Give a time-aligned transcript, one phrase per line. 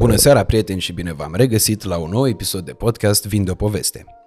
[0.00, 3.50] Bună seara, prieteni, și bine v-am regăsit la un nou episod de podcast Vin de
[3.50, 4.19] o poveste.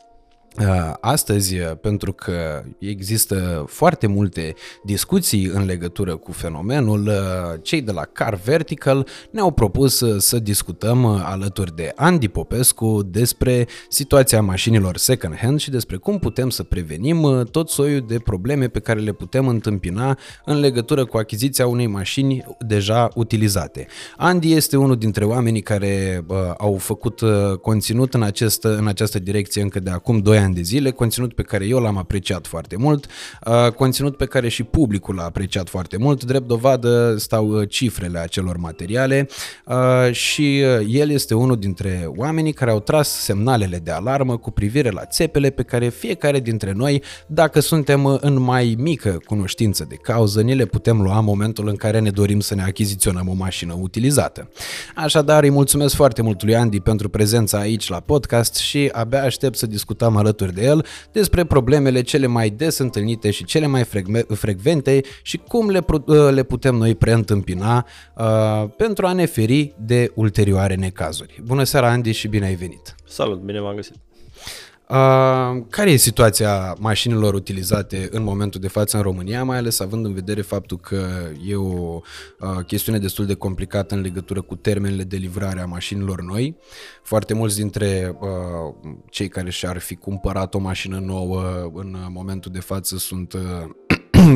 [0.60, 4.54] Uh, astăzi, uh, pentru că există foarte multe
[4.84, 11.06] discuții în legătură cu fenomenul, uh, cei de la Car Vertical ne-au propus să discutăm
[11.06, 17.48] alături de Andy Popescu despre situația mașinilor second hand și despre cum putem să prevenim
[17.52, 22.46] tot soiul de probleme pe care le putem întâmpina în legătură cu achiziția unei mașini
[22.60, 23.88] deja utilizate.
[24.18, 26.26] Andy este unul dintre oamenii care
[26.58, 27.22] au făcut
[27.62, 31.42] conținut în, acest, în această direcție încă de acum 2 ani de zile, conținut pe
[31.42, 33.06] care eu l-am apreciat foarte mult,
[33.46, 38.20] uh, conținut pe care și publicul l-a apreciat foarte mult, drept dovadă stau uh, cifrele
[38.20, 39.28] acelor materiale
[39.66, 44.90] uh, și el este unul dintre oamenii care au tras semnalele de alarmă cu privire
[44.90, 50.42] la țepele pe care fiecare dintre noi, dacă suntem în mai mică cunoștință de cauză,
[50.42, 53.78] ni le putem lua în momentul în care ne dorim să ne achiziționăm o mașină
[53.80, 54.50] utilizată.
[54.96, 59.58] Așadar, îi mulțumesc foarte mult lui Andy pentru prezența aici la podcast și abia aștept
[59.58, 63.84] să discutăm alături de el despre problemele cele mai des întâlnite și cele mai
[64.28, 70.12] frecvente și cum le, uh, le putem noi preîntâmpina uh, pentru a ne feri de
[70.16, 71.42] ulterioare necazuri.
[71.44, 72.96] Bună seara, Andy, și bine ai venit!
[73.06, 73.96] Salut, bine m-am găsit!
[74.94, 80.06] Uh, care e situația mașinilor utilizate în momentul de față în România, mai ales având
[80.06, 81.06] în vedere faptul că
[81.48, 82.00] e o
[82.40, 86.58] uh, chestiune destul de complicată în legătură cu termenele de livrare a mașinilor noi.
[87.04, 92.60] Foarte mulți dintre uh, cei care și-ar fi cumpărat o mașină nouă în momentul de
[92.60, 93.42] față sunt uh,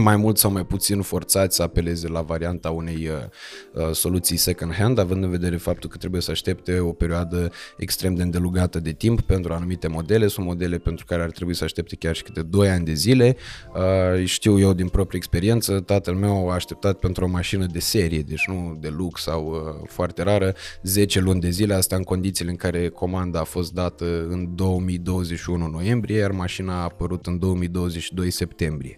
[0.02, 4.74] mai mult sau mai puțin forțați să apeleze la varianta unei uh, uh, soluții second
[4.74, 8.92] hand, având în vedere faptul că trebuie să aștepte o perioadă extrem de îndelugată de
[8.92, 10.28] timp pentru anumite modele.
[10.28, 13.36] Sunt modele pentru care ar trebui să aștepte chiar și câte 2 ani de zile.
[13.76, 18.22] Uh, știu eu din proprie experiență, tatăl meu a așteptat pentru o mașină de serie,
[18.22, 22.52] deci nu de lux sau uh, foarte rară, 10 luni de zile, asta în condițiile
[22.52, 28.32] în care comanda a fost dată în 2021 noiembrie, iar mașina a apărut în 2022
[28.32, 28.96] septembrie.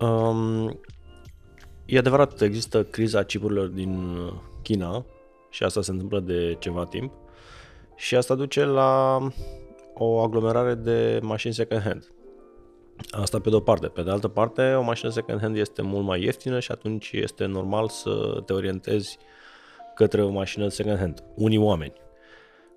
[0.00, 0.80] Um,
[1.84, 4.16] e adevărat, există criza chipurilor din
[4.62, 5.04] China
[5.50, 7.12] și asta se întâmplă de ceva timp
[7.96, 9.18] și asta duce la
[9.94, 12.08] o aglomerare de mașini second hand.
[13.10, 13.86] Asta pe de o parte.
[13.86, 17.44] Pe de altă parte, o mașină second hand este mult mai ieftină și atunci este
[17.44, 19.18] normal să te orientezi
[19.94, 21.24] către o mașină second hand.
[21.34, 21.92] Unii oameni.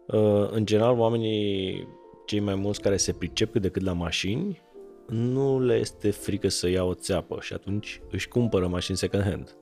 [0.07, 1.87] Uh, în general, oamenii
[2.25, 4.61] cei mai mulți care se pricep cât de cât la mașini
[5.07, 9.55] nu le este frică să ia o țeapă și atunci își cumpără mașini second hand.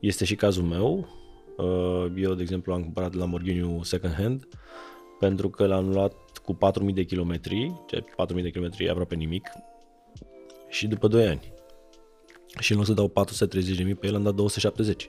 [0.00, 1.08] Este și cazul meu.
[1.56, 4.48] Uh, eu, de exemplu, am cumpărat Lamborghini second hand
[5.18, 7.72] pentru că l-am luat cu 4000 de kilometri,
[8.16, 9.48] 4000 de kilometri e aproape nimic,
[10.70, 11.52] și după 2 ani.
[12.58, 13.12] Și în loc să dau
[13.88, 15.06] 430.000 pe el, am dat 270.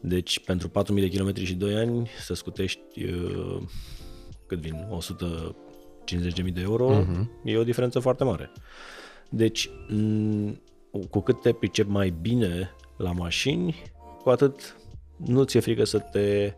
[0.00, 3.62] Deci, pentru 4000 de kilometri și 2 ani, să scutești uh,
[4.46, 5.56] cât vin, 100
[6.04, 7.26] 50.000 de euro, uh-huh.
[7.44, 8.50] e o diferență foarte mare.
[9.30, 9.70] Deci,
[11.10, 13.82] cu cât te pricep mai bine la mașini,
[14.22, 14.76] cu atât
[15.16, 16.54] nu ți-e frică să te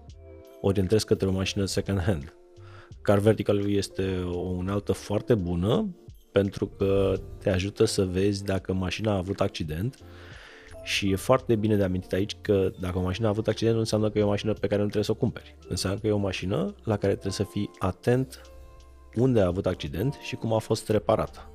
[0.60, 2.34] orientezi către o mașină second hand.
[3.02, 5.94] Car Vertical este o unealtă foarte bună
[6.32, 9.98] pentru că te ajută să vezi dacă mașina a avut accident
[10.82, 13.80] și e foarte bine de amintit aici că dacă o mașină a avut accident nu
[13.80, 15.56] înseamnă că e o mașină pe care nu trebuie să o cumperi.
[15.68, 18.40] Înseamnă că e o mașină la care trebuie să fii atent
[19.16, 21.48] unde a avut accident și cum a fost reparată.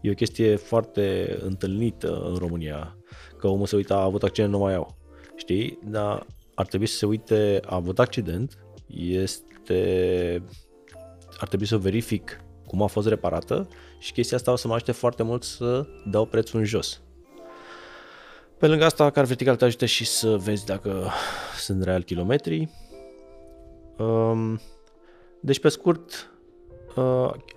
[0.00, 2.96] E o chestie foarte întâlnită în România,
[3.38, 4.96] că omul se uită, a avut accident, nu mai au.
[5.36, 5.78] Știi?
[5.84, 10.42] Dar ar trebui să se uite, a avut accident, este...
[11.38, 14.92] ar trebui să verific cum a fost reparată și chestia asta o să mă ajute
[14.92, 17.00] foarte mult să dau prețul în jos.
[18.58, 21.10] Pe lângă asta, car vertical te ajută și să vezi dacă
[21.58, 22.68] sunt real kilometri.
[23.98, 24.60] Um,
[25.40, 26.35] deci, pe scurt, Uh,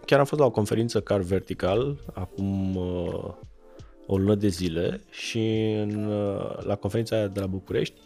[0.06, 3.34] chiar am fost la o conferință Car Vertical acum uh,
[4.06, 8.02] o lună de zile și în, uh, la conferința aia de la București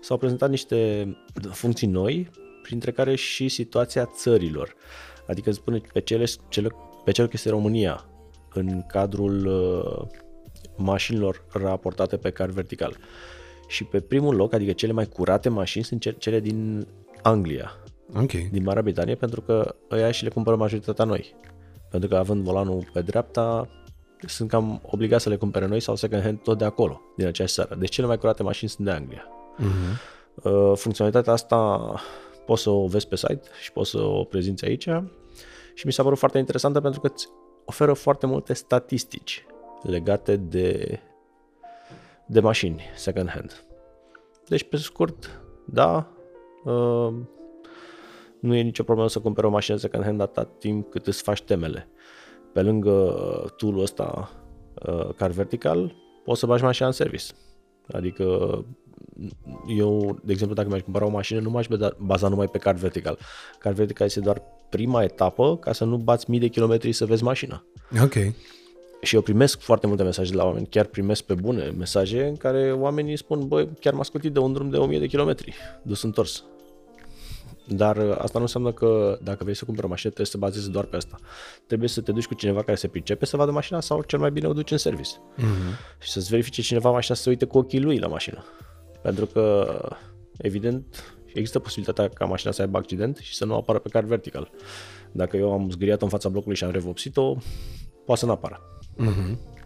[0.00, 1.08] s-au prezentat niște
[1.50, 2.30] funcții noi,
[2.62, 4.74] printre care și situația țărilor.
[5.26, 6.68] Adică spune pe cele, cele,
[7.04, 8.04] pe cel că este România
[8.54, 10.20] în cadrul uh,
[10.76, 12.96] mașinilor raportate pe car vertical.
[13.68, 16.86] Și pe primul loc, adică cele mai curate mașini sunt cele din
[17.22, 17.72] Anglia
[18.14, 18.48] okay.
[18.52, 21.34] din Marea Britanie, pentru că ăia și le cumpără majoritatea noi.
[21.90, 23.68] Pentru că având volanul pe dreapta,
[24.26, 27.54] sunt cam obligați să le cumpere noi sau second hand tot de acolo, din aceeași
[27.54, 27.74] seară.
[27.74, 29.24] Deci cele mai curate mașini sunt de Anglia.
[29.58, 30.74] Uh-huh.
[30.74, 31.94] Funcționalitatea asta
[32.46, 34.88] poți să o vezi pe site și poți să o prezinți aici
[35.74, 37.28] și mi s-a părut foarte interesantă pentru că îți
[37.64, 39.46] oferă foarte multe statistici
[39.82, 40.98] legate de,
[42.26, 43.64] de mașini second hand.
[44.48, 46.08] Deci, pe scurt, da,
[46.64, 47.14] uh,
[48.40, 51.42] nu e nicio problemă să cumperi o mașină second hand atât timp cât îți faci
[51.42, 51.88] temele.
[52.52, 54.30] Pe lângă uh, tool-ul ăsta,
[54.86, 55.94] uh, car vertical,
[56.24, 57.24] poți să bagi mașina în service.
[57.92, 58.24] Adică
[59.76, 61.66] eu, de exemplu, dacă mi-aș cumpăra o mașină, nu m-aș
[61.98, 63.18] baza numai pe car vertical.
[63.58, 67.22] Car vertical este doar prima etapă ca să nu bați mii de kilometri să vezi
[67.22, 67.64] mașina.
[68.02, 68.14] Ok.
[69.02, 72.36] Și eu primesc foarte multe mesaje de la oameni, chiar primesc pe bune mesaje în
[72.36, 76.02] care oamenii spun, băi, chiar m-a scutit de un drum de 1000 de kilometri, dus
[76.02, 76.44] întors.
[77.66, 80.70] Dar uh, asta nu înseamnă că dacă vrei să cumperi o mașină trebuie să bazezi
[80.70, 81.18] doar pe asta.
[81.66, 84.30] Trebuie să te duci cu cineva care se pricepe să vadă mașina sau cel mai
[84.30, 85.10] bine o duci în service.
[85.10, 85.98] Uh-huh.
[85.98, 88.44] Și să-ți verifice cineva mașina să se uite cu ochii lui la mașină.
[89.02, 89.66] Pentru că,
[90.36, 94.50] evident, există posibilitatea ca mașina să aibă accident și să nu apară pe car vertical.
[95.12, 97.36] Dacă eu am zgâriat în fața blocului și am revopsit-o,
[98.04, 98.80] poate să nu apară.
[98.96, 99.56] Uh-huh.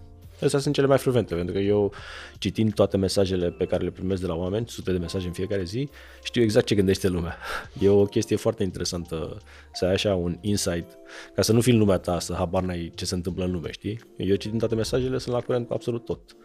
[0.45, 1.93] Astea sunt cele mai frecvente, pentru că eu,
[2.39, 5.65] citind toate mesajele pe care le primesc de la oameni, sute de mesaje în fiecare
[5.65, 5.89] zi,
[6.23, 7.37] știu exact ce gândește lumea.
[7.81, 9.37] E o chestie foarte interesantă
[9.73, 10.99] să ai așa un insight,
[11.35, 13.71] ca să nu fii în lumea ta, să habar n-ai ce se întâmplă în lume,
[13.71, 14.01] știi?
[14.17, 16.37] Eu citind toate mesajele sunt la curent cu absolut tot.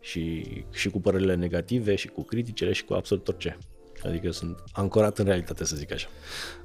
[0.00, 3.58] Și, și cu părerile negative, și cu criticele, și cu absolut orice.
[4.06, 6.08] Adică sunt ancorat în realitate, să zic așa.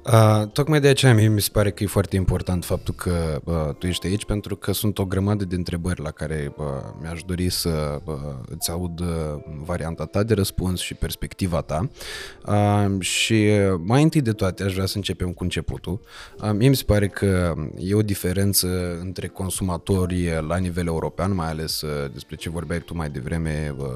[0.04, 3.74] Uh, tocmai de aceea mie mi se pare că e foarte important faptul că uh,
[3.78, 6.64] tu ești aici, pentru că sunt o grămadă de întrebări la care uh,
[7.00, 8.14] mi-aș dori să uh,
[8.48, 9.06] îți aud uh,
[9.64, 11.90] varianta ta de răspuns și perspectiva ta.
[12.46, 13.48] Uh, și
[13.84, 16.00] mai întâi de toate aș vrea să începem cu începutul.
[16.42, 21.48] Uh, mie mi se pare că e o diferență între consumatori la nivel european, mai
[21.48, 23.86] ales uh, despre ce vorbeai tu mai devreme, uh,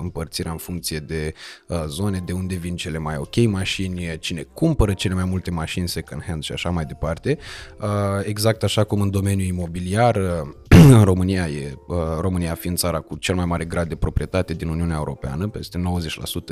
[0.00, 1.34] împărțirea în funcție de
[1.66, 5.88] uh, zone de unde vin cele mai ok mașini, cine cumpără cele mai multe mașini
[5.88, 7.38] second hand și așa mai departe.
[7.80, 7.88] Uh,
[8.22, 13.16] exact așa cum în domeniul imobiliar, uh, în România e uh, România fiind țara cu
[13.16, 15.82] cel mai mare grad de proprietate din Uniunea Europeană, peste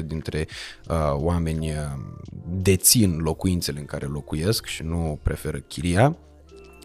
[0.03, 0.47] 90% dintre
[1.13, 1.73] oameni
[2.47, 6.17] dețin locuințele în care locuiesc și nu preferă chiria.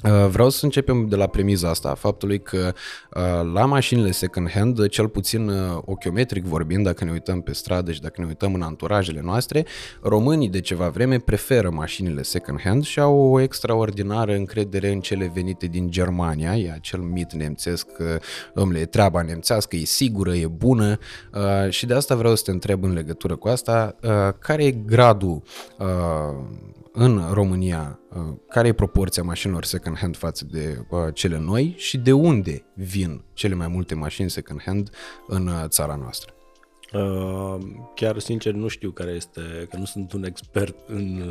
[0.03, 2.73] Uh, vreau să începem de la premiza asta, faptului că
[3.13, 8.01] uh, la mașinile second-hand, cel puțin uh, ochiometric vorbind, dacă ne uităm pe stradă și
[8.01, 9.65] dacă ne uităm în anturajele noastre,
[10.01, 15.65] românii de ceva vreme preferă mașinile second-hand și au o extraordinară încredere în cele venite
[15.65, 18.19] din Germania, e acel mit nemțesc că,
[18.53, 20.97] domnule, e treaba nemțească, e sigură, e bună.
[21.69, 23.95] Și de asta vreau să te întreb în legătură cu asta,
[24.39, 25.41] care e gradul
[26.91, 32.11] în România, uh, care e proporția mașinilor second-hand față de uh, cele noi și de
[32.11, 34.89] unde vin cele mai multe mașini second-hand
[35.27, 36.33] în uh, țara noastră?
[36.93, 37.57] Uh,
[37.95, 41.23] chiar sincer nu știu care este, că nu sunt un expert în,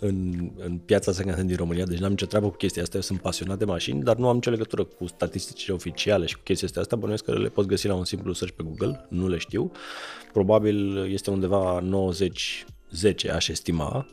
[0.00, 3.20] în, în piața second-hand din România, deci n-am nicio treabă cu chestia asta, eu sunt
[3.20, 6.96] pasionat de mașini, dar nu am nicio legătură cu statisticile oficiale și cu chestia asta,
[6.96, 9.70] bănuiesc că le poți găsi la un simplu search pe Google, nu le știu.
[10.32, 11.82] Probabil este undeva
[13.02, 14.06] 90-10, aș estima,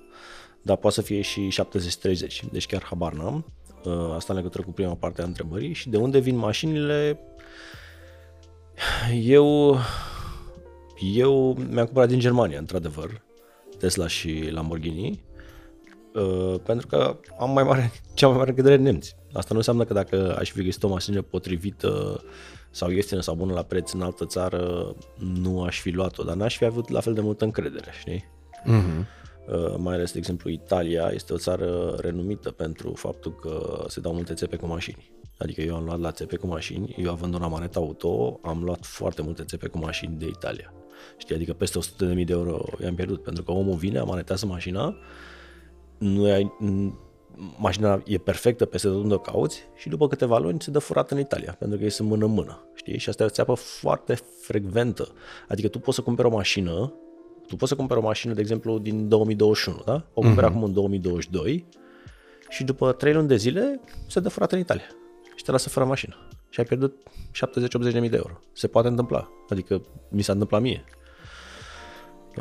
[0.64, 3.46] dar poate să fie și 70-30, deci chiar habar n-am.
[3.84, 7.20] Uh, asta în legătură cu prima parte a întrebării și de unde vin mașinile.
[9.22, 9.78] Eu,
[11.14, 13.22] eu mi-am cumpărat din Germania, într-adevăr,
[13.80, 15.24] Tesla și Lamborghini,
[16.14, 19.16] uh, pentru că am mai mare, cea mai mare încredere în nemți.
[19.34, 22.24] Asta nu înseamnă că dacă aș fi găsit o mașină potrivită
[22.72, 26.58] sau ieftină sau bună la preț în altă țară, nu aș fi luat-o, dar n-aș
[26.58, 28.30] fi avut la fel de multă încredere, știi?
[28.62, 29.23] Uh-huh.
[29.48, 34.14] Uh, mai ales, de exemplu, Italia este o țară renumită pentru faptul că se dau
[34.14, 35.12] multe țepe cu mașini.
[35.38, 38.86] Adică eu am luat la țepe cu mașini, eu având un amanet auto, am luat
[38.86, 40.74] foarte multe țepe cu mașini de Italia.
[41.18, 44.96] Știi, adică peste 100.000 de euro i-am pierdut, pentru că omul vine, amanetează mașina,
[45.98, 46.52] nu ai,
[47.58, 51.12] mașina e perfectă peste tot unde o cauți și după câteva luni se dă furat
[51.12, 52.98] în Italia, pentru că ei sunt mână-mână, știi?
[52.98, 55.08] Și asta e o țeapă foarte frecventă.
[55.48, 56.94] Adică tu poți să cumperi o mașină
[57.54, 60.06] tu poți să cumperi o mașină, de exemplu, din 2021, da?
[60.14, 60.50] O cumperi uh-huh.
[60.50, 61.66] acum în 2022
[62.50, 64.88] și după 3 luni de zile se dă furat în Italia
[65.36, 66.16] și te lasă fără mașină.
[66.50, 66.96] Și ai pierdut
[67.90, 68.40] 70-80 de mii de euro.
[68.54, 69.30] Se poate întâmpla.
[69.50, 70.84] Adică mi s-a întâmplat mie.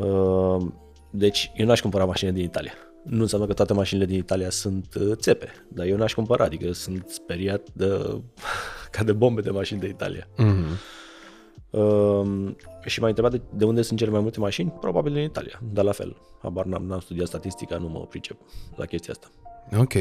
[0.01, 0.67] Uh,
[1.11, 2.73] deci eu n-aș cumpăra mașină din Italia.
[3.05, 6.73] Nu înseamnă că toate mașinile din Italia sunt uh, țepe, dar eu n-aș cumpăra, adică
[6.73, 8.21] sunt speriat de,
[8.91, 10.27] ca de bombe de mașini de Italia.
[10.27, 11.01] Uh-huh.
[11.73, 15.61] Uh, și m-a întrebat de, de unde sunt cele mai multe mașini, probabil din Italia,
[15.73, 16.17] dar la fel.
[16.43, 18.37] Habar n-am, n-am studiat statistica, nu mă pricep
[18.77, 19.31] la chestia asta.
[19.79, 19.93] Ok.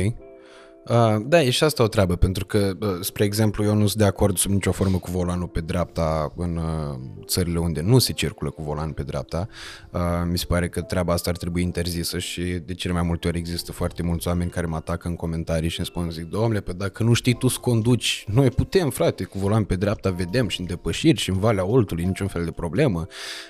[0.88, 4.02] Uh, da, e și asta o treabă, pentru că, uh, spre exemplu, eu nu sunt
[4.02, 8.14] de acord sub nicio formă cu volanul pe dreapta în uh, țările unde nu se
[8.14, 9.48] circulă cu volan pe dreapta.
[9.92, 13.28] Uh, mi se pare că treaba asta ar trebui interzisă și de cele mai multe
[13.28, 16.62] ori există foarte mulți oameni care mă atacă în comentarii și îmi spun, zic, domnule,
[16.62, 20.48] pe dacă nu știi tu să conduci, noi putem, frate, cu volan pe dreapta vedem
[20.48, 23.08] și în depășiri și în Valea Oltului, niciun fel de problemă.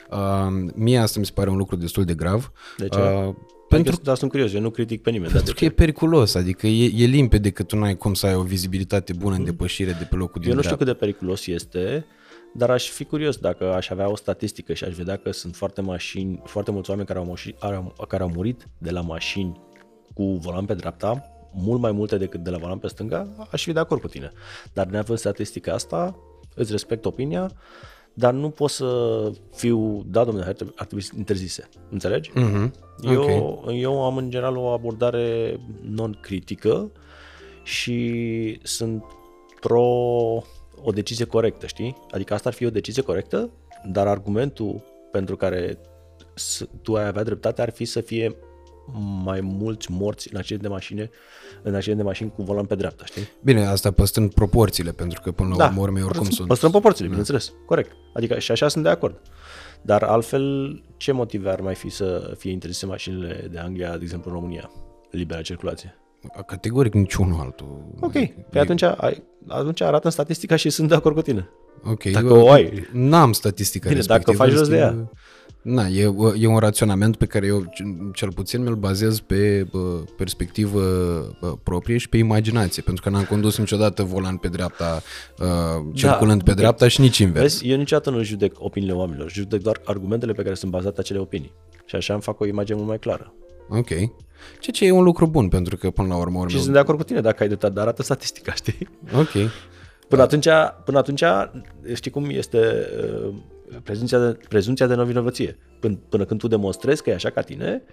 [0.10, 2.52] Uh, mie asta mi se pare un lucru destul de grav.
[2.78, 3.34] De ce?
[3.78, 5.32] Uh, pentru că sunt curios, eu nu critic pe nimeni.
[5.32, 8.42] Pentru că e periculos, adică e, e limpede că tu n-ai cum să ai o
[8.42, 12.06] vizibilitate bună în depășire de pe locul din Eu nu știu cât de periculos este,
[12.54, 15.82] dar aș fi curios dacă aș avea o statistică și aș vedea că sunt foarte
[15.82, 17.56] mașini, foarte mulți oameni care au, moși,
[18.08, 19.60] care au murit de la mașini
[20.14, 23.72] cu volan pe dreapta, mult mai multe decât de la volan pe stânga, aș fi
[23.72, 24.32] de acord cu tine.
[24.74, 26.16] Dar neavând statistica asta,
[26.56, 27.52] îți respect opinia,
[28.14, 31.70] dar nu pot să fiu, da, domnule, ar trebui, ar trebui interzise.
[31.90, 32.32] Înțelegi?
[32.32, 32.72] Mm-hmm.
[33.04, 33.22] Eu,
[33.62, 33.80] okay.
[33.80, 36.92] eu am în general o abordare non-critică
[37.64, 39.04] și sunt
[39.60, 39.84] pro
[40.84, 41.96] o decizie corectă, știi?
[42.12, 43.50] Adică asta ar fi o decizie corectă,
[43.86, 45.78] dar argumentul pentru care
[46.82, 48.36] tu ai avea dreptate ar fi să fie
[49.24, 51.10] mai mulți morți în accident de mașini,
[51.62, 53.30] în accident de mașini cu volan pe dreapta, știi?
[53.44, 56.48] Bine, asta păstrând proporțiile, pentru că până la da, urmă oricum sunt...
[56.48, 57.16] Păstrând proporțiile, da.
[57.16, 57.92] bineînțeles, corect.
[58.14, 59.22] Adică și așa sunt de acord.
[59.82, 64.32] Dar altfel, ce motive ar mai fi să fie interzise mașinile de Anglia, de exemplu,
[64.32, 64.72] în România?
[65.12, 65.96] Libera circulație.
[66.46, 67.86] Categoric niciunul altul.
[68.00, 71.50] Ok, pe păi atunci, ai, atunci arată în statistica și sunt de acord cu tine.
[71.84, 72.88] Ok, dacă eu, o ai.
[72.92, 74.38] N-am statistica Bine, respectivă.
[74.38, 75.12] dacă faci jos de ea.
[75.62, 77.74] Na, e, e un raționament pe care eu
[78.14, 80.82] cel puțin mi-l bazez pe bă, perspectivă
[81.40, 85.02] bă, proprie și pe imaginație, pentru că n-am condus niciodată volan pe dreapta,
[85.40, 87.42] uh, circulând da, pe dreapta și nici invers.
[87.42, 91.20] Vezi, eu niciodată nu judec opiniile oamenilor, judec doar argumentele pe care sunt bazate acele
[91.20, 91.52] opinii.
[91.86, 93.34] Și așa îmi fac o imagine mult mai clară.
[93.70, 93.88] Ok.
[93.88, 94.10] Ceea
[94.74, 96.38] ce e un lucru bun, pentru că până la urmă...
[96.38, 96.50] urmă...
[96.50, 98.90] Și sunt de acord cu tine dacă ai dreptate, dar arată statistica, știi?
[99.14, 99.52] Ok.
[100.08, 100.48] Până atunci,
[100.86, 101.24] până atunci
[101.94, 102.88] știi cum este
[103.28, 103.34] uh,
[103.84, 105.58] prezumția de, prezumția de nevinovăție.
[105.80, 107.84] Până, până când tu demonstrezi că e așa ca tine,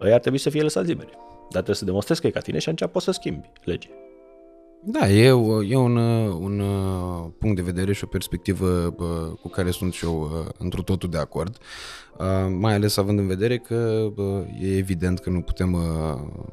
[0.00, 1.10] ei ar trebui să fie lăsați liberi.
[1.40, 3.88] Dar trebuie să demonstrezi că e ca tine și atunci poți să schimbi legea.
[4.84, 5.26] Da, e,
[5.68, 8.94] e un, un uh, punct de vedere și o perspectivă
[9.40, 11.56] cu care sunt și eu uh, într totul de acord,
[12.18, 12.26] uh,
[12.58, 14.08] mai ales având în vedere că
[14.60, 15.70] e evident că nu putem,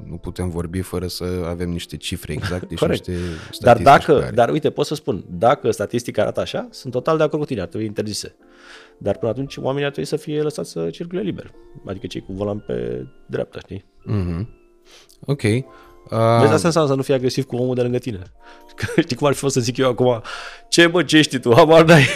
[0.09, 3.17] nu putem vorbi fără să avem niște cifre exacte și niște
[3.59, 7.41] Dar dacă, dar uite, pot să spun, dacă statistica arată așa, sunt total de acord
[7.41, 8.35] cu tine, ar trebui interzise.
[8.97, 11.51] Dar până atunci oamenii ar trebui să fie lăsați să circule liber,
[11.85, 13.85] adică cei cu volan pe dreapta, știi?
[14.09, 14.47] Mm-hmm.
[15.25, 15.43] Ok.
[15.43, 16.39] Uh...
[16.39, 18.21] Vezi, asta înseamnă să nu fii agresiv cu omul de lângă tine.
[18.75, 20.21] Că știi cum ar fi fost să zic eu acum,
[20.69, 22.05] ce bă, ce ești tu, habar n-ai.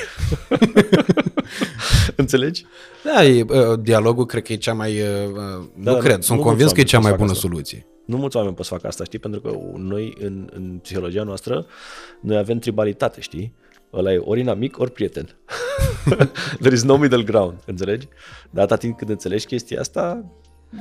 [2.16, 2.66] Înțelegi?
[3.04, 5.08] Da, e, uh, dialogul cred că e cea mai, uh,
[5.76, 7.48] da, nu cred, sunt nu convins că e cea mai bună asta.
[7.48, 7.86] soluție.
[8.06, 9.20] Nu mulți oameni pot să facă asta, știi?
[9.20, 11.66] Pentru că noi, în, în psihologia noastră,
[12.22, 13.54] noi avem tribalitate, știi?
[13.94, 15.38] Ăla e ori inamic, ori prieten.
[16.62, 18.08] There is no middle ground, înțelegi?
[18.50, 20.32] Dar atât timp când înțelegi chestia asta,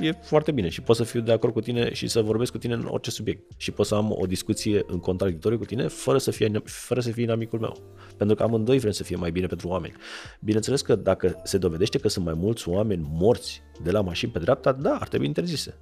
[0.01, 2.59] e foarte bine și pot să fiu de acord cu tine și să vorbesc cu
[2.59, 6.19] tine în orice subiect și pot să am o discuție în contradictoriu cu tine fără
[6.19, 7.77] să fie, fără să fie inamicul meu.
[8.17, 9.95] Pentru că amândoi vrem să fie mai bine pentru oameni.
[10.41, 14.39] Bineînțeles că dacă se dovedește că sunt mai mulți oameni morți de la mașini pe
[14.39, 15.79] dreapta, da, ar trebui interzise.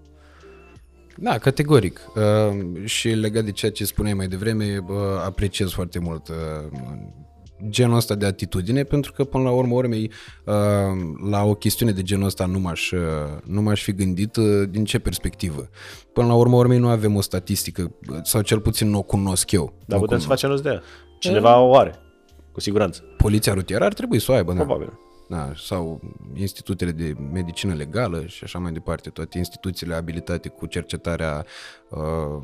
[1.16, 2.00] Da, categoric.
[2.14, 6.34] Uh, și legat de ceea ce spuneai mai devreme, uh, apreciez foarte mult uh,
[7.68, 10.10] genul ăsta de atitudine, pentru că până la urmă urmei
[10.44, 10.54] uh,
[11.30, 13.00] la o chestiune de genul ăsta nu m-aș, uh,
[13.44, 15.68] nu m-aș fi gândit uh, din ce perspectivă.
[16.12, 19.72] Până la urmă urmei nu avem o statistică, sau cel puțin nu o cunosc eu.
[19.86, 20.82] Dar putem să facem rost de ea.
[21.18, 21.94] Cineva o are,
[22.52, 23.02] cu siguranță.
[23.16, 24.58] Poliția rutieră ar trebui să o aibă, da.
[24.58, 24.86] Probabil.
[24.86, 24.98] Da,
[25.56, 26.00] sau
[26.34, 31.46] institutele de medicină legală și așa mai departe, toate instituțiile abilitate cu cercetarea
[31.88, 32.42] uh,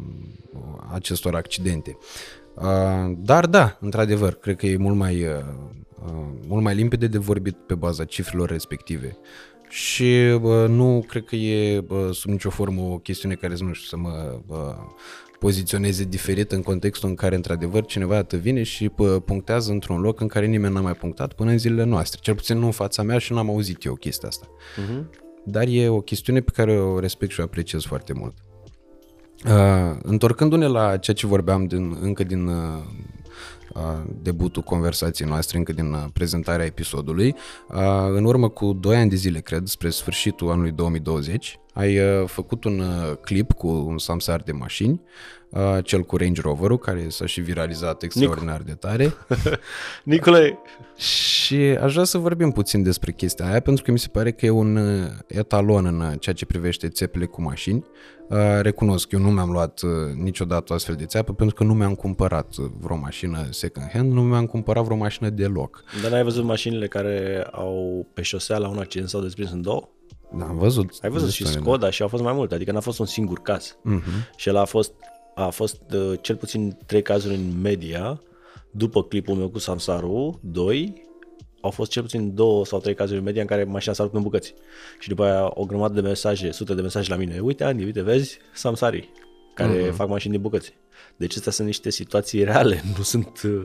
[0.92, 1.98] acestor accidente.
[2.54, 5.34] Uh, dar da, într-adevăr, cred că e mult mai, uh,
[6.04, 9.18] uh, mult mai limpede de vorbit pe baza cifrelor respective.
[9.68, 13.88] Și uh, nu cred că e uh, sub nicio formă o chestiune care nu știu,
[13.88, 14.74] să mă uh,
[15.42, 18.88] poziționeze diferit în contextul în care, într-adevăr, cineva te vine și
[19.24, 22.20] punctează într-un loc în care nimeni n-a mai punctat până în zilele noastre.
[22.22, 24.46] Cel puțin nu în fața mea și n-am auzit eu chestia asta.
[24.46, 25.04] Uh-huh.
[25.44, 28.34] Dar e o chestiune pe care o respect și o apreciez foarte mult.
[29.44, 32.82] Uh, întorcându-ne la ceea ce vorbeam din, încă din uh, uh,
[34.22, 37.34] debutul conversației noastre, încă din uh, prezentarea episodului,
[37.68, 37.76] uh,
[38.14, 42.64] în urmă cu 2 ani de zile, cred, spre sfârșitul anului 2020, Ai uh, făcut
[42.64, 45.00] un uh, clip cu un samsar de mașini,
[45.52, 49.12] uh, cel cu Range Rover-ul, care s-a și viralizat extraordinar de tare.
[50.04, 50.58] Nicole,
[50.96, 54.46] Și aș vrea să vorbim puțin despre chestia aia, pentru că mi se pare că
[54.46, 57.84] e un uh, etalon în uh, ceea ce privește țepele cu mașini.
[58.28, 59.90] Uh, Recunosc, eu nu mi-am luat uh,
[60.22, 64.12] niciodată o astfel de țeapă, pentru că nu mi-am cumpărat uh, vreo mașină second hand,
[64.12, 65.84] nu mi-am cumpărat vreo mașină deloc.
[66.02, 69.88] dar n-ai văzut mașinile care au pe șosea la un accident s-au desprins în două?
[70.38, 70.98] Da, am văzut.
[71.02, 73.06] Ai văzut și destule de- Skoda și au fost mai multe, adică n-a fost un
[73.06, 73.76] singur caz.
[73.82, 74.02] Mhm.
[74.36, 74.92] Și el a fost,
[75.34, 78.22] a fost uh, cel puțin trei cazuri în media,
[78.70, 81.10] după clipul meu cu Samsaru, doi,
[81.60, 84.14] au fost cel puțin două sau trei cazuri în media în care mașina s-a rupt
[84.14, 84.54] în bucăți.
[84.98, 87.38] Și după aia o grămadă de mesaje, sute de mesaje la mine.
[87.38, 89.10] Uite, Andy, uite, vezi, Samsari,
[89.54, 90.72] care fac mașini din bucăți.
[91.16, 93.62] Deci astea sunt niște situații reale, nu sunt uh,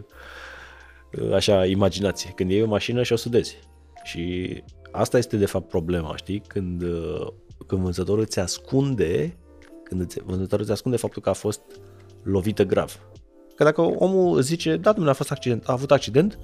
[1.21, 2.31] uh, așa imaginație.
[2.35, 3.59] Când iei o mașină și o sudezi.
[4.03, 4.53] Și
[4.91, 6.41] asta este de fapt problema, știi?
[6.47, 7.27] Când, uh,
[7.67, 9.37] când vânzătorul îți ascunde
[9.87, 11.61] când îți, vânzătorul îți ascunde faptul că a fost
[12.23, 12.99] lovită grav.
[13.55, 16.39] Că dacă omul îți zice, da, domnule, a fost accident, a avut accident,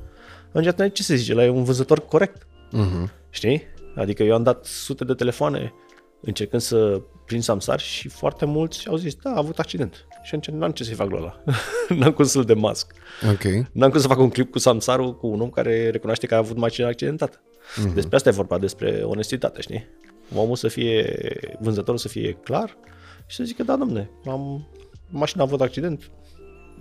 [0.53, 1.33] atunci ce se zice?
[1.33, 2.47] La e un vânzător corect.
[2.71, 3.11] Mhm.
[3.29, 3.61] Știi?
[3.95, 5.73] Adică eu am dat sute de telefoane
[6.21, 10.07] încercând să prind Samsar și foarte mulți au zis, da, a avut accident.
[10.23, 11.43] Și atunci n-am ce să-i fac lui ăla.
[11.99, 12.93] n-am cum să-l de masc.
[13.31, 13.67] Ok.
[13.71, 16.37] N-am cum să fac un clip cu Samsarul cu un om care recunoaște că a
[16.37, 17.41] avut mașina accidentată.
[17.41, 17.93] Mm-hmm.
[17.93, 19.87] Despre asta e vorba, despre onestitate, știi?
[20.35, 21.17] Omul să fie,
[21.59, 22.77] vânzătorul să fie clar
[23.25, 24.67] și să zică, da, domne, am,
[25.09, 26.11] mașina a avut accident.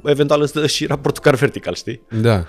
[0.04, 2.02] Eventual îți dă și raportul car vertical, știi?
[2.20, 2.44] Da.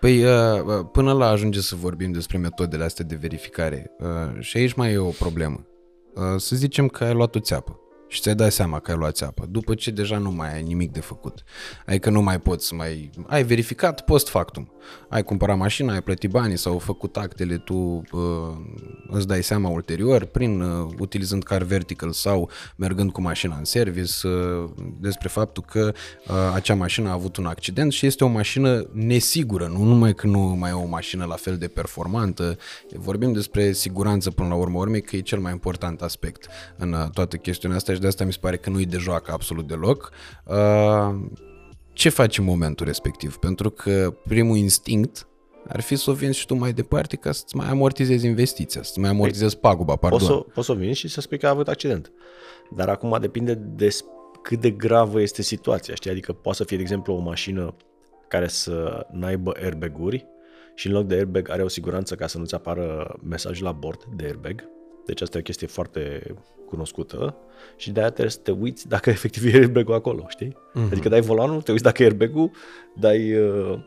[0.00, 4.56] Păi, uh, uh, până la ajunge să vorbim despre metodele astea de verificare, uh, și
[4.56, 5.66] aici mai e o problemă.
[6.14, 9.16] Uh, Să zicem că ai luat o țeapă și ți-ai dat seama că ai luat
[9.16, 11.44] țeapă, după ce deja nu mai ai nimic de făcut.
[11.86, 13.10] Adică nu mai poți să mai...
[13.26, 14.70] Ai verificat post factum.
[15.08, 18.02] Ai cumpărat mașina, ai plătit banii sau făcut actele, tu uh,
[19.08, 24.28] îți dai seama ulterior, prin uh, utilizând car vertical sau mergând cu mașina în service,
[24.28, 24.70] uh,
[25.00, 25.92] despre faptul că
[26.28, 30.26] uh, acea mașină a avut un accident și este o mașină nesigură, nu numai că
[30.26, 32.56] nu mai e o mașină la fel de performantă,
[32.94, 36.46] vorbim despre siguranță până la urmă urmei, că e cel mai important aspect
[36.76, 38.96] în uh, toată chestiunea asta și de asta mi se pare că nu e de
[38.96, 40.10] joacă absolut deloc.
[40.44, 41.14] Uh,
[41.92, 43.36] ce faci în momentul respectiv?
[43.36, 45.28] Pentru că primul instinct
[45.68, 48.98] ar fi să o vinzi și tu mai departe ca să-ți mai amortizezi investiția, să-ți
[48.98, 50.18] mai amortizezi paguba, pardon.
[50.18, 52.12] Poți să, poți să vin și să spui că a avut accident.
[52.76, 54.04] Dar acum depinde de s-
[54.42, 56.10] cât de gravă este situația, știi?
[56.10, 57.76] Adică poate să fie, de exemplu, o mașină
[58.28, 60.26] care să n-aibă airbag-uri
[60.74, 64.04] și în loc de airbag are o siguranță ca să nu-ți apară mesaj la bord
[64.16, 64.64] de airbag.
[65.06, 66.34] Deci asta e o chestie foarte
[66.66, 67.36] cunoscută
[67.76, 70.52] și de aia trebuie să te uiți dacă efectiv e airbag-ul acolo, știi?
[70.52, 70.90] Uh-huh.
[70.90, 72.50] Adică dai volanul, te uiți dacă e airbag-ul,
[72.94, 73.78] dai uh,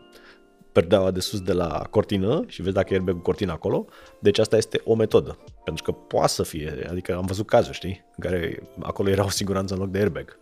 [0.72, 3.86] perdeaua de sus de la cortină și vezi dacă e airbag-ul cortină acolo.
[4.20, 5.38] Deci asta este o metodă.
[5.64, 9.30] Pentru că poate să fie, adică am văzut cazuri, știi, în care acolo era o
[9.30, 10.38] siguranță în loc de airbag.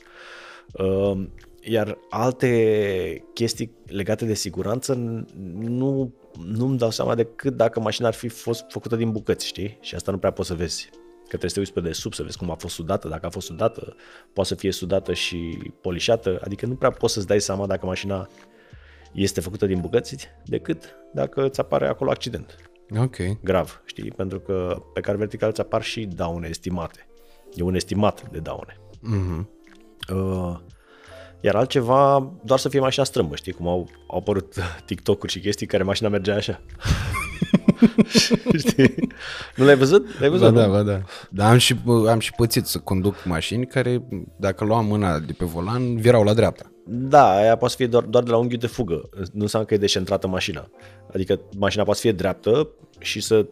[0.74, 1.28] Uh,
[1.62, 4.94] iar alte chestii legate de siguranță
[5.58, 6.14] nu,
[6.46, 9.78] nu-mi dau seama decât dacă mașina ar fi fost făcută din bucăți, știi?
[9.82, 10.90] Și asta nu prea poți să vezi.
[11.22, 13.26] Că trebuie să te uiți pe de sub să vezi cum a fost sudată, dacă
[13.26, 13.96] a fost sudată,
[14.34, 18.28] poate să fie sudată și polișată, adică nu prea poți să-ți dai seama dacă mașina
[19.14, 22.56] este făcută din bucăți decât dacă îți apare acolo accident
[23.00, 23.16] Ok.
[23.44, 24.12] grav, știi?
[24.12, 27.08] Pentru că pe car vertical îți apar și daune estimate.
[27.54, 28.80] E un estimat de daune.
[29.02, 29.50] Mhm.
[30.14, 30.58] Uh,
[31.48, 33.52] iar altceva, doar să fie mașina strâmbă, știi?
[33.52, 34.56] Cum au, au apărut
[34.86, 36.62] TikTok-uri și chestii care mașina mergea așa.
[38.68, 38.96] știi?
[39.56, 40.20] Nu l-ai văzut?
[40.20, 40.54] L-ai văzut?
[40.54, 40.68] Ba nu?
[40.68, 41.02] da, ba da.
[41.30, 41.76] Dar am și,
[42.10, 46.34] am și pățit să conduc mașini care, dacă luam mâna de pe volan, virau la
[46.34, 46.72] dreapta.
[46.86, 49.10] Da, aia poate să fie doar, doar de la unghiul de fugă.
[49.34, 50.70] Nu înseamnă că e decentrată mașina.
[51.14, 53.46] Adică mașina poate să fie dreaptă și să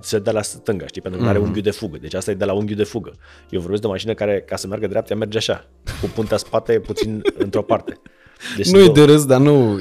[0.00, 1.00] se dea la stânga, știi?
[1.00, 1.30] Pentru că mm-hmm.
[1.30, 1.98] are unghiul de fugă.
[1.98, 3.12] Deci asta e de la unghiul de fugă.
[3.50, 5.68] Eu vorbesc de o mașină care, ca să meargă dreapta, merge așa,
[6.00, 8.00] cu puntea spate puțin într-o parte.
[8.56, 9.80] Deci Nu e două- de râs, dar nu...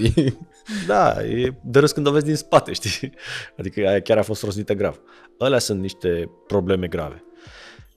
[0.88, 3.14] Da, e de râs când o vezi din spate, știi?
[3.58, 5.02] Adică aia chiar a fost rosnită grav.
[5.38, 7.24] Alea sunt niște probleme grave.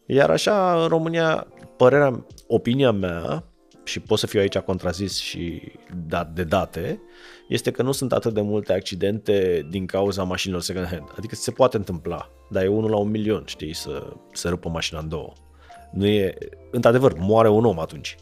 [0.06, 3.44] Iar așa, în România, părerea, opinia mea,
[3.84, 5.72] și pot să fiu aici contrazis și
[6.06, 7.00] dat de date,
[7.48, 11.08] este că nu sunt atât de multe accidente din cauza mașinilor second hand.
[11.16, 15.00] Adică se poate întâmpla, dar e unul la un milion, știi, să se rupă mașina
[15.00, 15.32] în două.
[15.92, 16.34] Nu e,
[16.70, 18.16] într-adevăr, moare un om atunci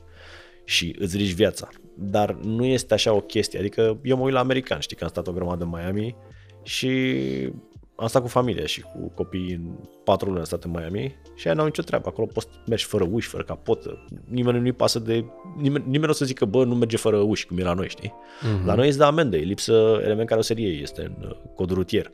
[0.65, 1.69] și îți riști viața.
[1.97, 3.59] Dar nu este așa o chestie.
[3.59, 6.17] Adică eu mă uit la americani, știi că am stat o grămadă în Miami
[6.63, 6.91] și
[7.97, 9.71] am stat cu familia și cu copiii în
[10.05, 12.09] patru luni am stat în Miami și aia n-au nicio treabă.
[12.09, 14.05] Acolo poți să mergi fără uși, fără capotă.
[14.29, 15.25] Nimeni nu-i pasă de...
[15.57, 17.89] Nimeni, nimeni nu o să zică, bă, nu merge fără uși, cum e la noi,
[17.89, 18.13] știi?
[18.13, 18.65] Mm-hmm.
[18.65, 22.11] La noi îți dă amendă, e lipsă element caroserie, este în uh, codul rutier.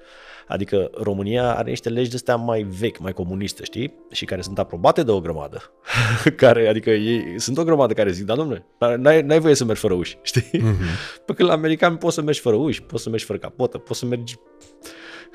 [0.47, 3.95] Adică România are niște legi de astea mai vechi, mai comuniste, știi?
[4.11, 5.73] Și care sunt aprobate de o grămadă.
[6.37, 8.67] care, adică ei, sunt o grămadă care zic, da, domnule,
[8.97, 10.59] n-ai, n-ai voie să mergi fără uși, știi?
[10.59, 11.23] Mm-hmm.
[11.27, 13.99] Pe când la american poți să mergi fără uși, poți să mergi fără capotă, poți
[13.99, 14.35] să mergi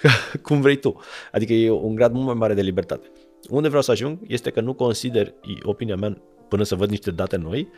[0.42, 1.00] cum vrei tu.
[1.32, 3.12] Adică e un grad mult mai mare de libertate.
[3.50, 6.18] Unde vreau să ajung este că nu consider, opinia mea,
[6.50, 7.70] până să văd niște date noi,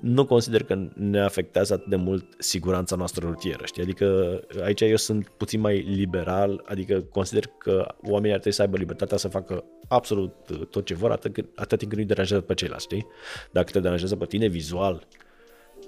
[0.00, 3.82] nu consider că ne afectează atât de mult siguranța noastră rutieră, știi?
[3.82, 8.76] Adică aici eu sunt puțin mai liberal, adică consider că oamenii ar trebui să aibă
[8.76, 10.34] libertatea să facă absolut
[10.70, 13.06] tot ce vor, atât, atât timp cât nu-i deranjează pe ceilalți, știi?
[13.50, 15.06] Dacă te deranjează pe tine vizual,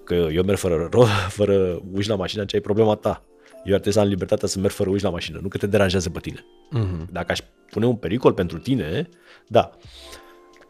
[0.05, 0.89] că eu merg fără,
[1.39, 3.25] fără uși la mașină, ce ai problema ta.
[3.65, 5.67] Eu ar trebui să am libertatea să merg fără uși la mașină, nu că te
[5.67, 6.45] deranjează pe tine.
[6.79, 7.11] Uh-huh.
[7.11, 9.09] Dacă aș pune un pericol pentru tine,
[9.49, 9.71] da.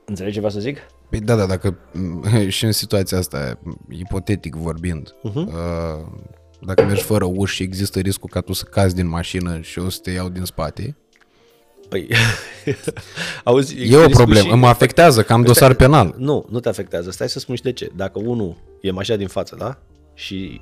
[0.05, 0.79] Înțelegi ce vreau să zic?
[1.11, 1.79] Păi da, da, dacă
[2.49, 5.47] și în situația asta, ipotetic vorbind, uh-huh.
[6.61, 9.89] dacă mergi fără uși și există riscul ca tu să cazi din mașină și o
[9.89, 10.97] să te iau din spate,
[11.89, 12.09] Păi,
[13.45, 14.55] auzi, e o problemă, și...
[14.55, 16.15] mă afectează, că am dosar penal.
[16.19, 17.91] Nu, nu te afectează, stai să spun și de ce.
[17.97, 19.79] Dacă unul e mașina din față, da?
[20.15, 20.61] Și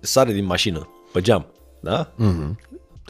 [0.00, 1.46] sare din mașină pe geam,
[1.80, 2.14] da?
[2.14, 2.54] Uh-huh.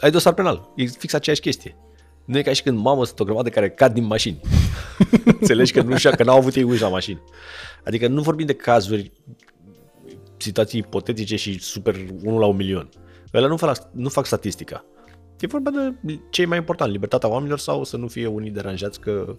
[0.01, 1.77] Ai dosar penal, e fix aceeași chestie.
[2.25, 4.41] Nu e ca și când mamă sunt o grămadă care cad din mașini.
[5.41, 7.21] Înțelegi că nu știu că n-au avut ei uși la mașini.
[7.85, 9.13] Adică nu vorbim de cazuri,
[10.37, 12.89] situații ipotetice și super 1 la un milion.
[13.33, 14.85] Ele nu fac, nu fac statistica.
[15.41, 19.01] E vorba de ce e mai important, libertatea oamenilor sau să nu fie unii deranjați
[19.01, 19.37] că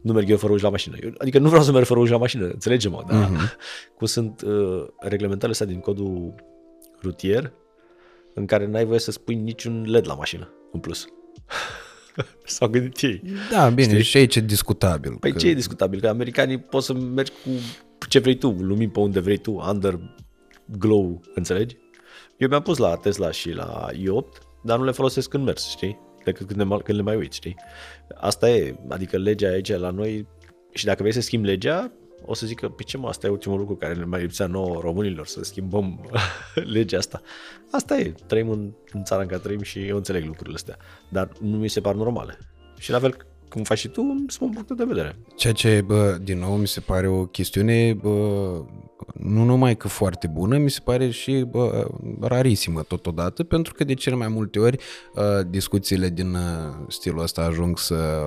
[0.00, 0.96] nu merg eu fără uși la mașină.
[1.02, 3.56] Eu, adică nu vreau să merg fără uși la mașină, înțelegem-mă, dar uh-huh.
[3.96, 6.34] cum sunt uh, reglementările astea din codul
[7.02, 7.52] rutier,
[8.36, 11.06] în care n-ai voie să spui niciun LED la mașină, în plus.
[12.44, 13.22] S-au gândit ei.
[13.50, 14.02] Da, bine, Știi?
[14.02, 15.16] și aici e discutabil.
[15.20, 15.38] Păi că...
[15.38, 16.00] ce e discutabil?
[16.00, 17.50] Că americanii pot să mergi cu
[18.08, 19.98] ce vrei tu, lumini pe unde vrei tu, under
[20.78, 21.76] glow, înțelegi?
[22.36, 25.98] Eu mi-am pus la Tesla și la i8, dar nu le folosesc când mers, știi?
[26.24, 27.56] Decât când, le, când le mai uiți, știi?
[28.14, 30.26] Asta e, adică legea aici la noi
[30.72, 31.92] și dacă vrei să schimbi legea,
[32.24, 34.46] o să zic că, pe ce mă, asta e ultimul lucru care ne mai lipsea
[34.46, 36.10] nouă românilor, să schimbăm
[36.74, 37.20] legea asta.
[37.70, 40.76] Asta e, trăim în, în țara în care trăim și eu înțeleg lucrurile astea,
[41.08, 42.38] dar nu mi se par normale.
[42.78, 45.16] Și la fel cum faci și tu, îmi spun punctul de vedere.
[45.36, 48.62] Ceea ce, bă, din nou, mi se pare o chestiune bă,
[49.12, 51.86] nu numai că foarte bună, mi se pare și bă,
[52.20, 54.78] rarisimă totodată, pentru că de cele mai multe ori
[55.50, 56.36] discuțiile din
[56.88, 58.26] stilul ăsta ajung să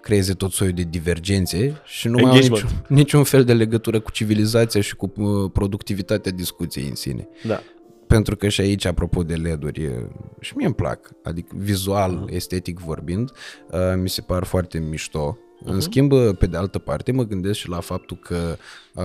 [0.00, 4.10] creeze tot soiul de divergențe și nu mai au niciun, niciun fel de legătură cu
[4.10, 5.08] civilizația și cu
[5.52, 7.28] productivitatea discuției în sine.
[7.46, 7.60] Da.
[8.10, 10.08] Pentru că și aici, apropo de LED-uri,
[10.40, 12.34] și mie îmi plac, adică vizual, uh-huh.
[12.34, 13.30] estetic vorbind,
[13.96, 15.82] mi se par foarte mișto în uh-huh.
[15.82, 18.56] schimb, pe de altă parte, mă gândesc și la faptul că
[18.94, 19.04] uh,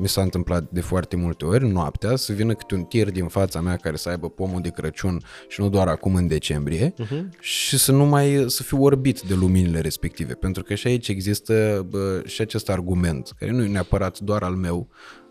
[0.00, 3.60] mi s-a întâmplat de foarte multe ori noaptea să vină câte un tir din fața
[3.60, 7.38] mea care să aibă pomul de Crăciun și nu doar acum în decembrie uh-huh.
[7.40, 10.34] și să nu mai să fiu orbit de luminile respective.
[10.34, 14.54] Pentru că și aici există bă, și acest argument, care nu e neapărat doar al
[14.54, 15.23] meu, Uh,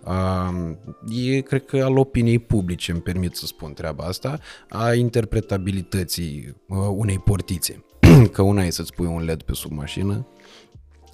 [1.09, 4.39] e, cred că, al opiniei publice, îmi permit să spun treaba asta,
[4.69, 7.85] a interpretabilității uh, unei portițe.
[8.33, 10.27] că una e să-ți pui un LED pe sub mașină,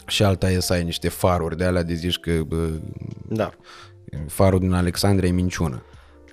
[0.07, 2.69] și alta e să ai niște faruri de alea de zici că bă,
[3.27, 3.51] da.
[4.27, 5.83] farul din Alexandria e minciună.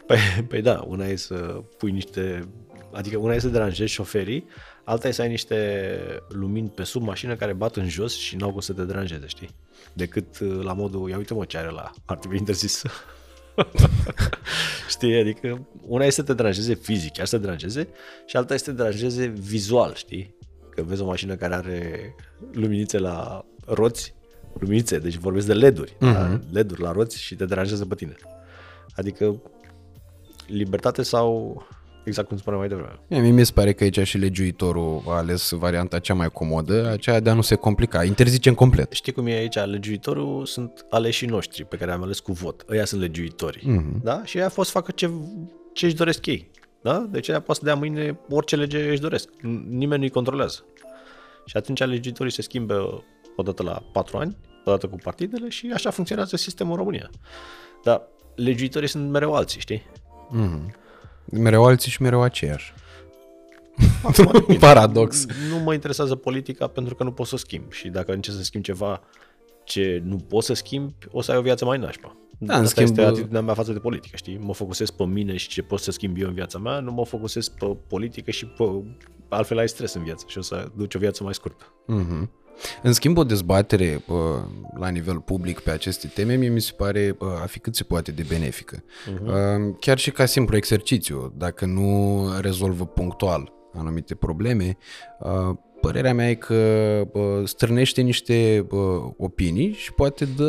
[0.07, 1.35] Păi, păi da, una e să
[1.79, 2.49] pui niște,
[2.93, 4.47] adică una e să deranjezi șoferii,
[4.85, 8.51] alta e să ai niște lumini pe sub mașină care bat în jos și n-au
[8.51, 9.49] cum să te deranjeze, știi?
[9.93, 12.83] Decât uh, la modul, ia uite mă ce are la, ar trebui interzis.
[14.89, 17.89] știi, adică una este să te deranjeze fizic, chiar să te deranjeze
[18.27, 20.35] și alta este să te deranjeze vizual, știi?
[20.71, 22.15] Că vezi o mașină care are
[22.53, 24.15] luminițe la roți,
[24.59, 26.13] luminițe, deci vorbesc de LED-uri, uh-huh.
[26.13, 26.41] da?
[26.51, 28.17] LED-uri la roți și te deranjează pe tine.
[28.97, 29.43] Adică
[30.47, 31.63] libertate sau
[32.05, 33.01] exact cum spuneam mai devreme.
[33.09, 37.21] Mie mi se pare că aici și legiuitorul a ales varianta cea mai comodă, aceea
[37.21, 38.05] de a nu se complica.
[38.05, 38.93] Interzicem complet.
[38.93, 39.55] Știi cum e aici?
[39.55, 42.65] Legiuitorul sunt aleșii noștri pe care am ales cu vot.
[42.69, 43.63] Ăia sunt legiuitorii.
[43.63, 44.03] Uh-huh.
[44.03, 44.25] Da?
[44.25, 45.11] Și ea a fost să facă ce,
[45.73, 46.51] ce își doresc ei.
[46.83, 47.07] Da?
[47.11, 49.29] Deci ea poate să dea mâine orice lege își doresc.
[49.69, 50.65] Nimeni nu-i controlează.
[51.47, 53.05] Și atunci legiuitorii se schimbă
[53.37, 57.11] odată la patru ani, odată cu partidele și așa funcționează sistemul în România.
[57.85, 58.03] Dar
[58.35, 59.83] legiuitorii sunt mereu alții, știi?
[60.33, 60.75] Mm-hmm.
[61.25, 62.75] Mereu alții și mereu aceiași.
[64.59, 65.27] Paradox.
[65.51, 68.43] Nu mă interesează politica pentru că nu pot să o schimb și dacă încerc să
[68.43, 69.01] schimb ceva
[69.65, 72.17] ce nu poți să schimbi, o să ai o viață mai nașpa.
[72.39, 72.89] Da, Asta în schimb...
[72.89, 74.39] este atitudinea mea față de politică, știi?
[74.39, 77.05] Mă focusez pe mine și ce pot să schimb eu în viața mea, nu mă
[77.05, 78.83] focusez pe politică și pe...
[79.29, 81.65] altfel ai stres în viață și o să duci o viață mai scurtă.
[81.65, 82.29] Mm-hmm.
[82.83, 84.01] În schimb, o dezbatere
[84.79, 88.13] la nivel public pe aceste teme, mie mi se pare a fi cât se poate
[88.13, 88.83] de benefică.
[88.83, 89.79] Uh-huh.
[89.81, 94.77] Chiar și ca simplu exercițiu, dacă nu rezolvă punctual anumite probleme,
[95.21, 96.55] uh, părerea mea e că
[97.13, 98.81] uh, strânește niște uh,
[99.17, 100.45] opinii și poate dă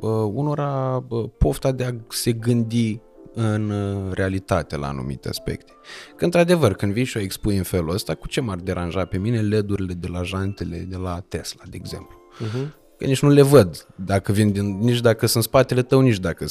[0.00, 3.00] uh, unora uh, pofta de a se gândi
[3.34, 5.72] în uh, realitate la anumite aspecte.
[6.16, 9.18] Că într-adevăr, când vii și o expui în felul ăsta, cu ce m-ar deranja pe
[9.18, 12.16] mine LED-urile de la jantele de la Tesla, de exemplu?
[12.40, 12.82] Uh-huh.
[12.98, 16.46] Că nici nu le văd dacă vin din, nici dacă sunt spatele tău, nici dacă,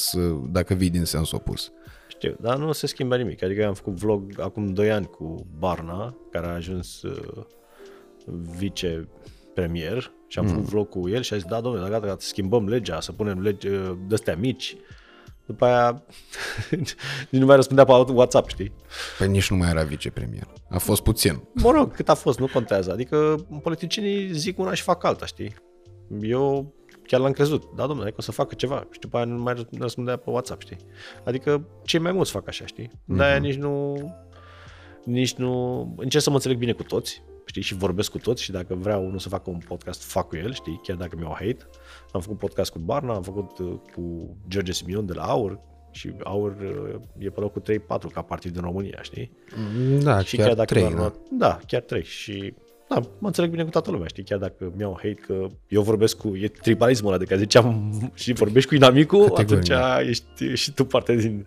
[0.51, 1.71] dacă vii din sens opus.
[2.07, 3.43] Știu, dar nu se schimbă nimic.
[3.43, 7.43] Adică eu am făcut vlog acum 2 ani cu Barna, care a ajuns uh,
[8.57, 10.51] vice-premier și am mm.
[10.51, 13.41] făcut vlog cu el și a zis, da, domnule, gata, gata, schimbăm legea, să punem
[13.41, 14.75] legi uh, de-astea mici.
[15.45, 16.03] După aia
[17.29, 18.71] nici nu mai răspundea pe WhatsApp, știi?
[19.17, 20.47] Păi nici nu mai era vicepremier.
[20.69, 21.43] A fost puțin.
[21.53, 22.91] Mă rog, cât a fost, nu contează.
[22.91, 25.55] Adică politicienii zic una și fac alta, știi?
[26.21, 26.73] Eu
[27.07, 27.75] chiar l-am crezut.
[27.75, 28.87] Da, domnule, că o să facă ceva.
[28.91, 30.77] Și după aia nu mai răspundea pe WhatsApp, știi?
[31.23, 32.87] Adică cei mai mulți fac așa, știi?
[32.87, 33.15] Mm-hmm.
[33.15, 33.95] De-aia nici nu...
[35.05, 35.79] Nici nu...
[35.97, 37.61] Încerc să mă înțeleg bine cu toți, știi?
[37.61, 40.53] Și vorbesc cu toți și dacă vreau unul să facă un podcast, fac cu el,
[40.53, 40.79] știi?
[40.83, 41.69] Chiar dacă mi-au hate.
[42.13, 45.59] Am făcut podcast cu Barna, am făcut uh, cu George Simion de la Aur,
[45.91, 49.31] și Aur uh, e pe locul 3-4 ca partid în România, știi?
[50.01, 51.13] Da, și chiar, chiar dacă 3, da.
[51.31, 52.53] da, chiar 3 și
[52.89, 56.17] da, mă înțeleg bine cu toată lumea, știi, chiar dacă mi-au hate că eu vorbesc
[56.17, 59.69] cu, e tribalismul ăla de care ziceam și vorbești cu inamicul, atunci
[60.07, 61.45] ești și tu parte din...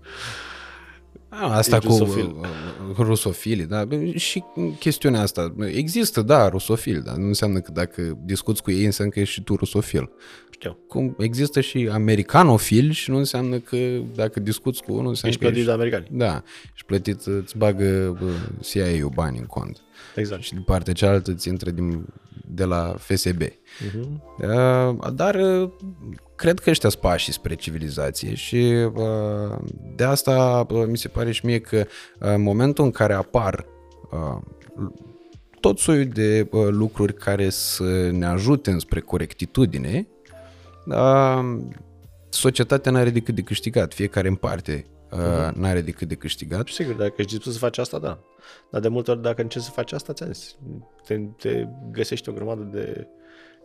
[1.29, 2.37] A, asta cu rusofil.
[2.97, 4.45] rusofili, da, și
[4.79, 9.21] chestiunea asta, există, da, rusofili, dar nu înseamnă că dacă discuți cu ei, înseamnă că
[9.21, 10.11] ești și tu rusofil.
[10.59, 10.79] Știu.
[10.89, 13.77] Cum există și americanofili și nu înseamnă că
[14.15, 16.07] dacă discuți cu unul, înseamnă ești plătit ești, de americani.
[16.11, 16.43] Da,
[16.75, 18.19] ești plătit, îți bagă
[18.61, 19.81] CIA-ul bani în cont.
[20.15, 20.43] Exact.
[20.43, 22.07] Și de partea cealaltă ți intră din,
[22.47, 23.43] de la FSB.
[23.43, 24.09] Uh-huh.
[24.39, 25.71] Uh, dar uh,
[26.37, 29.59] cred că ăștia sunt pașii spre civilizație și uh,
[29.97, 31.87] de asta uh, mi se pare și mie că uh,
[32.19, 33.67] în momentul în care apar
[34.11, 34.43] uh,
[35.61, 40.16] tot soiul de uh, lucruri care să ne ajute înspre corectitudine, uh,
[42.29, 45.53] societatea n-are decât de câștigat, fiecare în parte uh-huh.
[45.55, 46.69] n-are decât de câștigat.
[46.69, 48.19] Sigur, dacă ești dispus să faci asta, da.
[48.71, 50.57] Dar de multe ori, dacă încerci să faci asta, ți
[51.05, 53.07] te, te găsești o grămadă de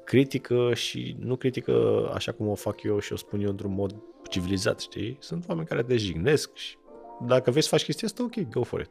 [0.03, 3.95] critică și nu critică așa cum o fac eu și o spun eu într-un mod
[4.29, 5.17] civilizat, știi?
[5.19, 6.77] Sunt oameni care te jignesc și
[7.25, 8.89] dacă vei să faci chestia asta, ok, go for it.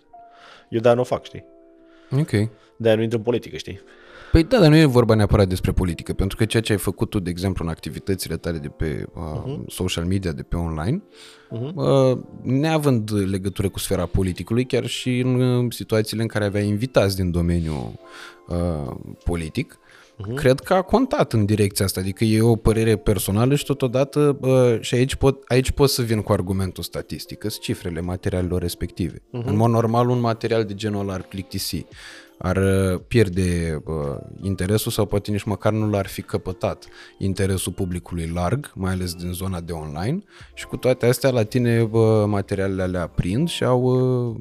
[0.69, 1.45] Eu de nu o fac, știi?
[2.11, 2.31] Ok.
[2.77, 3.81] De-aia nu intru în politică, știi?
[4.33, 7.11] Păi da, dar nu e vorba neapărat despre politică, pentru că ceea ce ai făcut
[7.11, 9.67] tu, de exemplu, în activitățile tale de pe uh, uh-huh.
[9.67, 11.75] social media, de pe online, uh-huh.
[11.75, 17.17] uh, neavând legătură cu sfera politicului, chiar și în uh, situațiile în care aveai invitați
[17.17, 17.93] din domeniul
[18.49, 20.35] uh, politic, uh-huh.
[20.35, 24.81] cred că a contat în direcția asta, adică e o părere personală și totodată, uh,
[24.81, 29.19] și aici pot, aici pot să vin cu argumentul statistic, sunt cifrele materialelor respective.
[29.19, 29.45] Uh-huh.
[29.45, 31.87] În mod normal, un material de genul ăla ar plictisi
[32.43, 36.87] ar uh, pierde uh, interesul sau poate nici măcar nu l-ar fi căpătat
[37.19, 40.23] interesul publicului larg, mai ales din zona de online
[40.55, 44.37] și cu toate astea la tine uh, materialele alea prind și au uh,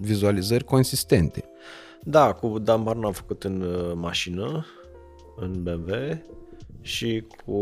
[0.00, 1.44] vizualizări consistente.
[2.02, 4.66] Da, cu Dan Barna am făcut în uh, mașină,
[5.36, 6.22] în BMW
[6.80, 7.56] și cu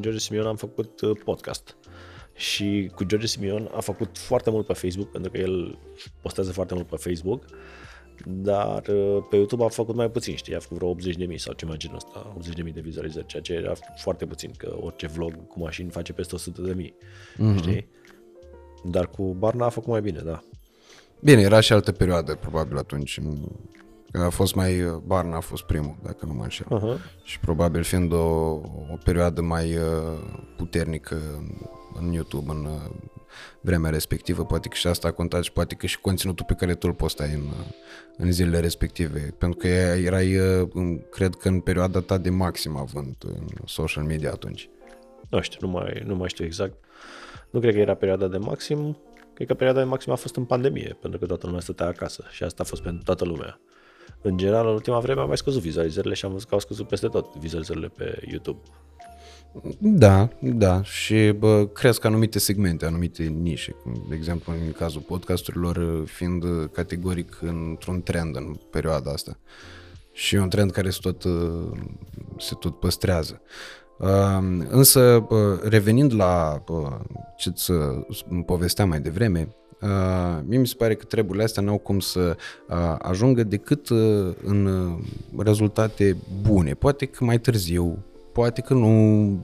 [0.00, 1.76] George Simion am făcut uh, podcast.
[2.34, 5.78] Și cu George Simion a făcut foarte mult pe Facebook, pentru că el
[6.22, 7.44] postează foarte mult pe Facebook
[8.26, 11.38] dar uh, pe YouTube a făcut mai puțin, știi, a făcut vreo 80 de mii
[11.38, 14.76] sau ceva genul ăsta, 80 de mii de vizualizări, ceea ce era foarte puțin, că
[14.80, 16.94] orice vlog cu mașini face peste 100 de mii,
[17.34, 17.56] mm-hmm.
[17.56, 17.88] știi?
[18.84, 20.42] Dar cu Barna a făcut mai bine, da.
[21.20, 23.20] Bine, era și altă perioadă, probabil atunci.
[24.12, 26.66] A fost mai, Barna a fost primul, dacă nu mă înșel.
[26.66, 27.22] Uh-huh.
[27.24, 28.24] Și probabil fiind o,
[28.92, 29.82] o perioadă mai uh,
[30.56, 31.20] puternică
[32.00, 32.68] în YouTube, în
[33.60, 36.74] vremea respectivă, poate că și asta a contat și poate că și conținutul pe care
[36.74, 37.42] tu îl postai în,
[38.16, 40.36] în zilele respective, pentru că erai,
[41.10, 44.68] cred că în perioada ta de maxim având în social media atunci.
[45.28, 46.84] Nu știu, nu mai, nu mai știu exact.
[47.50, 48.98] Nu cred că era perioada de maxim,
[49.34, 52.24] cred că perioada de maxim a fost în pandemie, pentru că toată lumea stătea acasă
[52.30, 53.60] și asta a fost pentru toată lumea.
[54.22, 56.88] În general, în ultima vreme am mai scăzut vizualizările și am văzut că au scăzut
[56.88, 58.60] peste tot vizualizările pe YouTube.
[59.78, 63.74] Da, da, și bă, cresc anumite segmente, anumite nișe,
[64.08, 69.38] de exemplu în cazul podcasturilor fiind categoric într-un trend în perioada asta.
[70.12, 71.22] Și e un trend care se tot,
[72.38, 73.40] se tot păstrează.
[74.68, 75.26] Însă,
[75.62, 76.64] revenind la
[77.36, 77.72] ce ți
[78.46, 79.48] povesteam mai devreme,
[80.44, 82.36] mie mi se pare că treburile astea n-au cum să
[82.98, 83.88] ajungă decât
[84.44, 84.90] în
[85.36, 86.74] rezultate bune.
[86.74, 89.40] Poate că mai târziu, poate că nu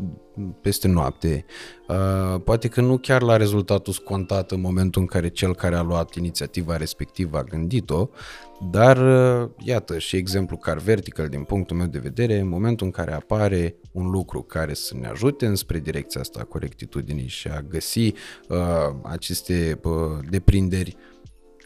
[0.61, 1.45] peste noapte,
[1.89, 5.83] uh, poate că nu chiar la rezultatul scontat în momentul în care cel care a
[5.83, 8.09] luat inițiativa respectivă a gândit-o,
[8.71, 12.93] dar uh, iată și exemplu car vertical din punctul meu de vedere, în momentul în
[12.93, 17.61] care apare un lucru care să ne ajute înspre direcția asta a corectitudinii și a
[17.61, 18.13] găsi
[18.49, 18.57] uh,
[19.03, 19.93] aceste uh,
[20.31, 20.97] deprinderi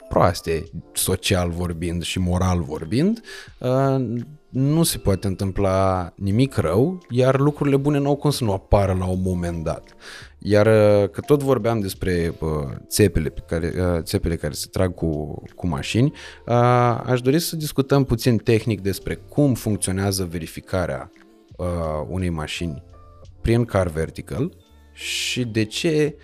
[0.09, 3.21] proaste, social vorbind și moral vorbind,
[3.59, 4.05] uh,
[4.53, 8.97] nu se poate întâmpla nimic rău, iar lucrurile bune nu au cum să nu apară
[8.99, 9.95] la un moment dat.
[10.39, 12.49] Iar uh, că tot vorbeam despre uh,
[12.87, 16.13] țepele, pe care, țepele care se trag cu, cu mașini,
[17.05, 21.11] aș dori să discutăm puțin tehnic despre cum funcționează verificarea
[22.09, 22.83] unei mașini
[23.41, 24.57] prin car vertical
[24.93, 26.17] și de ce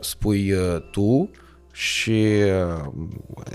[0.00, 0.54] spui
[0.90, 1.30] tu
[1.78, 2.26] și
[2.80, 2.90] uh,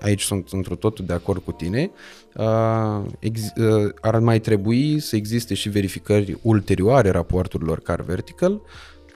[0.02, 1.92] aici sunt într totul de acord cu tine,
[2.36, 8.62] uh, uh, ar mai trebui să existe și verificări ulterioare raporturilor car vertical,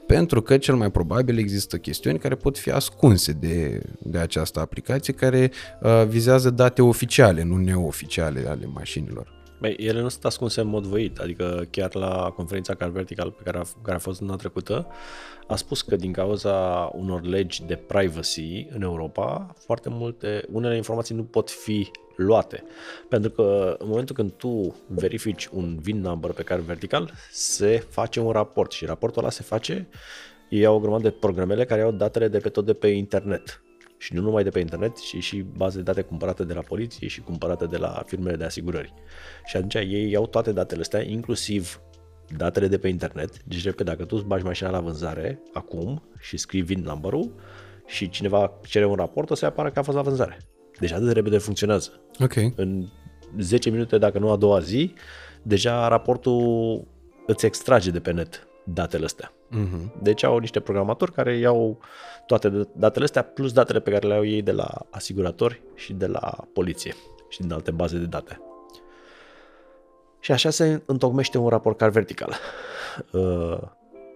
[0.08, 5.14] pentru că cel mai probabil există chestiuni care pot fi ascunse de, de această aplicație,
[5.14, 5.52] care
[6.08, 9.36] vizează date oficiale, nu neoficiale ale mașinilor.
[9.60, 13.44] Băi, ele nu sunt ascunse în mod voit, adică chiar la conferința Car Vertical pe
[13.44, 14.88] care a, care a fost luna trecută,
[15.48, 21.16] a spus că din cauza unor legi de privacy în Europa, foarte multe, unele informații
[21.16, 22.64] nu pot fi luate.
[23.10, 28.20] Pentru că în momentul când tu verifici un VIN number pe Car Vertical, se face
[28.20, 29.88] un raport și raportul ăla se face,
[30.50, 33.62] ei au o grămadă de programele care au datele de pe tot de pe internet
[33.98, 37.08] și nu numai de pe internet, ci și baze de date cumpărate de la poliție
[37.08, 38.94] și cumpărate de la firmele de asigurări.
[39.46, 41.82] Și atunci ei iau toate datele astea, inclusiv
[42.38, 43.44] datele de pe internet.
[43.44, 47.14] Deci, că dacă tu îți bagi mașina la vânzare acum și scrii VIN number
[47.86, 50.38] și cineva cere un raport, o să apară că a fost la vânzare.
[50.80, 52.02] Deci atât de repede funcționează.
[52.20, 52.36] Ok.
[52.56, 52.88] În
[53.40, 54.94] 10 minute, dacă nu a doua zi,
[55.42, 56.84] deja raportul
[57.26, 59.32] îți extrage de pe net datele astea.
[59.32, 60.02] Uh-huh.
[60.02, 61.80] Deci au niște programatori care iau
[62.26, 66.08] toate datele astea plus datele pe care le au ei de la asiguratori și de
[66.08, 66.94] la poliție
[67.30, 68.42] și din alte baze de date.
[70.28, 72.34] Și așa se întocmește un raport car vertical.
[73.12, 73.58] Uh,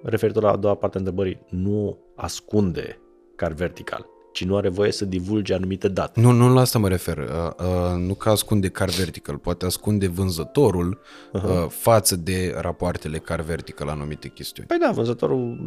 [0.04, 3.00] referitor la a doua parte a întrebării, nu ascunde
[3.36, 6.19] car vertical ci nu are voie să divulge anumite date.
[6.19, 7.17] Nu, nu la asta mă refer.
[7.17, 7.26] Uh,
[7.60, 11.43] uh, nu că ascunde car vertical, poate ascunde vânzătorul uh-huh.
[11.43, 14.67] uh, față de rapoartele car vertical anumite chestiuni.
[14.67, 15.58] Păi da, vânzătorul,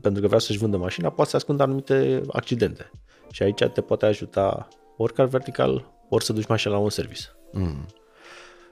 [0.00, 2.90] pentru că vrea să-și vândă mașina, poate să ascundă anumite accidente.
[3.30, 7.22] Și aici te poate ajuta ori car vertical, ori să duci mașina la un service.
[7.52, 7.86] Mm.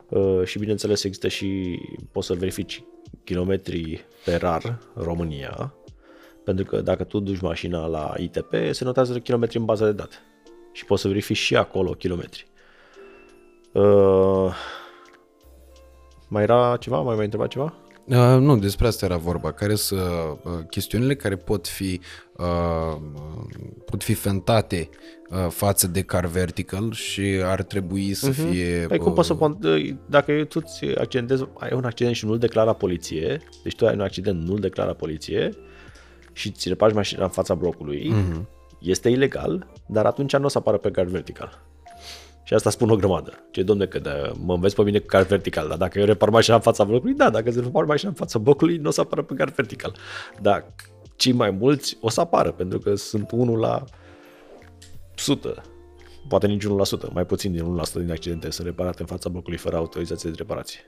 [0.09, 1.79] Uh, și bineînțeles există și,
[2.13, 2.85] poți să verifici
[3.25, 5.75] kilometri pe rar România,
[6.45, 10.15] pentru că dacă tu duci mașina la ITP, se notează kilometri în baza de date.
[10.73, 12.47] Și poți să verifici și acolo kilometri.
[13.73, 14.55] Uh,
[16.29, 17.01] mai era ceva?
[17.01, 17.75] Mai mai întreba ceva?
[18.09, 19.53] Uh, nu, despre asta era vorba.
[19.53, 22.01] Care sunt uh, chestiunile care pot fi
[22.37, 23.01] uh,
[23.85, 24.89] pot fi fentate
[25.31, 28.51] uh, față de car vertical și ar trebui să uh-huh.
[28.51, 28.85] fie...
[28.89, 32.73] Păi cum poți să uh, dacă tu ți accidentezi, ai un accident și nu-l declara
[32.73, 35.51] poliție, deci tu ai un accident, nu-l declara poliție,
[36.33, 38.43] și ți repași mașina în fața blocului, mm-hmm.
[38.79, 41.68] este ilegal, dar atunci nu o să apară pe gard vertical.
[42.49, 43.33] Și asta spun o grămadă.
[43.51, 46.29] Ce domne, că de, mă înveți pe mine cu gard vertical, dar dacă eu repar
[46.29, 49.01] mașina în fața blocului, da, dacă îți repar mașina în fața blocului, nu o să
[49.01, 49.97] apară pe gard vertical.
[50.43, 50.73] Dar
[51.17, 53.85] cei mai mulți o să apară, pentru că sunt unul la
[55.17, 55.63] 100,
[56.29, 56.69] poate nici 1%,
[57.13, 60.81] mai puțin din 1% din accidente sunt reparate în fața blocului fără autorizație de reparație.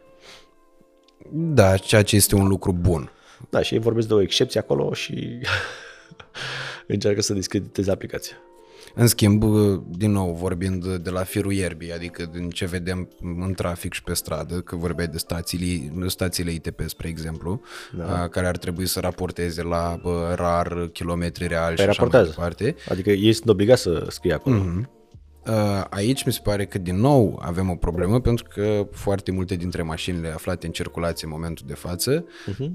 [1.33, 3.11] Da, ceea ce este un lucru bun.
[3.51, 5.39] Da, și ei vorbesc de o excepție acolo și
[6.87, 8.37] încearcă să discrediteze aplicația.
[8.95, 9.45] În schimb,
[9.91, 14.15] din nou, vorbind de la firul ierbii, adică din ce vedem în trafic și pe
[14.15, 17.61] stradă, că vorbeai de stațiile, stațiile ITP, spre exemplu,
[17.97, 18.29] da.
[18.29, 20.01] care ar trebui să raporteze la
[20.35, 22.75] rar kilometri reali păi și așa mai departe.
[22.89, 24.57] Adică ei sunt obligați să scrie acolo.
[24.57, 25.00] Mm-hmm.
[25.51, 29.55] Uh, aici mi se pare că din nou avem o problemă pentru că foarte multe
[29.55, 32.71] dintre mașinile aflate în circulație în momentul de față uh-huh.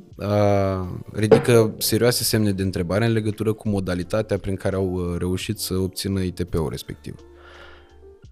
[1.11, 5.73] ridică serioase semne de întrebare în legătură cu modalitatea prin care au uh, reușit să
[5.73, 7.15] obțină ITP-ul respectiv.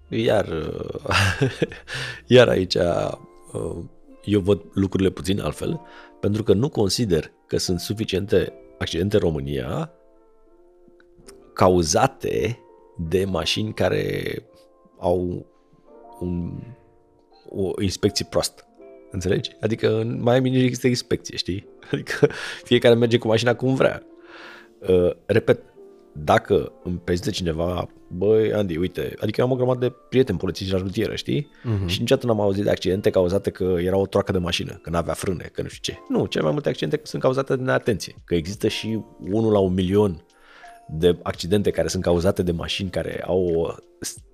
[0.08, 0.54] Iar,
[2.28, 2.78] iar aici
[4.24, 5.82] eu văd lucrurile puțin altfel,
[6.20, 9.92] pentru că nu consider că sunt suficiente accidente în România
[11.54, 12.63] cauzate
[12.98, 14.36] de mașini care
[15.00, 15.46] au
[16.20, 16.52] un,
[17.50, 18.68] o inspecție proastă.
[19.12, 19.52] Înțelegi?
[19.62, 21.68] Adică în Miami nu există inspecție, știi?
[21.92, 22.30] Adică
[22.64, 24.04] fiecare merge cu mașina cum vrea.
[24.88, 25.60] Uh, repet,
[26.14, 30.74] dacă îmi prezintă cineva, băi, Andy, uite, adică eu am o grămadă de prieteni polițiști
[30.74, 31.50] la rutieră, știi?
[31.62, 31.86] Uh-huh.
[31.86, 35.14] Și niciodată n-am auzit de accidente cauzate că era o troacă de mașină, că n-avea
[35.14, 36.00] frâne, că nu știu ce.
[36.10, 39.00] Nu, cele mai multe accidente sunt cauzate de neatenție, că există și
[39.32, 40.26] unul la un milion
[40.88, 43.74] de accidente care sunt cauzate de mașini care au o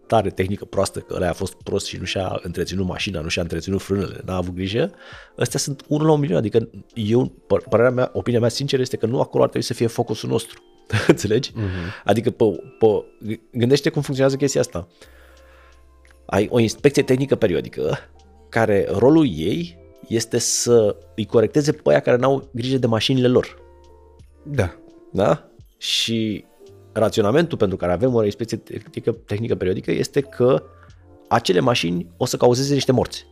[0.10, 3.42] stare tehnică proastă, că ăla a fost prost și nu și-a întreținut mașina, nu și-a
[3.42, 4.92] întreținut frânele, n-a avut grijă,
[5.38, 7.32] astea sunt unul la un milion, adică eu,
[7.70, 10.64] părerea mea, opinia mea sinceră este că nu acolo ar trebui să fie focusul nostru.
[11.08, 11.52] Înțelegi?
[11.52, 12.04] Uh-huh.
[12.04, 12.44] Adică, pe,
[12.80, 14.88] pe, gândește cum funcționează chestia asta.
[16.26, 17.98] Ai o inspecție tehnică periodică
[18.50, 23.58] care rolul ei este să îi corecteze pe aia care n-au grijă de mașinile lor.
[24.44, 24.76] Da.
[25.12, 25.50] Da?
[25.78, 26.46] Și
[26.92, 30.64] raționamentul pentru care avem o inspecție tehnică, tehnică periodică este că
[31.28, 33.26] acele mașini o să cauzeze niște morți.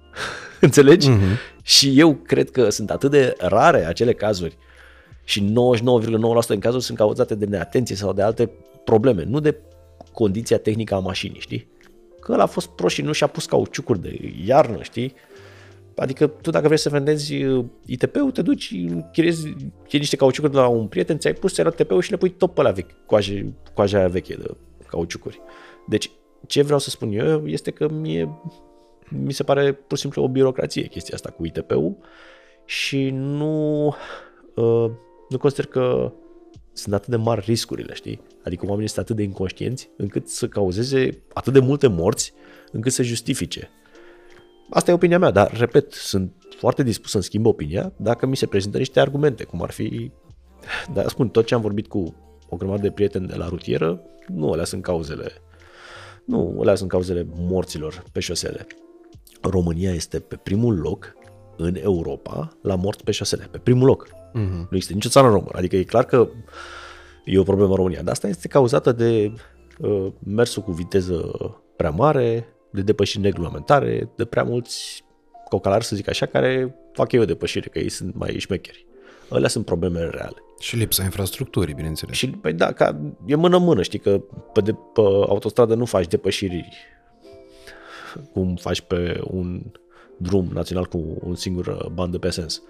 [0.60, 1.10] Înțelegi?
[1.10, 1.62] Uh-huh.
[1.62, 4.56] Și eu cred că sunt atât de rare acele cazuri
[5.24, 8.50] și 99,9% din cazuri sunt cauzate de neatenție sau de alte
[8.84, 9.56] probleme, nu de
[10.12, 11.68] condiția tehnică a mașinii, știi?
[12.20, 15.14] Că ăla a fost prost și nu și-a pus cauciucuri de iarnă, știi?
[15.96, 18.74] Adică tu dacă vrei să vendezi uh, ITP-ul, te duci,
[19.12, 22.30] chiriezi, chiriezi niște cauciucuri de la un prieten, ți-ai pus ți ITP-ul și le pui
[22.30, 24.50] tot pe la vechi, coaje, coaja aia veche de
[24.86, 25.40] cauciucuri.
[25.88, 26.10] Deci,
[26.46, 28.28] ce vreau să spun eu este că mie,
[29.08, 31.96] mi se pare pur și simplu o birocrație chestia asta cu ITP-ul
[32.64, 33.86] și nu,
[34.54, 34.90] uh,
[35.28, 36.12] nu consider că
[36.72, 38.20] sunt atât de mari riscurile, știi?
[38.44, 42.32] Adică oamenii sunt atât de inconștienți încât să cauzeze atât de multe morți
[42.72, 43.70] încât să justifice
[44.70, 48.46] Asta e opinia mea, dar, repet, sunt foarte dispus să-mi schimb opinia dacă mi se
[48.46, 50.10] prezintă niște argumente, cum ar fi...
[50.92, 52.14] Dar spun, tot ce am vorbit cu
[52.48, 55.32] o grămadă de prieteni de la rutieră, nu alea sunt cauzele.
[56.24, 58.66] Nu, alea sunt cauzele morților pe șosele.
[59.42, 61.14] România este pe primul loc
[61.56, 63.48] în Europa la morți pe șosele.
[63.50, 64.08] Pe primul loc.
[64.08, 64.68] Uh-huh.
[64.68, 65.54] Nu există nicio țară în România.
[65.56, 66.28] Adică e clar că
[67.24, 68.02] e o problemă în România.
[68.02, 69.32] Dar asta este cauzată de
[69.78, 71.30] uh, mersul cu viteză
[71.76, 75.04] prea mare, de depășiri regulamentare, de prea mulți
[75.48, 78.86] cocalari, să zic așa, care fac eu o depășire, că ei sunt mai șmecheri.
[79.28, 80.36] Alea sunt problemele reale.
[80.60, 82.16] Și lipsa infrastructurii, bineînțeles.
[82.16, 84.20] Și, păi da, ca, e mână-mână, știi, că
[84.52, 86.68] pe, de, pe autostradă nu faci depășiri
[88.32, 89.62] cum faci pe un
[90.16, 92.62] drum național cu un singur bandă pe sens.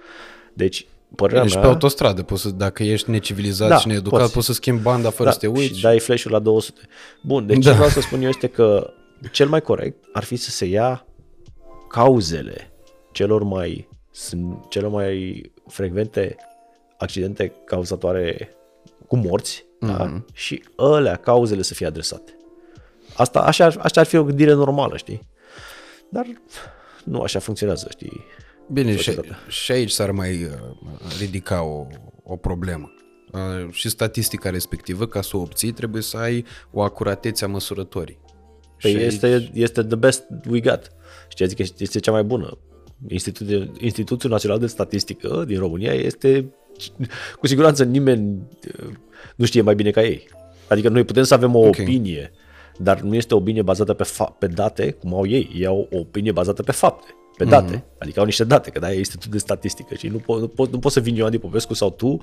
[0.52, 1.62] Deci, părerea deci mea...
[1.62, 4.32] pe autostradă, poți să, dacă ești necivilizat da, și needucat, poți.
[4.32, 5.76] poți să schimbi banda fără da, să te uiți.
[5.76, 6.80] Și dai flash-ul la 200.
[7.20, 7.70] Bun, deci da.
[7.70, 8.92] ce vreau să spun eu este că
[9.32, 11.06] cel mai corect ar fi să se ia
[11.88, 12.72] cauzele
[13.12, 16.36] celor mai, sunt celor mai frecvente
[16.98, 18.54] accidente cauzatoare
[19.06, 19.96] cu morți mm-hmm.
[19.96, 20.04] da?
[20.04, 20.26] Mhm.
[20.32, 22.34] și alea cauzele să fie adresate.
[23.16, 25.28] Asta, așa, așa ar fi o gândire normală, știi?
[26.08, 26.26] Dar
[27.04, 28.24] nu așa funcționează, știi?
[28.72, 30.50] Bine, și, și aici s-ar mai uh,
[31.18, 31.86] ridica o,
[32.22, 32.92] o problemă.
[33.32, 38.18] Uh, și statistica respectivă, ca să o obții, trebuie să ai o acuratețe a măsurătorii.
[38.80, 40.92] Păi și este, este the best we got.
[41.28, 42.58] Știi, adică este cea mai bună.
[43.08, 46.52] Institutul, Institutul Național de Statistică din România este,
[47.38, 48.42] cu siguranță nimeni
[48.78, 48.90] uh,
[49.36, 50.28] nu știe mai bine ca ei.
[50.68, 51.84] Adică noi putem să avem o okay.
[51.84, 52.30] opinie,
[52.78, 55.50] dar nu este o opinie bazată pe, fa- pe date, cum au ei.
[55.54, 57.76] Ei au o opinie bazată pe fapte, pe date.
[57.76, 57.98] Mm-hmm.
[57.98, 60.70] Adică au niște date, că da, e Institutul de Statistică și nu, po- nu, po-
[60.70, 62.20] nu poți să vin eu, Andy Popescu sau tu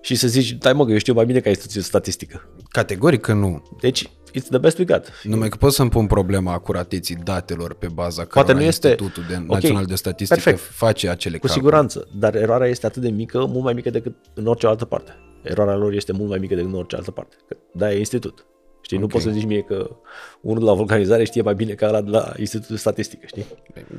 [0.00, 2.48] și să zici, dai mă, că eu știu mai bine ca instituție de statistică.
[2.68, 3.62] Categoric că nu.
[3.80, 5.12] Deci, it's the best we got.
[5.22, 8.88] Numai că pot să-mi pun problema acurateții datelor pe baza Poate nu este...
[8.88, 9.46] Institutul de, okay.
[9.46, 10.74] Național de Statistică Perfect.
[10.74, 11.62] face acele Cu calcule.
[11.62, 15.12] siguranță, dar eroarea este atât de mică, mult mai mică decât în orice altă parte.
[15.42, 17.36] Eroarea lor este mult mai mică decât în orice altă parte.
[17.72, 18.46] Da, e institut.
[18.80, 19.08] Știi, okay.
[19.08, 19.96] nu poți să zici mie că
[20.40, 23.44] unul de la vulcanizare știe mai bine ca ăla de la Institutul de Statistică, știi?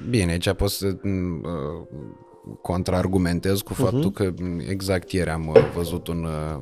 [0.10, 1.88] Bine, aici poți să uh,
[2.62, 4.14] contraargumentez cu faptul uh-huh.
[4.14, 4.34] că
[4.70, 6.62] exact ieri am uh, văzut un uh,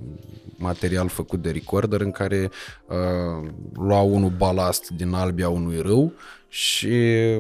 [0.64, 2.50] material făcut de recorder în care
[2.88, 6.14] uh, lua unul balast din albia unui râu
[6.54, 6.88] și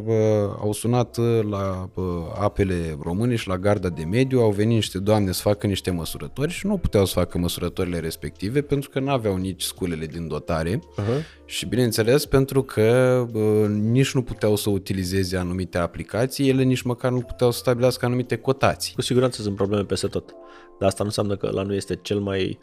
[0.06, 0.14] uh,
[0.60, 2.04] au sunat uh, la uh,
[2.40, 6.52] apele române și la garda de mediu, au venit niște doamne să facă niște măsurători
[6.52, 10.80] și nu puteau să facă măsurătorile respective pentru că nu aveau nici sculele din dotare
[10.80, 11.46] uh-huh.
[11.46, 17.12] și bineînțeles pentru că uh, nici nu puteau să utilizeze anumite aplicații, ele nici măcar
[17.12, 18.94] nu puteau să stabilească anumite cotații.
[18.94, 20.36] Cu siguranță sunt probleme peste tot,
[20.80, 22.60] dar asta nu înseamnă că la nu este cel mai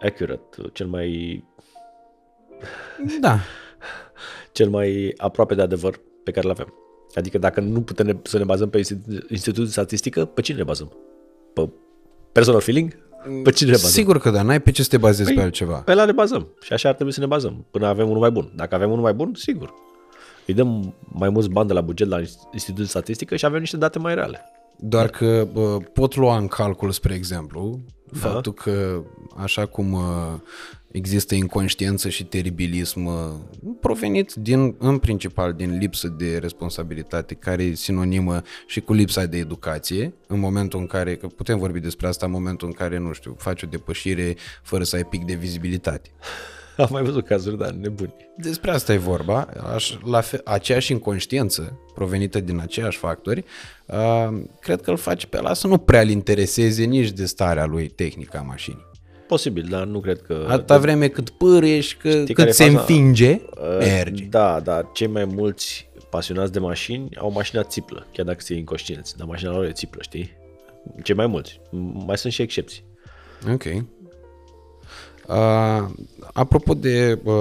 [0.00, 1.44] accurate, cel mai...
[3.20, 3.38] Da.
[4.52, 6.74] cel mai aproape de adevăr pe care îl avem.
[7.14, 8.80] Adică dacă nu putem să ne bazăm pe
[9.28, 10.92] Institutul de Statistică, pe cine ne bazăm?
[11.52, 11.68] Pe
[12.32, 12.96] personal feeling?
[13.42, 13.90] Pe cine ne bazăm?
[13.90, 15.76] Sigur că da, n-ai pe ce să te bazezi păi, pe altceva.
[15.76, 18.30] Pe la ne bazăm și așa ar trebui să ne bazăm până avem unul mai
[18.30, 18.52] bun.
[18.56, 19.74] Dacă avem unul mai bun, sigur.
[20.46, 22.20] Îi dăm mai mulți bani de la buget la
[22.52, 24.40] Institutul de Statistică și avem niște date mai reale.
[24.80, 27.80] Doar că bă, pot lua în calcul, spre exemplu,
[28.12, 28.18] da.
[28.18, 29.02] faptul că
[29.36, 30.34] așa cum uh,
[30.90, 33.14] există inconștiență și teribilism uh,
[33.80, 39.36] provenit din, în principal din lipsă de responsabilitate, care e sinonimă și cu lipsa de
[39.36, 43.12] educație, în momentul în care, că putem vorbi despre asta, în momentul în care, nu
[43.12, 46.10] știu, faci o depășire fără să ai pic de vizibilitate.
[46.78, 48.14] Am mai văzut cazuri, dar nebuni.
[48.36, 49.48] Despre asta e vorba.
[49.74, 53.44] Aș, la fe, aceeași inconștiență provenită din aceiași factori,
[53.86, 57.88] uh, cred că îl face pe ăla să nu prea-l intereseze nici de starea lui
[57.88, 58.86] tehnică a mașinii.
[59.26, 60.46] Posibil, dar nu cred că...
[60.48, 62.78] Atâta vreme cât pârie și că, cât se faza?
[62.78, 64.24] înfinge, uh, merge.
[64.24, 69.16] Da, dar cei mai mulți pasionați de mașini au mașina țiplă, chiar dacă se inconștienți,
[69.16, 70.30] dar mașina lor e țiplă, știi?
[71.02, 71.60] Cei mai mulți.
[72.06, 72.82] Mai sunt și excepții.
[73.52, 73.64] Ok.
[75.28, 75.88] Uh,
[76.32, 77.34] apropo de uh,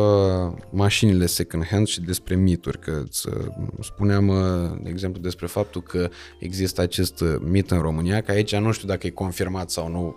[0.70, 3.28] mașinile second-hand și despre mituri, că îți
[3.82, 6.10] spuneam, uh, de exemplu, despre faptul că
[6.40, 10.16] există acest mit în România, că aici nu știu dacă e confirmat sau nu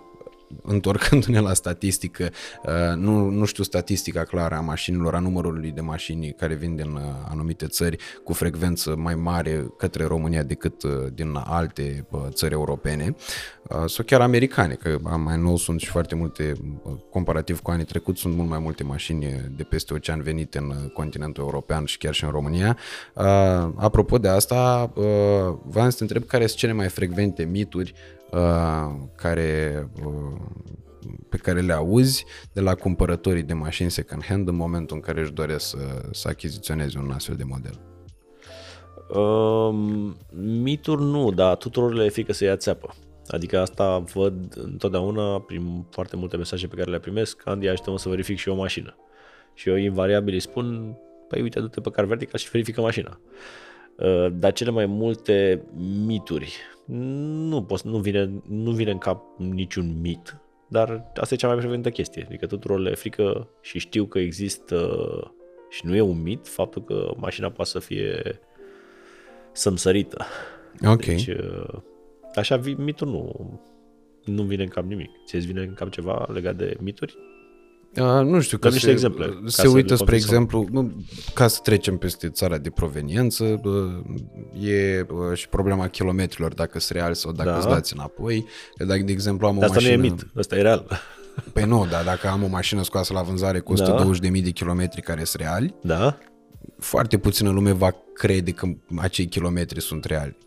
[0.63, 2.29] întorcându-ne la statistică,
[2.63, 6.91] uh, nu, nu știu statistica clară a mașinilor, a numărului de mașini care vin din
[6.91, 13.15] uh, anumite țări cu frecvență mai mare către România decât uh, din alte țări europene
[13.85, 16.53] sau chiar americane, că mai nou sunt și foarte multe,
[17.09, 21.43] comparativ cu anii trecuți, sunt mult mai multe mașini de peste ocean venite în continentul
[21.43, 22.77] european și chiar și în România.
[23.75, 24.91] Apropo de asta,
[25.63, 28.20] vreau să te întreb care sunt cele mai frecvente mituri Uh,
[29.15, 30.39] care, uh,
[31.29, 35.33] pe care le auzi de la cumpărătorii de mașini second-hand în momentul în care își
[35.33, 35.77] doresc să,
[36.11, 37.79] să achiziționeze un astfel de model?
[39.19, 40.15] Um,
[40.61, 42.93] mituri nu, dar tuturor le e frică să ia țeapă.
[43.27, 47.41] Adică asta văd întotdeauna prin foarte multe mesaje pe care le primesc.
[47.45, 48.95] Andy, ajută să verific și o mașină.
[49.53, 53.19] Și eu invariabil îi spun, păi uite, du-te pe car vertical și verifică mașina.
[53.95, 55.65] Uh, dar cele mai multe
[56.05, 56.53] mituri
[56.93, 60.37] nu, pot, nu, vine, nu vine în cap niciun mit,
[60.67, 62.23] dar asta e cea mai frecventă chestie.
[62.25, 64.97] Adică tuturor le frică și știu că există
[65.69, 68.39] și nu e un mit faptul că mașina poate să fie
[69.51, 70.25] sămsărită.
[70.85, 71.05] Ok.
[71.05, 71.81] Deci, uh,
[72.35, 73.59] așa, mitul nu,
[74.25, 75.09] nu vine în cap nimic.
[75.25, 77.17] Ți-ți vine în cap ceva legat de mituri?
[77.99, 80.91] Uh, nu știu, că se, niște exemple, se uită, spre exemplu, nu,
[81.33, 83.61] ca să trecem peste țara de proveniență,
[84.59, 87.57] e și problema kilometrilor, dacă sunt real sau dacă da.
[87.57, 88.45] îți dați înapoi.
[88.77, 89.95] Că dacă, de exemplu, am o asta mașină...
[89.95, 91.01] nu e mit, asta e real.
[91.53, 94.29] Păi nu, dar dacă am o mașină scoasă la vânzare cu 120.000 da.
[94.29, 96.17] de kilometri care sunt reali, da.
[96.79, 100.37] foarte puțină lume va crede că acei kilometri sunt reali.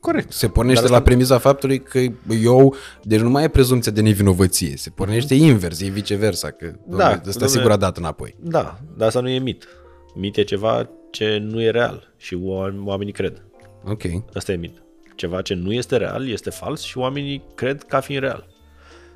[0.00, 0.32] Corect.
[0.32, 1.98] Se pornește Dar la premiza faptului că
[2.42, 5.38] eu, deci nu mai e prezumția de nevinovăție, se pornește mm-hmm.
[5.38, 8.36] invers, e viceversa, că da, ăsta sigur a dat înapoi.
[8.40, 9.68] Da, dar asta nu e mit.
[10.14, 12.38] Mit e ceva ce nu e real și
[12.84, 13.44] oamenii cred.
[13.84, 14.02] Ok.
[14.34, 14.82] Asta e mit.
[15.16, 18.48] Ceva ce nu este real este fals și oamenii cred ca fiind real.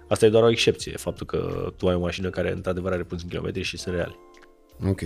[0.09, 3.29] Asta e doar o excepție, faptul că tu ai o mașină care într-adevăr are puțin
[3.29, 4.19] kilometri și sunt reali.
[4.87, 5.01] Ok.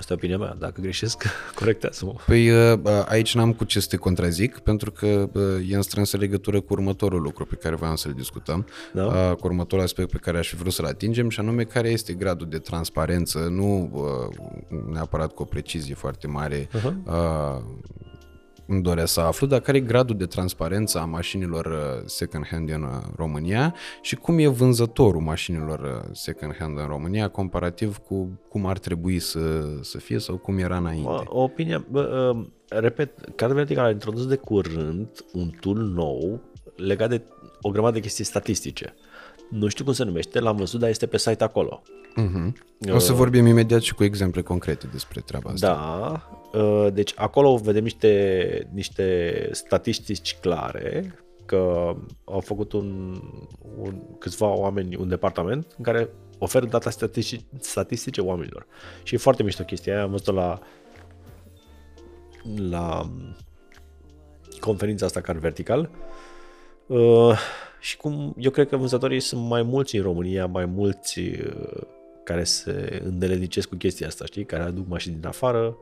[0.00, 0.56] Asta e opinia mea.
[0.58, 1.24] Dacă greșesc,
[1.58, 2.14] corectează-mă.
[2.26, 5.30] Păi uh, aici n-am cu ce să te contrazic, pentru că
[5.68, 9.34] e în strânsă legătură cu următorul lucru pe care voiam să-l discutăm, da?
[9.40, 12.48] cu următorul aspect pe care aș fi vrut să-l atingem, și anume care este gradul
[12.48, 13.90] de transparență, nu
[14.92, 17.88] neapărat cu o precizie foarte mare, uh-huh
[18.70, 22.82] îmi doresc să aflu, dar care e gradul de transparență a mașinilor uh, second-hand în
[22.82, 28.78] uh, România și cum e vânzătorul mașinilor uh, second-hand în România comparativ cu cum ar
[28.78, 31.08] trebui să, să fie sau cum era înainte.
[31.08, 36.40] O, opinia, bă, uh, repet, Card Vertical a introdus de curând un tool nou
[36.76, 37.22] legat de
[37.60, 38.94] o grămadă de chestii statistice.
[39.50, 41.82] Nu știu cum se numește, l-am văzut, dar este pe site acolo.
[42.16, 42.52] Uh-huh.
[42.92, 45.66] O să vorbim imediat și cu exemple concrete despre treaba asta.
[45.66, 46.39] Da, Uh,
[46.92, 51.14] deci acolo vedem niște, niște statistici clare
[51.46, 51.94] că
[52.24, 53.20] au făcut un,
[53.78, 58.66] un, câțiva oameni un departament în care oferă data statistice, statistice oamenilor.
[59.02, 60.58] Și e foarte mișto chestia aia, am văzut la
[62.68, 63.10] la
[64.60, 65.90] conferința asta car vertical.
[66.86, 67.38] Uh,
[67.80, 71.82] și cum eu cred că vânzătorii sunt mai mulți în România, mai mulți uh,
[72.24, 75.76] care se îndelednicesc cu chestia asta, știi, care aduc mașini din afară,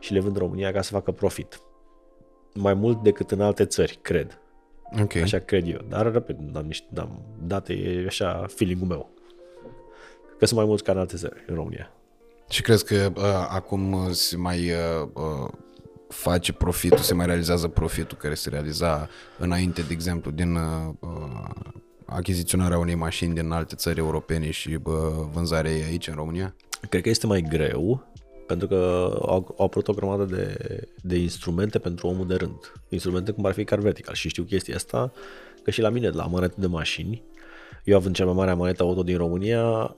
[0.00, 1.60] și le vând în România ca să facă profit.
[2.54, 4.40] Mai mult decât în alte țări, cred.
[5.02, 5.22] Okay.
[5.22, 5.80] Așa cred eu.
[5.88, 9.10] Dar, repet, nu am niște am date, e așa feeling-ul meu.
[10.38, 11.92] Că sunt mai mulți ca în alte țări, în România.
[12.48, 15.50] Și crezi că uh, acum se mai uh, uh,
[16.08, 21.78] face profitul, se mai realizează profitul care se realiza înainte, de exemplu, din uh, uh
[22.10, 24.94] achiziționarea unei mașini din alte țări europene și uh,
[25.32, 26.54] vânzarea ei aici în România?
[26.88, 28.06] Cred că este mai greu
[28.50, 30.56] pentru că au, au apărut o grămadă de,
[31.02, 32.72] de instrumente pentru omul de rând.
[32.88, 35.12] Instrumente cum ar fi car vertical și știu chestia asta
[35.62, 37.22] că și la mine, la manete de mașini,
[37.84, 39.96] eu având cea mai mare manetă auto din România,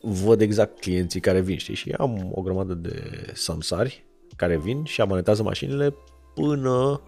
[0.00, 1.74] văd exact clienții care vin, știi?
[1.74, 4.04] Și am o grămadă de samsari
[4.36, 5.94] care vin și amanetează mașinile
[6.34, 7.00] până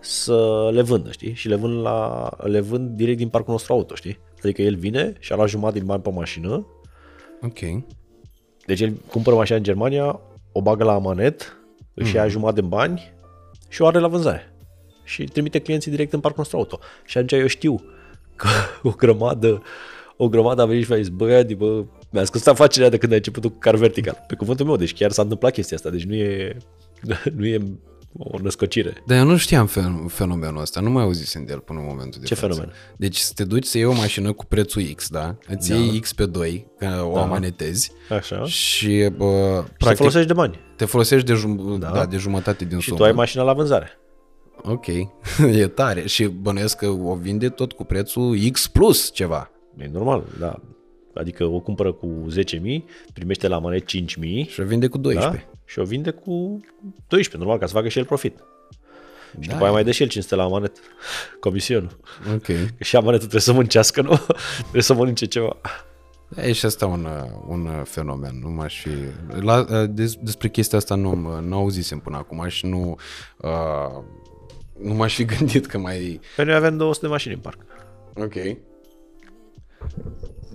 [0.00, 1.34] să le vândă, știi?
[1.34, 4.18] Și le vând, la, le vând direct din parcul nostru auto, știi?
[4.42, 6.66] Adică el vine și a luat jumătate din bani pe mașină.
[7.42, 7.58] Ok.
[8.70, 10.20] Deci el cumpără mașina în Germania,
[10.52, 11.56] o bagă la amanet,
[11.94, 13.12] își ia jumătate din bani
[13.68, 14.54] și o are la vânzare.
[15.04, 16.78] Și trimite clienții direct în parcul nostru auto.
[17.04, 17.82] Și atunci eu știu
[18.36, 18.48] că
[18.88, 19.62] o grămadă,
[20.16, 23.12] o grămadă a venit și mi-a zis, bă, Adi, bă, mi-a scos afacerea de când
[23.12, 24.24] ai început cu car vertical.
[24.26, 26.56] Pe cuvântul meu, deci chiar s-a întâmplat chestia asta, deci nu e,
[27.36, 27.58] nu e
[28.18, 29.02] o născocire.
[29.06, 32.20] Dar eu nu știam fen- fenomenul ăsta, nu mai auzisem de el până în momentul
[32.20, 32.52] de Ce față.
[32.52, 32.74] fenomen?
[32.96, 35.36] Deci să te duci să iei o mașină cu prețul X, da?
[35.48, 35.74] Îți Da.
[35.74, 37.20] iei X pe 2, că o Da.
[37.22, 38.44] amanetezi Așa.
[38.44, 40.58] Și și bă, te practic folosești de bani.
[40.76, 41.86] te folosești de, jum- da.
[41.86, 41.90] Da.
[41.92, 42.98] Da, de jumătate din Și sumă.
[42.98, 43.88] tu ai mașina la vânzare.
[44.62, 44.86] Ok,
[45.62, 46.06] e tare.
[46.06, 49.50] Și bănuiesc că o vinde tot cu prețul X plus ceva.
[49.78, 50.60] E normal, da.
[51.20, 52.82] Adică o cumpără cu 10.000,
[53.14, 55.44] primește la manet 5.000 Și o vinde cu 12.
[55.46, 55.58] da?
[55.64, 56.60] și o vinde cu
[57.08, 58.36] 12, normal, ca să facă și el profit.
[59.40, 59.52] Și Da.
[59.52, 60.76] după aia mai dă și el 500 la manet,
[61.40, 61.98] comisionul.
[62.34, 62.42] Ok.
[62.44, 62.54] Că
[62.84, 64.20] și amanetul trebuie să muncească, nu?
[64.60, 65.56] trebuie să mănânce ceva.
[66.28, 68.38] Da, e și asta un, uh, un uh, fenomen.
[68.42, 68.90] Nu m-aș fi...
[69.40, 72.96] La, uh, des, despre chestia asta nu, am- nu auzisem până acum și nu...
[73.36, 74.02] Uh,
[74.82, 76.20] nu m-aș fi gândit că mai...
[76.36, 77.58] Pe noi avem 200 de mașini în parc.
[78.14, 78.34] Ok.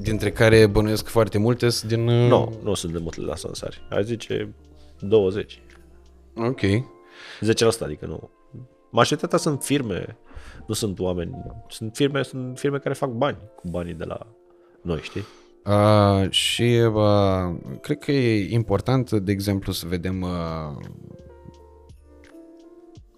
[0.05, 2.07] Dintre care bănuiesc foarte multe sunt din...
[2.07, 3.87] uh, Nu, nu sunt de multe la Sansari.
[3.89, 4.53] Aș zice
[4.99, 5.61] 20.
[6.35, 6.59] Ok.
[6.61, 6.65] 10%,
[7.79, 8.29] adică nu.
[8.91, 10.17] Majoritatea sunt firme,
[10.67, 11.43] nu sunt oameni.
[11.67, 14.27] Sunt firme, sunt firme care fac bani cu banii de la
[14.81, 15.25] noi, știi?
[15.65, 20.85] Uh, și uh, cred că e important, de exemplu, să vedem uh,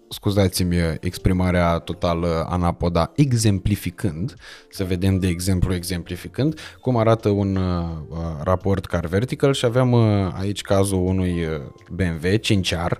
[0.08, 4.34] scuzați-mi exprimarea total anapoda, exemplificând,
[4.70, 10.28] să vedem de exemplu exemplificând, cum arată un uh, raport car vertical și aveam uh,
[10.40, 12.98] aici cazul unui uh, BMW 5R,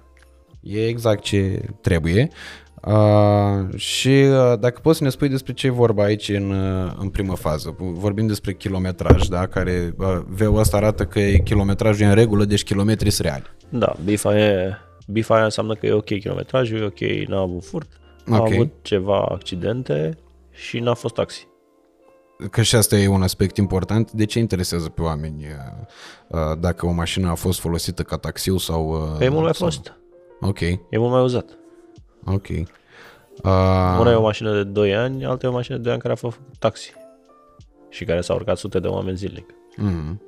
[0.61, 2.29] e exact ce trebuie.
[2.87, 6.93] Uh, și uh, dacă poți să ne spui despre ce e vorba aici în, uh,
[6.99, 7.77] în primă fază.
[7.79, 9.47] Vorbim despre kilometraj, da?
[9.47, 13.45] care uh, V-ul ăsta arată că e kilometrajul e în regulă, deci kilometrii sunt reali.
[13.69, 14.79] Da, bifa e...
[15.11, 18.01] Bifa aia înseamnă că e ok kilometrajul, e ok, n-a avut furt,
[18.31, 18.53] a Ok.
[18.53, 20.19] avut ceva accidente
[20.51, 21.47] și n-a fost taxi.
[22.51, 24.13] Că și asta e un aspect important.
[24.13, 25.51] De ce interesează pe oameni uh,
[26.29, 28.89] uh, dacă o mașină a fost folosită ca taxiu sau...
[28.91, 29.97] uh, Că e mult mai sau- fost.
[30.41, 31.59] Ok, E mult mai uzat.
[32.27, 32.47] ok.
[32.49, 36.01] Uh, Una e o mașină de 2 ani, alta e o mașină de 2 ani
[36.01, 36.93] care a făcut taxi.
[37.89, 39.55] Și care s-au urcat sute de oameni zilnic.
[39.77, 40.23] mm.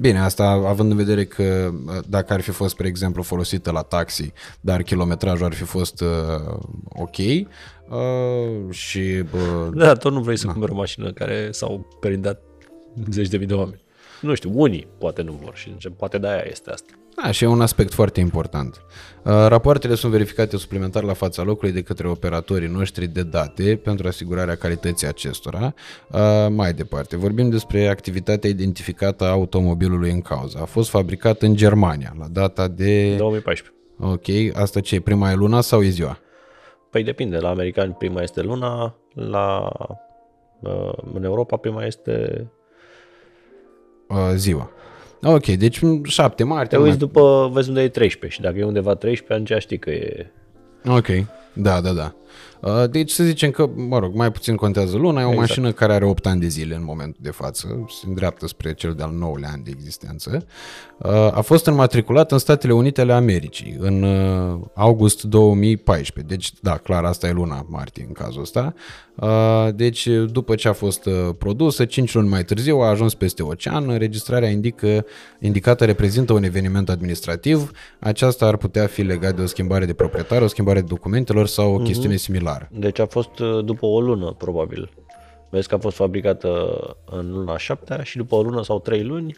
[0.00, 3.82] Bine, asta având în vedere că uh, dacă ar fi fost, spre exemplu, folosită la
[3.82, 6.08] taxi, dar kilometrajul ar fi fost uh,
[6.88, 9.24] ok uh, și...
[9.32, 12.40] Uh, Da, tot nu vrei să cumperi o mașină care s-au perindat
[13.10, 13.84] zeci de mii de oameni.
[14.20, 16.92] Nu știu, unii poate nu vor și zice, poate de-aia este asta.
[17.22, 18.82] Da, și e un aspect foarte important.
[19.22, 24.06] Uh, Rapoartele sunt verificate suplimentar la fața locului de către operatorii noștri de date pentru
[24.06, 25.74] asigurarea calității acestora.
[26.12, 30.58] Uh, Mai departe, vorbim despre activitatea identificată a automobilului în cauză.
[30.60, 33.16] A fost fabricat în Germania la data de...
[33.16, 33.74] 2014.
[34.00, 36.18] Ok, asta ce, e, prima e luna sau e ziua?
[36.90, 39.72] Păi depinde, la americani prima este luna, la
[40.60, 42.46] uh, în Europa prima este...
[44.08, 44.70] Uh, Ziua.
[45.26, 46.68] Ok, deci 7 martie.
[46.68, 49.78] Te uiți mai- după, vezi unde e 13 și dacă e undeva 13, atunci știi
[49.78, 50.30] că e...
[50.88, 51.06] Ok,
[51.52, 52.14] da, da, da.
[52.60, 55.48] Uh, Deci să zicem că, mă rog, mai puțin contează luna, e o Exact.
[55.48, 58.92] mașină care are 8 ani de zile în momentul de față, se îndreaptă spre cel
[58.92, 60.46] de-al 9-lea an de existență.
[60.98, 66.76] Uh, A fost înmatriculat în Statele Unite ale Americii în uh, august 2014, deci da,
[66.76, 68.74] clar, asta e luna martie în cazul ăsta.
[69.14, 73.42] Uh, Deci după ce a fost uh, produsă, 5 luni mai târziu a ajuns peste
[73.42, 75.04] ocean, înregistrarea indică,
[75.40, 80.42] indicată reprezintă un eveniment administrativ, aceasta ar putea fi legat de o schimbare de proprietar,
[80.42, 82.68] o schimbare de documentelor sau o chestiune similară.
[82.72, 84.90] Deci a fost uh, după o lună, probabil.
[85.50, 86.50] Vezi că a fost fabricată
[87.10, 89.34] în luna 7 și după o lună sau 3 luni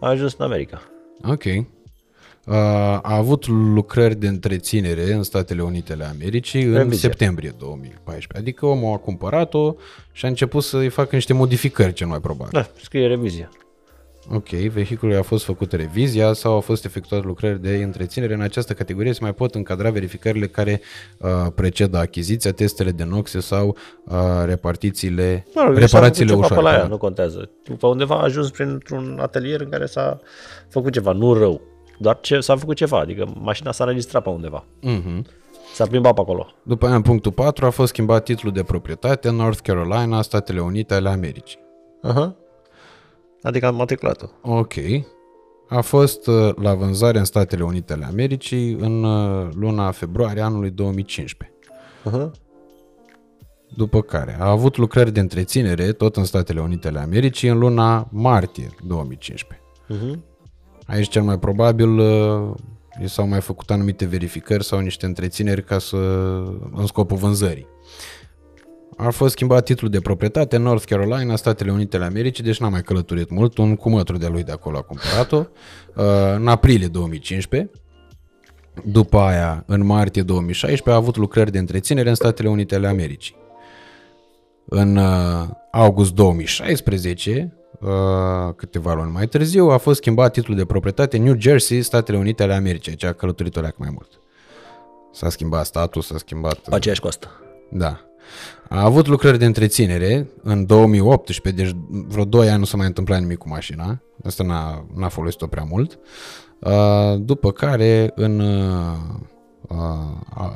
[0.00, 0.82] a ajuns în America.
[1.28, 1.44] Ok.
[1.44, 7.08] Uh, A avut lucrări de întreținere în Statele Unite ale Americii în Revizie.
[7.08, 8.38] septembrie 2014.
[8.38, 9.74] Adică omul a cumpărat-o
[10.12, 12.52] și a început să-i facă niște modificări, cel mai probabil.
[12.52, 13.48] Da, scrie revizie.
[14.30, 18.34] Ok, vehiculului a fost făcută revizia sau au fost efectuate lucrări de întreținere.
[18.34, 20.80] În această categorie se mai pot încadra verificările care
[21.18, 24.14] uh, precedă achiziția, testele de noxe sau uh,
[24.44, 26.62] repartițiile, Mă rog, reparațiile s-a făcut ceva ușoare.
[26.62, 26.90] Pe la ea, pardon.
[26.90, 27.50] nu contează.
[27.64, 30.20] După undeva a ajuns printr-un atelier în care s-a
[30.68, 31.60] făcut ceva, nu rău.
[31.98, 34.64] Doar ce s-a făcut ceva, adică mașina s-a înregistrat pe undeva.
[34.80, 35.26] Mhm.
[35.74, 36.46] S-a plimbat pe acolo.
[36.62, 40.60] După aia, în punctul 4, a fost schimbat titlul de proprietate în North Carolina, Statele
[40.60, 41.58] Unite ale Americii.
[42.02, 42.36] Aha.
[43.42, 44.38] Adică am matriculatul.
[44.42, 44.74] Ok.
[45.68, 50.70] A fost uh, la vânzare în Statele Unite ale Americii în uh, luna februarie anului
[50.70, 51.58] 2015.
[52.04, 52.30] Aha.
[53.76, 58.08] După care a avut lucrări de întreținere tot în Statele Unite ale Americii în luna
[58.10, 59.66] martie 2015.
[59.88, 60.24] Mhm.
[60.86, 62.54] Aici cel mai probabil uh,
[63.02, 65.96] i s-au mai făcut anumite verificări sau niște întrețineri ca să,
[66.72, 67.66] în scopul vânzării.
[69.02, 72.68] A fost schimbat titlul de proprietate în North Carolina, Statele Unite ale Americii, deci n-a
[72.68, 77.70] mai călătorit mult, un cumătru de lui de acolo a cumpărat-o, uh, în aprilie 2015.
[78.84, 83.36] După aia, în martie 2016, a avut lucrări de întreținere în Statele Unite ale Americii.
[84.64, 87.88] În uh, august 2016, uh,
[88.56, 92.54] câteva luni mai târziu, a fost schimbat titlul de proprietate New Jersey, Statele Unite ale
[92.54, 94.08] Americii, ce a călătorit o leacă mai mult.
[95.12, 96.58] S-a schimbat status, s-a schimbat...
[96.58, 97.30] Pe aceeași costă.
[97.70, 98.00] Da.
[98.68, 103.20] A avut lucrări de întreținere în 2018, deci vreo 2 ani nu s-a mai întâmplat
[103.20, 104.02] nimic cu mașina.
[104.24, 105.98] Asta n-a, n-a folosit-o prea mult.
[106.58, 108.96] Uh, După care, în uh,
[109.68, 109.76] uh,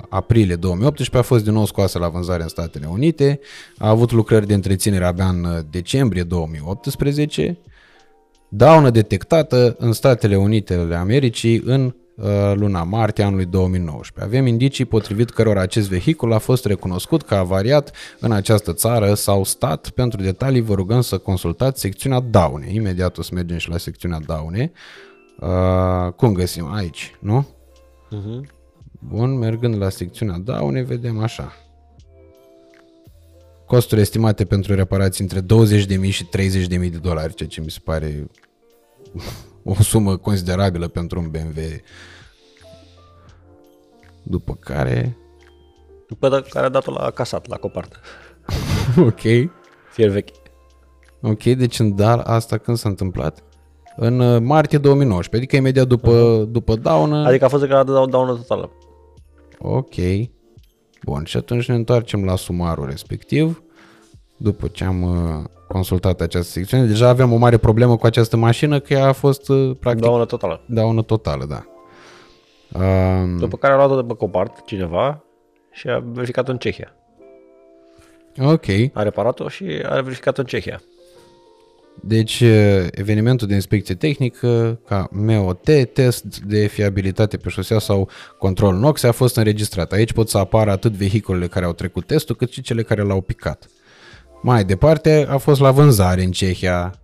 [0.08, 3.40] aprilie 2018, a fost din nou scoasă la vânzare în Statele Unite.
[3.78, 7.58] A avut lucrări de întreținere abia în uh, decembrie 2018.
[8.48, 11.92] Daună detectată în Statele Unite ale Americii în uh,
[12.54, 14.34] luna martie anului 2019.
[14.34, 19.44] Avem indicii potrivit cărora acest vehicul a fost recunoscut ca avariat în această țară sau
[19.44, 19.90] stat.
[19.90, 22.72] Pentru detalii vă rugăm să consultați secțiunea daune.
[22.72, 24.72] Imediat o să mergem și la secțiunea daune.
[25.40, 27.46] Uh, cum găsim aici, nu?
[28.10, 28.48] Mhm.
[29.08, 31.52] Bun, mergând la secțiunea daune, vedem așa.
[33.66, 38.26] Costuri estimate pentru reparații între 20.000 și 30.000 de dolari, ceea ce mi se pare
[39.68, 41.60] o sumă considerabilă pentru un BMW.
[44.22, 45.16] După care,
[46.18, 47.96] Pe da- care a dat-o la casat, la copartă.
[49.08, 49.20] ok,
[49.92, 50.28] Fier vechi.
[51.22, 53.40] ok, deci în dar asta când s-a întâmplat?
[53.96, 57.26] În uh, martie 2019, adică imediat după, după daună.
[57.26, 58.70] Adică a fost declarată da- daună totală.
[59.58, 59.94] Ok.
[61.04, 63.62] Bun, și atunci ne întoarcem la sumarul respectiv.
[64.36, 68.80] După ce am uh, consultat această secțiune, deja aveam o mare problemă cu această mașină,
[68.80, 70.60] că ea a fost uh, practic Daună totală.
[70.66, 71.64] daună totală, da.
[72.80, 75.24] Um, După care a luat-o de pe copart cineva
[75.72, 76.92] și a verificat în Cehia.
[78.38, 80.80] ok, A reparat-o și a verificat în Cehia.
[82.02, 88.08] deci uh, evenimentul de inspecție tehnică ca MOT, test de fiabilitate pe șosea sau
[88.38, 89.92] control NOx a fost înregistrat.
[89.92, 93.20] Aici pot să apară atât vehiculele care au trecut testul, cât și cele care l-au
[93.20, 93.66] picat.
[94.46, 96.94] Mai departe, a fost la vânzare în Cehia.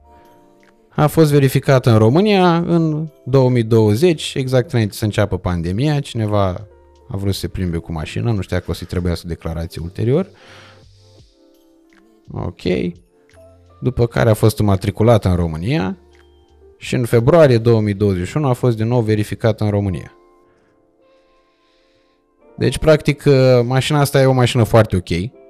[0.88, 6.00] A fost verificată în România în 2020, exact înainte să înceapă pandemia.
[6.00, 6.66] Cineva
[7.08, 10.28] a vrut să se plimbe cu mașina, nu știa că o să-i trebuiască declarație ulterior.
[12.32, 12.60] Ok.
[13.80, 15.96] După care a fost matriculată în România
[16.76, 20.12] și în februarie 2021 a fost din nou verificată în România.
[22.56, 23.22] Deci, practic,
[23.64, 25.40] mașina asta e o mașină foarte ok.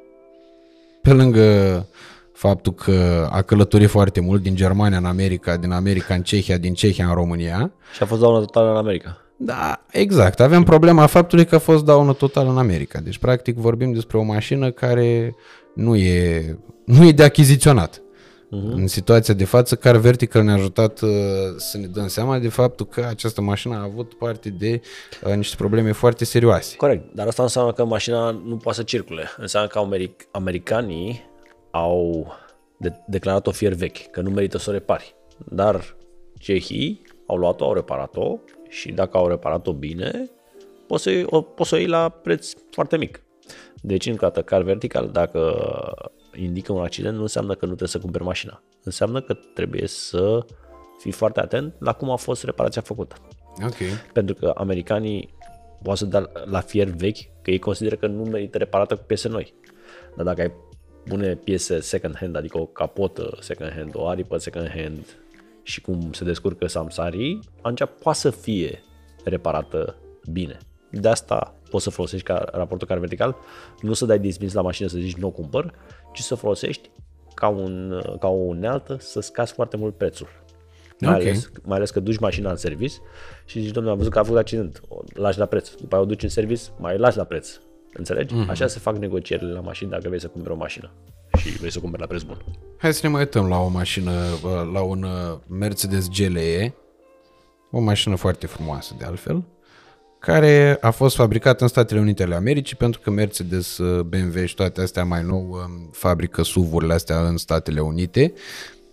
[1.02, 1.86] Pe lângă
[2.32, 6.74] faptul că a călătorit foarte mult din Germania în America, din America în Cehia, din
[6.74, 7.72] Cehia în România.
[7.94, 9.16] Și a fost daună totală în America.
[9.36, 10.40] Da, exact.
[10.40, 13.00] Avem problema faptului că a fost daună totală în America.
[13.00, 15.34] Deci, practic, vorbim despre o mașină care
[15.74, 18.02] nu e, nu e de achiziționat.
[18.56, 18.72] Uh-huh.
[18.72, 21.10] În situația de față, Car Vertical ne-a ajutat uh,
[21.56, 24.80] să ne dăm seama de faptul că această mașină a avut parte de
[25.24, 26.76] uh, niște probleme foarte serioase.
[26.76, 29.24] Corect, dar asta înseamnă că mașina nu poate să circule.
[29.36, 31.30] Înseamnă că americ- americanii
[31.70, 32.26] au
[32.76, 35.14] de- declarat-o fier vechi, că nu merită să o repari.
[35.48, 35.96] Dar
[36.38, 38.38] cehii au luat-o, au reparat-o
[38.68, 40.30] și dacă au reparat-o bine,
[40.86, 43.22] poți să, iei- o, poți să o iei la preț foarte mic.
[43.82, 45.54] Deci, încă o dată, car vertical, dacă
[46.34, 48.62] indică un accident, nu înseamnă că nu trebuie să cumperi mașina.
[48.82, 50.46] Înseamnă că trebuie să
[50.98, 53.16] fii foarte atent la cum a fost reparația făcută.
[53.64, 53.76] Ok.
[54.12, 55.34] Pentru că americanii
[55.82, 59.28] poate să dea la fier vechi, că ei consideră că nu merită reparată cu piese
[59.28, 59.54] noi.
[60.16, 60.52] Dar dacă ai
[61.04, 65.16] pune piese second hand, adică o capotă second hand, o aripă second hand
[65.62, 68.82] și cum se descurcă samsarii, atunci poate să fie
[69.24, 69.96] reparată
[70.30, 70.58] bine.
[70.90, 73.36] De asta poți să folosești ca raportul car vertical,
[73.80, 75.74] nu să dai dismiss la mașină să zici nu o cumpăr,
[76.12, 76.90] ci să folosești
[77.34, 80.28] ca, un, ca o unealtă să scazi foarte mult prețul.
[81.00, 81.20] Mai, Ok.
[81.20, 82.94] ales, mai ales că duci mașina în service
[83.44, 85.70] și zici, domnule, am văzut că a făcut accident, o lași la preț.
[85.70, 87.60] După aia o duci în service, mai lași la preț.
[87.94, 88.34] Înțelegi?
[88.34, 88.44] Mhm.
[88.46, 88.50] Mm-hmm.
[88.50, 90.90] Așa se fac negocierile la mașini dacă vrei să cumperi o mașină
[91.38, 92.44] și vrei să o cumperi la preț bun.
[92.78, 94.10] Hai să ne mai uităm la o mașină,
[94.44, 96.74] uh, la un uh, Mercedes GLE.
[97.70, 99.42] o mașină foarte frumoasă de altfel,
[100.22, 104.54] care a fost fabricată în Statele Unite ale Americii pentru că Mercedes, uh, BMW și
[104.54, 108.32] toate astea mai nou um, fabrică SUV-urile astea în Statele Unite.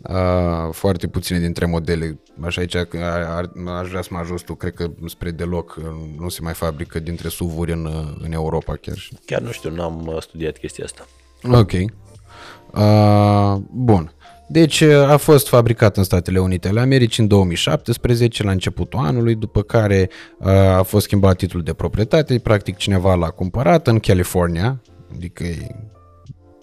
[0.01, 3.51] Uh, foarte puține dintre modele, așa aici ar,
[3.81, 5.85] aș vrea să mă ajut tu, cred că spre deloc uh,
[6.19, 7.89] nu se mai fabrică dintre SUV-uri în,
[8.23, 8.97] în Europa chiar.
[9.25, 11.05] Chiar nu știu, n-am studiat chestia asta.
[11.43, 11.71] Ok.
[12.73, 14.13] Uh, bun.
[14.51, 19.61] Deci a fost fabricat în Statele Unite ale Americii în 2017, la începutul anului, după
[19.61, 20.09] care
[20.77, 24.81] a fost schimbat titlul de proprietate, practic cineva l-a cumpărat în California,
[25.15, 25.67] adică e,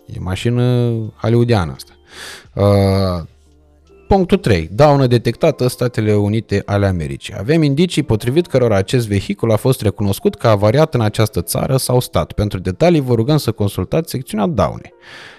[0.06, 1.92] e mașină hollywoodiană asta.
[4.08, 4.68] Punctul 3.
[4.72, 7.34] Daună detectată în Statele Unite ale Americii.
[7.38, 12.00] Avem indicii potrivit cărora acest vehicul a fost recunoscut ca avariat în această țară sau
[12.00, 12.32] stat.
[12.32, 14.92] Pentru detalii vă rugăm să consultați secțiunea daune.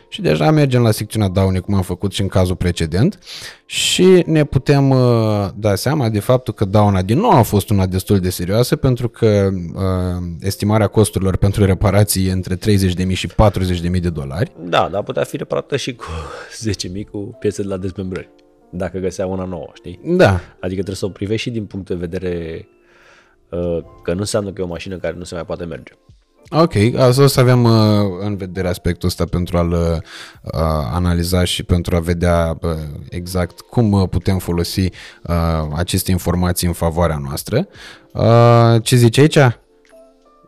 [0.10, 3.20] Și deja mergem la secțiunea daune, cum am făcut și în cazul precedent,
[3.66, 7.86] și ne putem uh, da seama de faptul că dauna din nou a fost una
[7.86, 14.02] destul de serioasă, pentru că uh, estimarea costurilor pentru reparații e între 30.000 și 40.000
[14.02, 14.52] de dolari.
[14.64, 16.06] Da, dar putea fi reparată și cu
[16.98, 18.30] 10.000 cu piese de la dezmembrări,
[18.70, 20.00] dacă găsea una nouă, știi?
[20.04, 20.32] Da.
[20.60, 22.68] Adică trebuie să o privești și din punct de vedere
[23.50, 25.94] uh, că nu înseamnă că e o mașină care nu se mai poate merge.
[26.50, 27.72] Ok, asta o să avem uh,
[28.20, 29.98] în vedere aspectul ăsta pentru a-l uh,
[30.94, 32.70] analiza și pentru a vedea uh,
[33.10, 37.68] exact cum uh, putem folosi uh, aceste informații în favoarea noastră.
[38.14, 39.38] Uh, ce zice aici?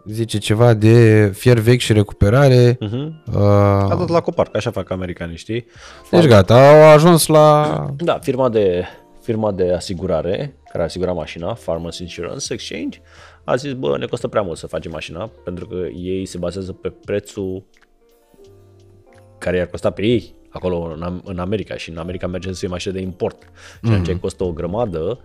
[0.05, 2.73] Zice ceva de fier vechi și recuperare.
[2.73, 3.33] Uh-huh.
[3.33, 3.41] Uh,
[3.89, 5.65] A dat la copar, așa fac americanii, știi?
[6.11, 7.85] Deci gata, au ajuns la...
[7.97, 8.83] Da, firma de,
[9.21, 13.01] firma de asigurare care asigura mașina, Farmers Insurance Exchange,
[13.49, 16.71] a zis, bă, ne costă prea mult să facem mașina, pentru că ei se bazează
[16.71, 17.63] pe prețul
[19.37, 22.67] care i-ar costa pe ei acolo în, în America și în America merge să fie
[22.67, 23.51] mașină de import
[23.83, 24.03] și mm-hmm.
[24.03, 25.19] ce costă o grămadă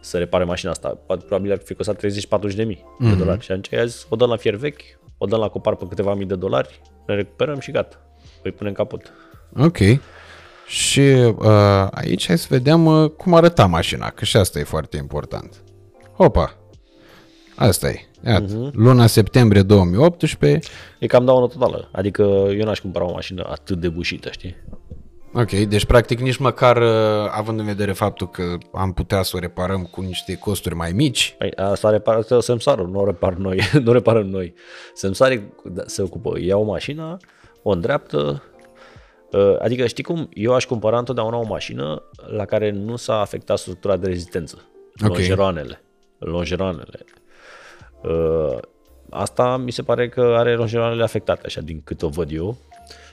[0.00, 0.88] să repare mașina asta.
[1.06, 2.04] Probabil ar fi costat
[2.52, 3.00] 30-40 de mii mm-hmm.
[3.00, 3.18] de mhm.
[3.18, 4.80] dolari și atunci a zis, o dăm la fier vechi,
[5.18, 7.96] o dăm la copar pe câteva mii de dolari, ne recuperăm și gata.
[8.42, 9.12] Îi punem capot.
[9.56, 9.78] Ok.
[10.66, 14.96] Și uh, aici hai să vedem uh, cum arăta mașina, că și asta e foarte
[14.96, 15.62] important.
[16.16, 16.57] Opa,
[17.58, 18.08] Asta e.
[18.26, 18.72] Iată, uh-huh.
[18.72, 20.70] luna septembrie 2018.
[20.98, 21.88] E cam daună totală.
[21.92, 22.22] Adică
[22.58, 24.56] eu n-aș cumpăra o mașină atât de bușită, știi?
[25.34, 28.42] Ok, deci practic nici măcar uh, având în vedere faptul că
[28.72, 31.34] am putea să o reparăm cu niște costuri mai mici.
[31.38, 34.54] Păi, asta repară semsarul, nu o repar noi, nu reparăm noi.
[34.94, 35.54] Semsarii
[35.86, 37.16] se ocupă, ia o mașină,
[37.62, 38.42] o îndreaptă,
[39.32, 42.02] uh, adică știi cum, eu aș cumpăra întotdeauna o mașină
[42.36, 44.68] la care nu s-a afectat structura de rezistență,
[45.02, 45.16] okay.
[45.16, 45.82] longeroanele,
[46.18, 47.17] longeroanele, Uh,
[49.10, 52.56] asta mi se pare că are longeroanele afectate, așa, din cât o văd eu.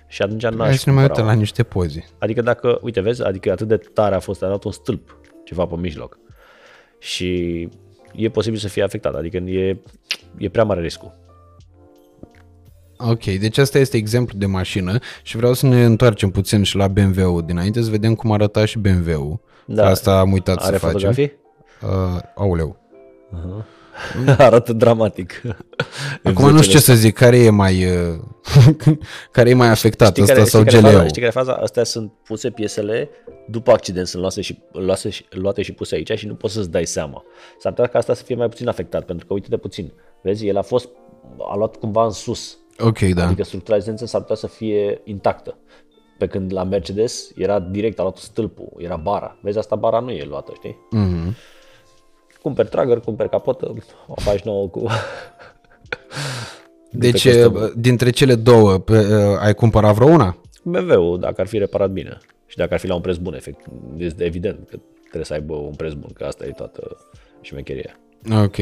[0.08, 2.06] Și atunci n-aș Hai să ne mai uităm la niște poze.
[2.18, 5.66] Adică dacă, uite, vezi, adică atât de tare a fost, a dat un stâlp, ceva
[5.66, 6.20] pe mijloc.
[7.00, 7.70] Și
[8.14, 9.78] e posibil să fie afectat, adică e,
[10.38, 11.24] e prea mare riscul.
[12.98, 16.88] Ok, deci asta este exemplu de mașină și vreau să ne întoarcem puțin și la
[16.88, 19.40] BMW-ul dinainte să vedem cum arăta și BMW-ul.
[19.66, 19.86] Da.
[19.86, 21.10] Asta am uitat Are să facem.
[21.10, 21.40] Are
[21.82, 22.78] Uh, auleu.
[23.32, 23.66] Uh-huh.
[24.38, 25.42] Arată dramatic.
[26.24, 28.20] Acum nu știu ce să zic, care e mai, uh,
[29.32, 30.90] care e mai afectat, știi ăsta care, sau știi GLO?
[30.90, 31.54] Care știi care faza?
[31.54, 33.10] Astea sunt puse piesele
[33.48, 36.72] după accident, sunt luate și, luate, și, luate și puse aici și nu poți să-ți
[36.72, 37.24] dai seama.
[37.60, 39.92] S-ar putea ca asta să fie mai puțin afectat, pentru că uite de puțin.
[40.22, 40.90] Vezi, el a fost,
[41.50, 42.58] a luat cumva în sus.
[42.80, 43.26] Ok, da.
[43.26, 45.58] Adică structura rezistenței s-ar putea să fie intactă.
[46.18, 49.38] Pe când la Mercedes era direct, a luat stâlpul, era bara.
[49.42, 50.78] Vezi, asta bara nu e luată, știi?
[50.96, 51.54] Mm-hmm
[52.46, 53.74] cumperi tragger, cumperi capotă,
[54.08, 54.86] o faci nouă cu...
[57.06, 57.28] deci,
[57.76, 58.84] dintre cele două,
[59.40, 60.38] ai cumpărat vreo una?
[60.64, 63.66] BMW-ul, dacă ar fi reparat bine și dacă ar fi la un preț bun, efect,
[63.98, 66.98] este evident că trebuie să aibă un preț bun, că asta e toată
[67.42, 68.00] șmecheria.
[68.44, 68.56] Ok.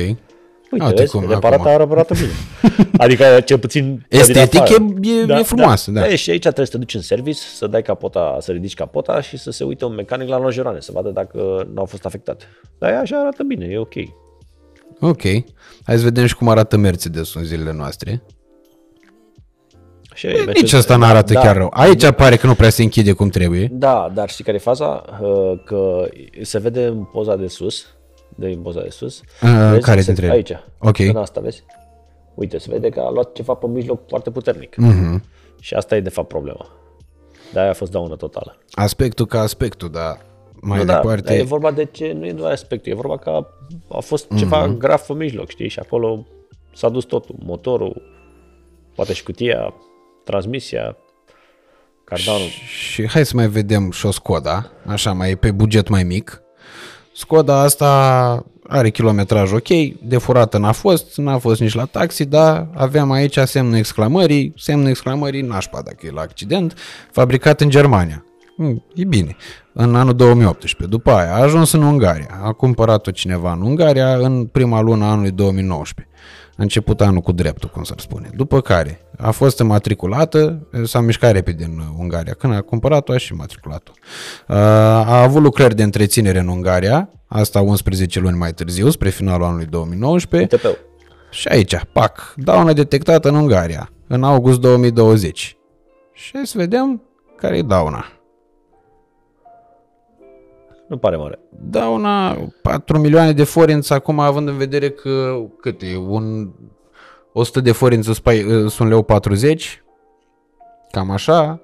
[0.74, 2.32] Uite, Uite vezi, cum, reparată a reparat bine.
[3.04, 4.06] adică cel puțin...
[4.10, 6.00] Estetic e, e, da, e frumoasă, da.
[6.00, 6.16] da.
[6.16, 9.38] Și aici trebuie să te duci în service, să dai capota, să ridici capota și
[9.38, 12.46] să se uite un mecanic la longeroane, să vadă dacă nu au fost afectate.
[12.78, 13.94] Dar ea așa arată bine, e ok.
[15.00, 15.22] Ok.
[15.84, 18.24] Hai să vedem și cum arată Mercedes în zilele noastre.
[20.14, 21.70] Și Mercedes, Nici asta nu arată da, chiar rău.
[21.74, 23.70] Aici da, pare că nu prea se închide cum trebuie.
[23.72, 25.04] Da, dar știi care e faza?
[25.66, 26.08] Că
[26.42, 27.86] se vede în poza de sus,
[28.36, 29.20] de poza de sus.
[29.20, 30.34] Uh, vezi, care dintre ele?
[30.34, 31.00] Aici, ok.
[31.00, 31.64] în asta, vezi?
[32.34, 34.76] Uite, se vede că a luat ceva pe mijloc foarte puternic.
[34.76, 35.22] Uh-huh.
[35.60, 36.68] Și asta e de fapt problema.
[37.54, 38.58] De aia a fost daună totală.
[38.72, 40.18] Aspectul ca aspectul, da.
[40.54, 41.22] Mai nu, departe...
[41.22, 43.48] Da, e vorba de ce, nu e doar aspectul, e vorba că a,
[43.88, 44.38] a fost uh-huh.
[44.38, 45.68] ceva graf în mijloc, știi?
[45.68, 46.26] Și acolo
[46.74, 47.36] s-a dus totul.
[47.40, 48.02] Motorul,
[48.96, 49.74] poate și cutia,
[50.24, 50.98] transmisia,
[52.04, 52.48] cardanul.
[52.68, 56.43] Și hai să mai vedem și o Skoda, așa mai pe buget mai mic.
[57.14, 59.68] Skoda asta are kilometraj ok,
[60.02, 64.90] de furată n-a fost, n-a fost nici la taxi, dar aveam aici semnul exclamării, semnul
[64.90, 66.78] exclamării nașpa dacă e la accident,
[67.12, 68.26] fabricat în Germania.
[68.58, 69.36] Mm, E bine.
[69.74, 70.86] În anul 2018.
[70.98, 72.40] După aia a ajuns în Ungaria.
[72.44, 76.14] A cumpărat-o cineva în Ungaria în prima lună a anului 2019.
[76.58, 78.30] A început anul cu dreptul, cum s-ar spune.
[78.36, 82.34] După care a fost înmatriculată, s-a mișcat repede în Ungaria.
[82.34, 83.92] Când a cumpărat-o, a și matriculat-o.
[84.48, 89.66] A avut lucrări de întreținere în Ungaria, asta 11 luni mai târziu, spre finalul anului
[89.66, 90.56] 2019.
[90.56, 90.78] TP-ul.
[91.32, 95.58] Și aici, pac, daună detectată în Ungaria, în august 2020.
[96.14, 97.02] Și hai să vedem
[97.38, 98.06] care e dauna.
[100.94, 101.40] Nu pare mare.
[101.50, 106.52] Dauna 4 milioane de forinți acum având în vedere că cât e, un
[107.32, 109.84] 100 de forinți îți pai- sunt leu 40,
[110.92, 111.60] cam așa.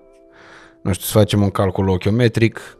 [0.81, 2.77] Nu știu, să facem un calcul ochiometric.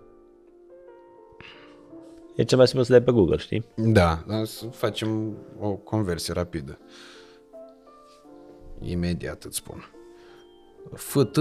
[2.36, 3.66] E cel mai simplu să dai pe Google, știi?
[3.76, 6.78] Da, dar să facem o conversie rapidă.
[8.82, 9.90] Imediat îți spun.
[10.94, 11.38] FT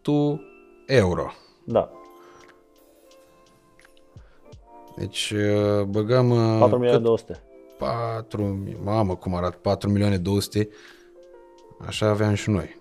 [0.00, 0.40] tu
[0.86, 1.32] euro.
[1.64, 1.90] Da.
[4.96, 6.30] Deci uh, băgăm...
[6.30, 7.42] uh, 4 milioane 200.
[7.78, 10.68] 4, mamă cum arată, 4 milioane 200,
[11.86, 12.80] așa aveam și noi.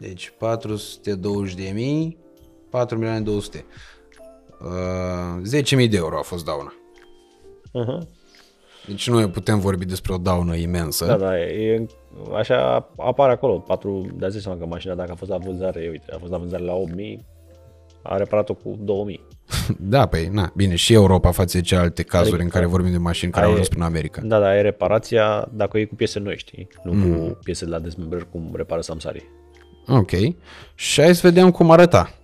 [0.00, 2.18] Deci 420 de mii,
[2.70, 3.64] 4 milioane 200.
[4.60, 6.72] Uh, 10.000 de euro a fost dauna.
[7.74, 8.08] Uh-huh.
[8.86, 11.06] Deci noi putem vorbi despre o daună imensă.
[11.06, 11.86] Da, da, e,
[12.34, 13.58] așa apare acolo.
[13.58, 16.62] 4, dați seama că mașina dacă a fost la vânzare, uite, a fost la vânzare
[16.62, 17.26] la 8000,
[18.02, 19.26] a reparat-o cu 2000.
[19.78, 22.98] Da, păi, na, bine, și Europa față de celelalte cazuri Adică în care vorbim de
[22.98, 24.20] mașini care ai- au ajuns prin America.
[24.24, 26.68] Da, da, e reparația dacă o iei cu piese noi, știi?
[26.84, 27.16] Nu Mm.
[27.28, 29.24] cu piese de la dezmembrări cum repară Samsari.
[29.88, 30.10] Ok.
[30.74, 32.14] Și hai să vedem cum arăta.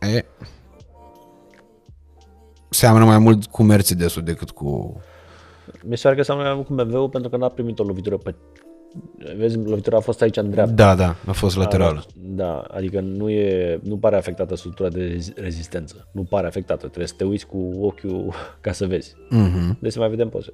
[0.00, 0.24] E...
[2.68, 5.00] Seamănă mai mult cu Mercedes-ul decât cu...
[5.84, 8.16] Mi se pare că seamănă mai mult cu BMW pentru că n-a primit o lovitură
[8.16, 8.34] pe...
[9.36, 10.72] Vezi, lovitura a fost aici în dreapta.
[10.74, 12.04] Da, da, a fost laterală.
[12.14, 16.08] Da, adică nu, e, nu pare afectată structura de rezi- rezistență.
[16.12, 16.80] Nu pare afectată.
[16.86, 19.14] Trebuie să te uiți cu ochiul ca să vezi.
[19.30, 19.78] Mhm.
[19.80, 20.52] Deci să mai vedem poze.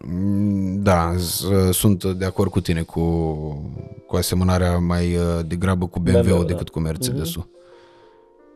[0.00, 3.02] Mm, Da, z- sunt de acord cu tine cu,
[4.06, 6.70] cu asemănarea mai uh, degrabă cu BMW-ul BMW, decât da.
[6.72, 7.48] cu Mercedes-ul.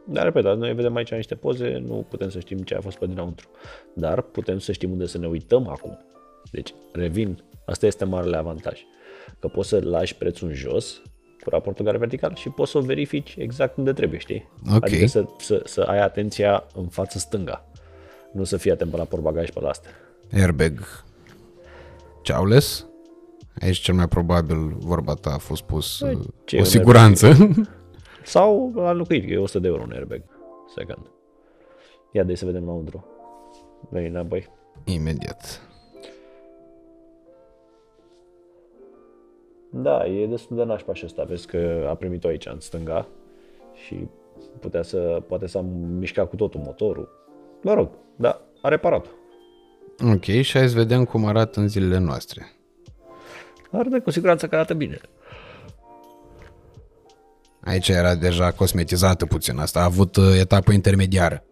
[0.05, 2.97] Dar, repet, dar noi vedem aici niște poze, nu putem să știm ce a fost
[2.99, 3.49] pe dinăuntru.
[3.95, 5.99] Dar putem să știm unde să ne uităm acum.
[6.51, 8.81] Deci, revin, asta este marele avantaj.
[9.39, 11.03] Că poți să lași prețul în jos
[11.43, 14.49] cu raportul care vertical și poți să o verifici exact unde trebuie, știi?
[14.75, 14.85] Ok.
[14.85, 17.67] Adică să, să, să ai atenția în față stânga.
[18.33, 19.91] Nu să fii atent pe la portbagaj pe la astea.
[20.33, 21.05] Airbag
[22.23, 22.87] Chowless.
[23.61, 26.69] Aici cel mai probabil vorba ta a fost pus uh, Păi, ce e o un
[26.69, 27.37] siguranță.
[28.25, 30.23] Sau la înlocuit, că e 100 de euro un airbag.
[30.77, 31.11] Second.
[32.13, 33.07] Ia de să vedem înăuntru.
[33.91, 34.49] Veni înapoi.
[34.85, 35.72] Imediat.
[39.75, 41.25] Da, e destul de nașpa și ăsta.
[41.25, 43.07] Vezi că a primit-o aici, în stânga.
[43.87, 44.09] Și
[44.61, 45.61] putea să, poate să
[45.99, 47.09] mișca cu totul motorul.
[47.63, 49.07] Mă rog, da, a reparat
[50.13, 52.53] Ok, și hai să vedem cum arată în zilele noastre.
[53.71, 55.01] Arată cu siguranță că arată bine.
[57.61, 59.59] Aici era deja cosmetizată puțin.
[59.59, 61.45] Asta a avut uh, etapă intermediară.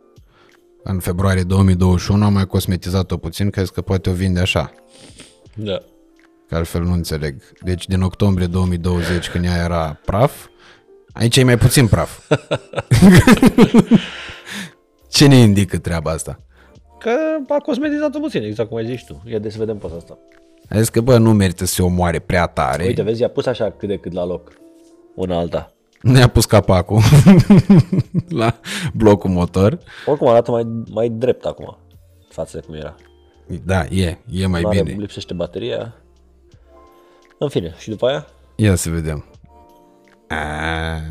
[0.82, 4.74] În februarie 2021 am mai cosmetizat-o puțin, crezi că poate o vinde așa.
[5.54, 5.82] Da.
[6.51, 7.42] Că altfel nu înțeleg.
[7.61, 10.46] Deci din octombrie 2020, când ea era praf,
[11.12, 12.18] aici e mai puțin praf.
[15.09, 16.40] Ce ne indică treaba asta?
[16.98, 17.11] Că
[17.48, 19.22] a cosmetizat-o puțin, exact cum ai zis tu.
[19.26, 20.18] Ia de să vedem poza asta.
[20.68, 22.84] A zis că, bă, nu merită să se omoare prea tare.
[22.84, 24.53] Uite, vezi, i-a pus așa cât de cât la loc.
[25.14, 25.72] Una alta.
[26.03, 27.01] Ne-a pus capacul
[28.40, 28.61] la
[28.94, 29.78] blocul motor.
[30.07, 31.78] Oricum arată mai, mai drept acum.
[32.28, 32.94] Față de cum era.
[33.64, 34.96] Da, e, e mai N-are- bine.
[34.98, 35.94] Lipsește bateria.
[37.43, 38.26] În fine, și după aia?
[38.57, 39.24] Ia să vedem.
[40.28, 40.36] A,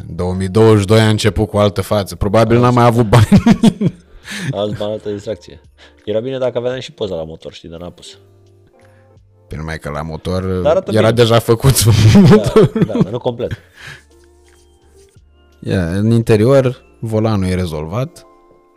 [0.08, 2.16] 2022 a început cu altă față.
[2.16, 3.28] Probabil n-am mai avut bani.
[4.52, 5.62] Alt bani, altă distracție.
[6.06, 8.18] Era bine dacă aveam și poza la motor, știi, dar n-a pus.
[9.48, 11.12] Pe numai că la motor Dar arată era bine.
[11.22, 11.84] deja făcut.
[12.30, 12.36] Da,
[12.86, 13.52] da, dar nu complet.
[15.60, 18.26] Ia, în interior, volanul e rezolvat.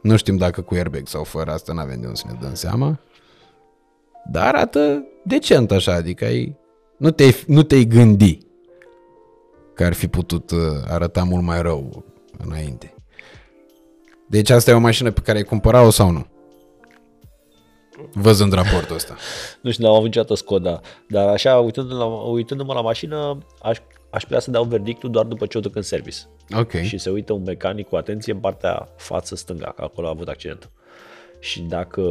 [0.02, 2.98] Nu știm dacă cu airbag sau fără asta, n-avem de unde să ne dăm seama.
[4.30, 6.56] Dar arată decent așa, adică ai,
[7.02, 8.38] nu, te-ai, nu te-ai gândi
[9.74, 12.04] că ar fi putut uh, arăta mult mai rău
[12.38, 12.94] înainte.
[14.28, 16.26] Deci asta e o mașină pe care ai cumpărat-o sau nu?
[18.12, 19.16] Văzând raportul ăsta.
[19.62, 23.78] Nu știu, n-am avut niciodată Skoda, dar așa, uitându-mă la, uitându-mă la mașină, aș,
[24.10, 26.18] aș putea să dau verdictul doar după ce o duc în service.
[26.58, 26.70] Ok.
[26.70, 30.28] și se uită un mecanic cu atenție în partea față stânga, că acolo a avut
[30.28, 30.70] accidentul.
[31.38, 32.02] Și dacă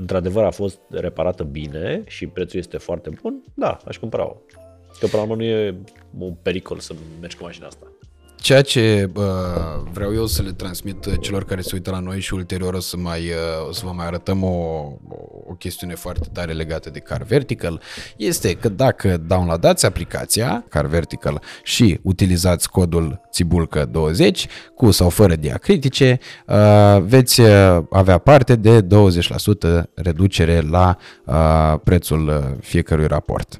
[0.00, 4.36] într-adevăr a fost reparată bine și prețul este foarte bun, da, aș cumpăra-o.
[4.98, 5.74] Că până la urmă nu e
[6.18, 7.86] un pericol să mergi cu mașina asta.
[8.40, 9.24] Ceea ce uh,
[9.92, 12.80] vreau eu să le transmit uh, celor care se uită la noi și ulterior o
[12.80, 14.48] să, mai, uh, o să vă mai arătăm o,
[15.48, 17.80] o chestiune foarte tare legată de Car Vertical,
[18.16, 26.18] este că dacă downloadați aplicația Car Vertical și utilizați codul Țibulcă20 cu sau fără diacritice,
[26.46, 28.86] uh, veți uh, avea parte de 20%
[29.94, 33.58] reducere la uh, prețul uh, fiecărui raport.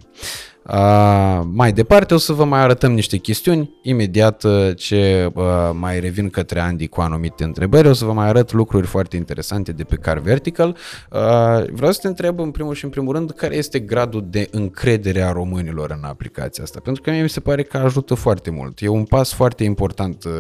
[0.72, 6.00] Uh, mai departe o să vă mai arătăm niște chestiuni, imediat uh, ce uh, mai
[6.00, 9.84] revin către Andy cu anumite întrebări, o să vă mai arăt lucruri foarte interesante de
[9.84, 10.68] pe Car Vertical.
[10.68, 11.18] Uh,
[11.72, 15.22] vreau să te întreb în primul și în primul rând care este gradul de încredere
[15.22, 18.80] a românilor în aplicația asta, pentru că mie mi se pare că ajută foarte mult.
[18.80, 20.32] E un pas foarte important uh,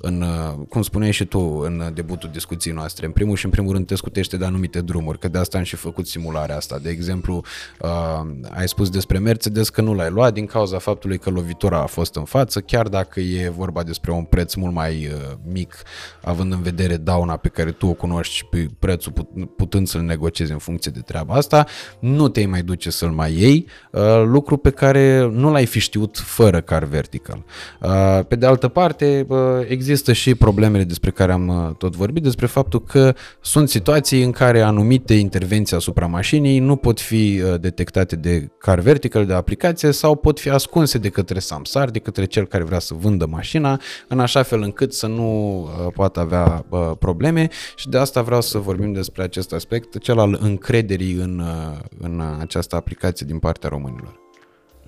[0.00, 3.72] în, uh, cum spuneai și tu în debutul discuției noastre, în primul și în primul
[3.72, 6.78] rând te scutește de anumite drumuri, că de asta am și făcut simularea asta.
[6.82, 7.42] De exemplu,
[7.80, 8.20] uh,
[8.50, 12.16] ai spus despre Mercedes că nu l-ai luat din cauza faptului că lovitura a fost
[12.16, 15.74] în față, chiar dacă e vorba despre un preț mult mai uh, mic,
[16.22, 20.00] având în vedere dauna pe care tu o cunoști și pe prețul put- putând să-l
[20.00, 21.66] negociezi în funcție de treaba asta,
[21.98, 26.18] nu te mai duce să-l mai iei, uh, lucru pe care nu l-ai fi știut
[26.18, 27.44] fără car vertical.
[27.80, 32.22] Uh, pe de altă parte, uh, există și problemele despre care am uh, tot vorbit,
[32.22, 37.60] despre faptul că sunt situații în care anumite intervenții asupra mașinii nu pot fi uh,
[37.60, 42.24] detectate de car vertical, de aplicație, sau pot fi ascunse de către Samsar, de către
[42.24, 46.64] cel care vrea să vândă mașina, în așa fel încât să nu uh, poată avea
[46.68, 51.38] uh, probleme și de asta vreau să vorbim despre acest aspect, cel al încrederii în,
[51.38, 54.20] uh, în această aplicație din partea românilor.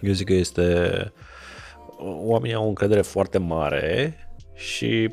[0.01, 1.13] Eu zic că este...
[2.03, 4.17] Oamenii au o încredere foarte mare
[4.55, 5.11] și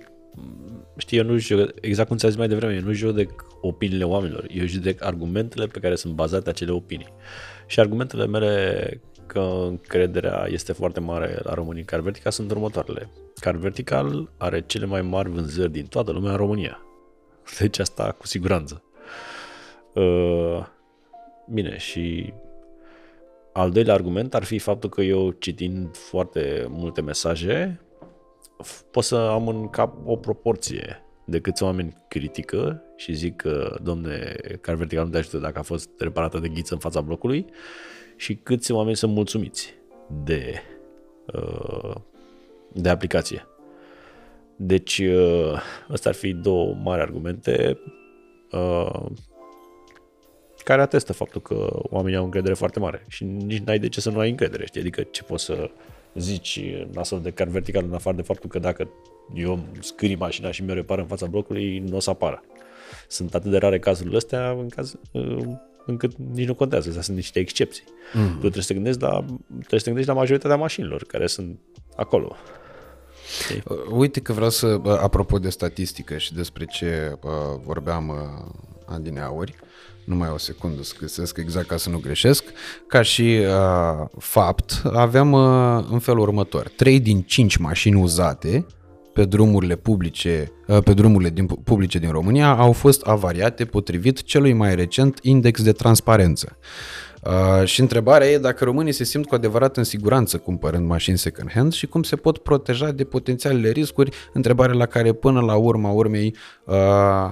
[0.97, 4.45] știi, eu nu judec, exact cum ți-am zis mai devreme, eu nu judec opiniile oamenilor,
[4.49, 7.13] eu judec argumentele pe care sunt bazate acele opinii.
[7.67, 13.09] Și argumentele mele că încrederea este foarte mare la România în Car Vertical sunt următoarele.
[13.39, 16.81] Car Vertical are cele mai mari vânzări din toată lumea în România.
[17.59, 18.83] Deci asta cu siguranță.
[19.93, 20.65] Uh,
[21.49, 22.33] bine, și
[23.53, 27.81] al doilea argument ar fi faptul că eu citind foarte multe mesaje
[28.63, 33.77] f- pot să am în cap o proporție de câți oameni critică și zic că,
[33.83, 37.45] domne, car vertical nu te ajută dacă a fost reparată de ghiță în fața blocului
[38.17, 39.73] și câți oameni sunt mulțumiți
[40.23, 40.61] de,
[41.33, 41.95] uh,
[42.73, 43.47] de aplicație.
[44.55, 47.79] Deci, uh, ăsta ar fi două mari argumente
[48.51, 49.05] uh,
[50.63, 54.09] care atestă faptul că oamenii au încredere foarte mare și nici n-ai de ce să
[54.09, 54.81] nu ai încredere, știi?
[54.81, 55.69] Adică ce poți să
[56.13, 56.59] zici
[56.91, 58.89] în astfel de car vertical în afară de faptul că dacă
[59.35, 62.43] eu scrii mașina și mi-o repar în fața blocului, nu o să apară.
[63.07, 64.95] Sunt atât de rare cazurile astea în caz,
[65.87, 67.83] încât nici nu contează, astea sunt niște excepții.
[68.13, 68.31] Mm.
[68.31, 69.09] Tu trebuie să te gândești la,
[69.47, 71.59] trebuie să te gândești la majoritatea mașinilor care sunt
[71.95, 72.35] acolo.
[73.65, 77.31] Uh, Uite că vreau să, uh, apropo de statistică și despre ce uh,
[77.65, 78.15] vorbeam uh,
[78.85, 79.55] adineauri,
[80.03, 82.43] numai o secundă să găsesc exact ca să nu greșesc,
[82.87, 88.65] ca și uh, fapt, aveam uh, în felul următor, 3 din 5 mașini uzate
[89.17, 94.53] pe drumurile publice, uh, pe drumurile din, publice din România au fost avariate potrivit celui
[94.53, 96.57] mai recent index de transparență.
[97.23, 101.51] Uh, și întrebarea e dacă românii se simt cu adevărat în siguranță cumpărând mașini second
[101.51, 105.89] hand și cum se pot proteja de potențialele riscuri, întrebare la care până la urma
[105.89, 106.75] urmei uh,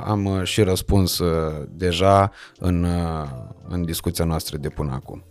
[0.05, 3.27] am uh, și răspuns uh, deja în, uh,
[3.67, 5.23] în discuția noastră de până acum.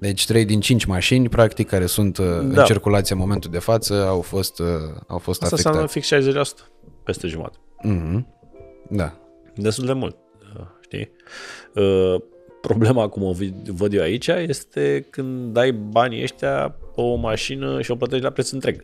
[0.00, 2.62] Deci 3 din 5 mașini, practic, care sunt uh, în Da.
[2.62, 4.66] circulație în momentul de față, au fost, uh,
[5.06, 6.20] au fost Asta înseamnă afectate.
[6.32, 6.68] fix 60%,
[7.04, 7.58] peste jumătate.
[7.88, 8.24] Mm-hmm.
[8.90, 9.18] Da.
[9.54, 10.16] Destul de mult,
[10.58, 11.10] uh, știi?
[11.74, 12.20] Uh,
[12.60, 17.82] Problema, cum o vid- văd eu aici, este când dai banii ăștia pe o mașină
[17.82, 18.80] și o plătești la preț întreg.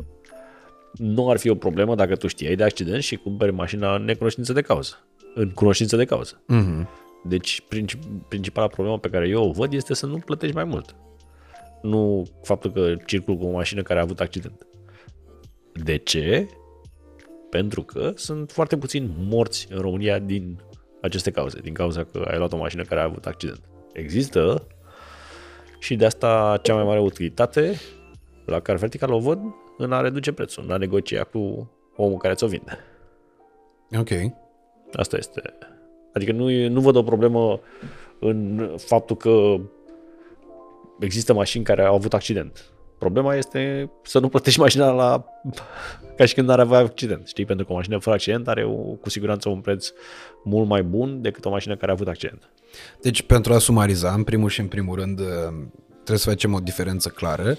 [0.92, 4.52] Nu ar fi o problemă dacă tu știai de accident și cumperi mașina în necunoștință
[4.52, 4.94] de cauză.
[5.34, 6.42] În cunoștință de cauză.
[6.52, 6.86] Mm-hmm.
[7.24, 10.94] Deci, princip- principala problemă pe care eu o văd este să nu plătești mai mult.
[11.86, 14.66] Nu faptul că circul cu o mașină care a avut accident.
[15.72, 16.48] De ce?
[17.50, 20.60] Pentru că sunt foarte puțini morți în România din
[21.02, 23.60] aceste cauze, din cauza că ai luat o mașină care a avut accident.
[23.92, 24.66] Există
[25.78, 27.74] și de asta cea mai mare utilitate
[28.46, 29.40] la Car Vertical o văd
[29.78, 32.78] în a reduce prețul, în a negocia cu omul care ți-o vinde.
[33.98, 34.10] Ok.
[34.92, 35.42] Asta este.
[36.12, 37.60] Adică nu, e- nu văd o problemă
[38.20, 39.56] în faptul că
[40.98, 42.70] există mașini care au avut accident.
[42.98, 45.24] problema este să nu plătești mașina la
[46.16, 47.44] ca și când ar avea accident, știi?
[47.44, 49.88] Pentru că o mașină fără accident are o, cu siguranță un preț
[50.44, 52.50] mult mai bun decât o mașină care a avut accident.
[53.00, 55.16] Deci, pentru a sumariza, în primul și în primul rând,
[55.94, 57.56] trebuie să facem o diferență clară.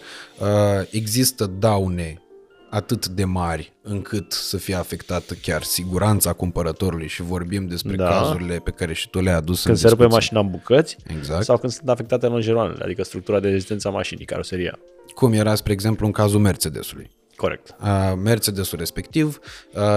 [0.91, 2.21] Există daune
[2.69, 8.09] atât de mari încât să fie afectată chiar siguranța cumpărătorului și vorbim despre da.
[8.09, 11.43] cazurile pe care și tu le-ai adus când în se rupe mașina în bucăți exact.
[11.43, 14.79] sau când sunt afectate longeroanele, adică structura de rezistență a mașinii, caroseria.
[15.15, 17.09] Cum era, spre exemplu, în cazul Mercedesului.
[17.37, 17.75] Corect.
[18.23, 19.39] Mercedesul respectiv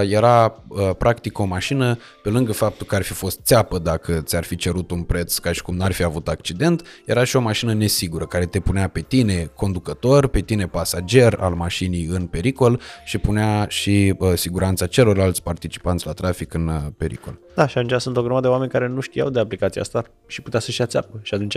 [0.02, 0.64] era
[0.98, 4.90] practic o mașină, pe lângă faptul că ar fi fost țeapă dacă ți-ar fi cerut
[4.90, 8.46] un preț ca și cum n-ar fi avut accident, era și o mașină nesigură care
[8.46, 14.14] te punea pe tine conducător, pe tine pasager al mașinii în pericol și punea și
[14.34, 17.38] siguranța celorlalți participanți la trafic în pericol.
[17.54, 20.42] Da, și atunci sunt o grămadă de oameni care nu știau de aplicația asta și
[20.42, 21.20] putea să-și ia țeapă.
[21.22, 21.56] Și atunci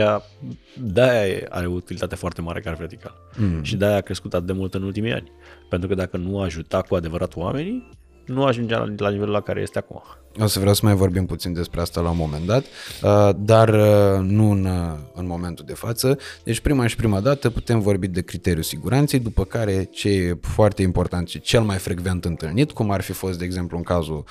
[0.78, 3.16] de-aia are o utilitate foarte mare car vertical.
[3.38, 3.64] Mm.
[3.64, 5.32] Și de-aia a crescut atât de mult în ultimii ani.
[5.74, 7.90] Pentru că dacă nu ajuta cu adevărat oamenii,
[8.26, 10.02] nu ajungea la, la nivelul la care este acum.
[10.40, 12.64] O să vreau să mai vorbim puțin despre asta la un moment dat,
[13.04, 16.18] uh, dar uh, nu în, uh, în momentul de față.
[16.44, 20.82] Deci prima și prima dată putem vorbi de criteriul siguranței, după care ce e foarte
[20.82, 24.24] important și cel mai frecvent întâlnit, cum ar fi fost, de exemplu, în cazul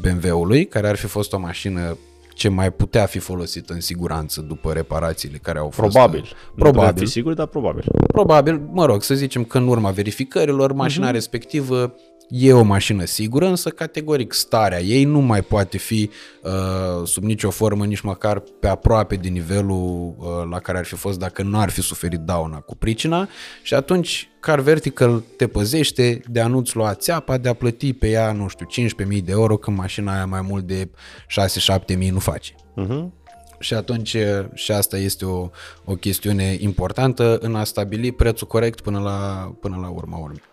[0.00, 1.96] BMW-ului, care ar fi fost o mașină
[2.34, 5.90] ce mai putea fi folosit în siguranță după reparațiile care au fost.
[5.90, 6.32] Probabil.
[6.54, 6.92] Probabil.
[6.94, 7.84] Nu fi sigur, dar probabil.
[8.06, 11.12] Probabil, mă rog, să zicem că în urma verificărilor, mașina uh-huh.
[11.12, 11.94] respectivă
[12.34, 16.10] e o mașină sigură, însă categoric starea ei nu mai poate fi
[16.42, 20.94] uh, sub nicio formă, nici măcar pe aproape de nivelul uh, la care ar fi
[20.94, 23.28] fost dacă nu ar fi suferit dauna cu pricina
[23.62, 28.08] și atunci Car Vertical te păzește de a nu-ți lua țeapa, de a plăti pe
[28.08, 28.66] ea, nu știu,
[29.16, 30.90] 15.000 de euro când mașina aia mai mult de
[31.96, 32.54] 6-7.000 nu face.
[32.54, 33.20] Uh-huh.
[33.58, 34.16] Și atunci
[34.54, 35.50] și asta este o,
[35.84, 40.51] o chestiune importantă în a stabili prețul corect până la, până la urma urmei.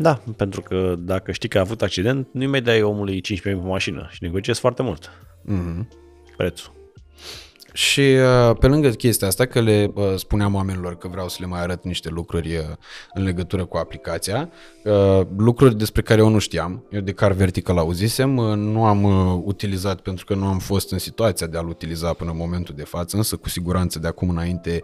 [0.00, 3.54] Da, pentru că dacă știi că a avut accident, nu-i mai dai omului 15.000 pe
[3.54, 5.10] mașină și negociezi foarte mult
[5.44, 5.86] mm-hmm.
[6.36, 6.77] prețul.
[7.78, 11.46] Și uh, pe lângă chestia asta, că le uh, spuneam oamenilor că vreau să le
[11.46, 12.62] mai arăt niște lucruri uh,
[13.14, 14.50] în legătură cu aplicația,
[15.36, 19.04] lucruri despre care eu nu știam, eu de car vertical auzisem, nu am
[19.44, 22.84] utilizat pentru că nu am fost în situația de a-l utiliza până în momentul de
[22.84, 24.82] față, însă cu siguranță de acum înainte,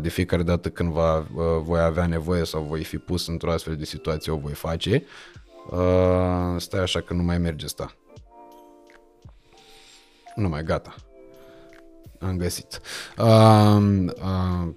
[0.00, 1.26] de fiecare dată când va,
[1.62, 5.04] voi avea nevoie sau voi fi pus într-o astfel de situație, o voi face.
[6.56, 7.96] Stai așa că nu mai merge asta.
[10.34, 10.94] Nu mai gata
[12.26, 12.80] am găsit.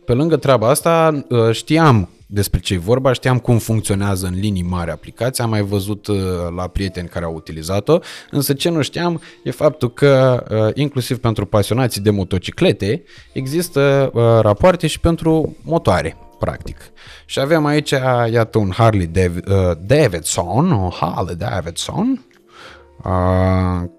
[0.05, 4.91] Pe lângă treaba asta, știam despre ce e vorba, știam cum funcționează în linii mari
[4.91, 6.07] aplicația, am mai văzut
[6.55, 7.99] la prieteni care au utilizat-o,
[8.31, 10.43] însă ce nu știam e faptul că
[10.73, 13.03] inclusiv pentru pasionații de motociclete
[13.33, 14.11] există
[14.41, 16.77] rapoarte și pentru motoare practic.
[17.25, 17.89] Și avem aici,
[18.31, 19.11] iată, un Harley
[19.85, 22.25] Davidson, un Harley Davidson,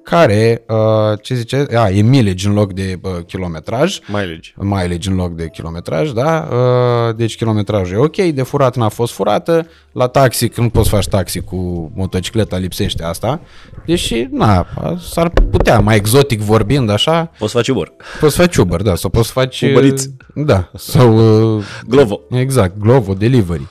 [0.08, 3.98] care, uh, ce zice, a, e mileage în loc de uh, kilometraj.
[4.06, 4.52] Mileage.
[4.56, 6.48] Mileage în loc de kilometraj, da.
[6.52, 11.08] Uh, deci kilometrajul e ok, de furat n-a fost furată, la taxi, când poți face
[11.08, 13.40] taxi cu motocicleta, lipsește asta.
[13.86, 14.66] Deși, na,
[15.10, 17.30] s-ar putea, mai exotic vorbind așa.
[17.38, 17.92] Poți face Uber.
[18.20, 19.70] Poți face Uber, da, sau poți face...
[19.70, 20.10] Uberiți.
[20.34, 21.16] Da, sau...
[21.56, 22.20] Uh, Glovo.
[22.30, 23.68] Exact, Glovo, Delivery.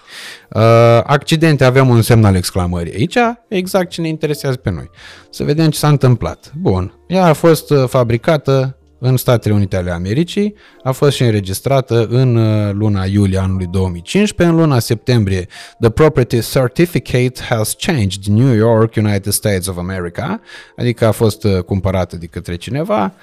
[0.50, 0.62] Uh,
[1.04, 4.90] accidente, avem un semn al exclamării aici, exact ce ne interesează pe noi.
[5.30, 6.27] Să vedem ce s-a întâmplat.
[6.62, 12.06] Bun, ea a fost uh, fabricată în Statele Unite ale Americii, a fost și înregistrată
[12.10, 15.48] în uh, luna iulie anului 2015, în luna septembrie
[15.80, 20.42] The Property Certificate has changed New York, United States of America,
[20.78, 23.14] adică a fost uh, cumpărată de către cineva,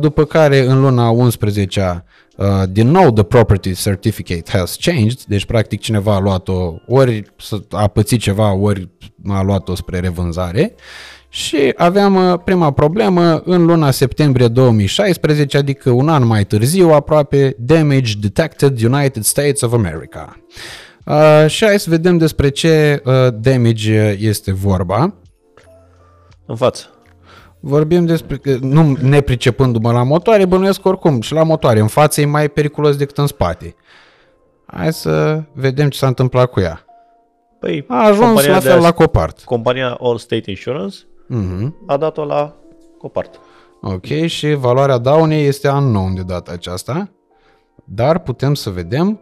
[0.00, 2.04] după care în luna 11
[2.36, 7.32] Uh, din nou, the property certificate has changed, deci practic cineva a luat-o, ori
[7.70, 8.88] a pățit ceva, ori
[9.28, 10.74] a luat-o spre revânzare.
[11.34, 17.56] Și aveam uh, prima problemă în luna septembrie 2016, adică un an mai târziu, aproape
[17.58, 20.36] Damage Detected United States of America.
[21.04, 25.14] Uh, și hai să vedem despre ce uh, damage este vorba.
[26.46, 26.84] În față.
[27.60, 31.80] Vorbim despre, nu nepricepându-mă la motoare, bănuiesc oricum și la motoare.
[31.80, 33.74] În față e mai periculos decât în spate.
[34.66, 36.84] Hai să vedem ce s-a întâmplat cu ea.
[37.58, 39.40] Păi, a ajuns la fel la Copart.
[39.40, 40.96] Compania All State Insurance
[41.30, 41.72] uh-huh.
[41.86, 42.56] a dat-o la
[42.98, 43.40] Copart.
[43.80, 47.10] Ok, și valoarea daunei este unknown de data aceasta,
[47.84, 49.20] dar putem să vedem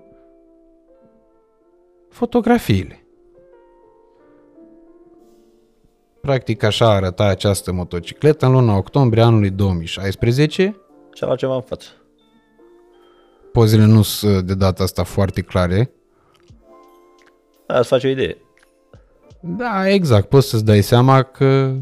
[2.08, 3.04] fotografiile.
[6.20, 10.76] Practic așa arăta această motocicletă în luna octombrie anului 2016.
[11.14, 11.88] Și la ceva în față.
[13.52, 15.90] pozele nu sunt de data asta foarte clare.
[17.66, 18.36] Da, îți face o idee.
[19.40, 20.28] Da, exact.
[20.28, 21.74] Poți să-ți dai seama că...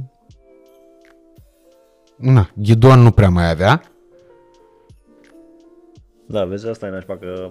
[2.17, 3.83] Na, ghidon nu prea mai avea.
[6.27, 7.51] Da, vezi, asta e nașpa că